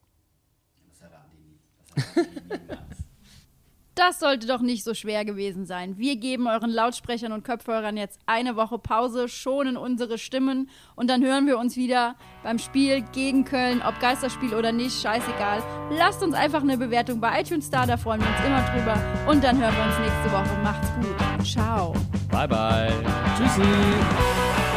Das 3.98 4.20
sollte 4.20 4.46
doch 4.46 4.60
nicht 4.60 4.84
so 4.84 4.94
schwer 4.94 5.24
gewesen 5.24 5.66
sein. 5.66 5.98
Wir 5.98 6.14
geben 6.14 6.46
euren 6.46 6.70
Lautsprechern 6.70 7.32
und 7.32 7.44
Kopfhörern 7.44 7.96
jetzt 7.96 8.20
eine 8.26 8.54
Woche 8.54 8.78
Pause, 8.78 9.28
schonen 9.28 9.76
unsere 9.76 10.18
Stimmen 10.18 10.70
und 10.94 11.10
dann 11.10 11.24
hören 11.24 11.48
wir 11.48 11.58
uns 11.58 11.76
wieder 11.76 12.14
beim 12.44 12.60
Spiel 12.60 13.02
gegen 13.10 13.44
Köln, 13.44 13.82
ob 13.84 13.98
Geisterspiel 13.98 14.54
oder 14.54 14.70
nicht, 14.70 15.02
scheißegal. 15.02 15.64
Lasst 15.90 16.22
uns 16.22 16.34
einfach 16.34 16.62
eine 16.62 16.78
Bewertung 16.78 17.20
bei 17.20 17.40
iTunes 17.40 17.70
da, 17.70 17.86
da 17.86 17.96
freuen 17.96 18.20
wir 18.20 18.28
uns 18.28 18.46
immer 18.46 18.62
drüber. 18.70 19.28
Und 19.28 19.42
dann 19.42 19.60
hören 19.60 19.74
wir 19.74 19.84
uns 19.84 19.98
nächste 19.98 20.32
Woche. 20.32 20.62
Macht's 20.62 20.88
gut. 20.94 21.44
Ciao. 21.44 21.92
Bye, 22.30 22.46
bye. 22.46 22.92
Tschüssi. 23.36 24.67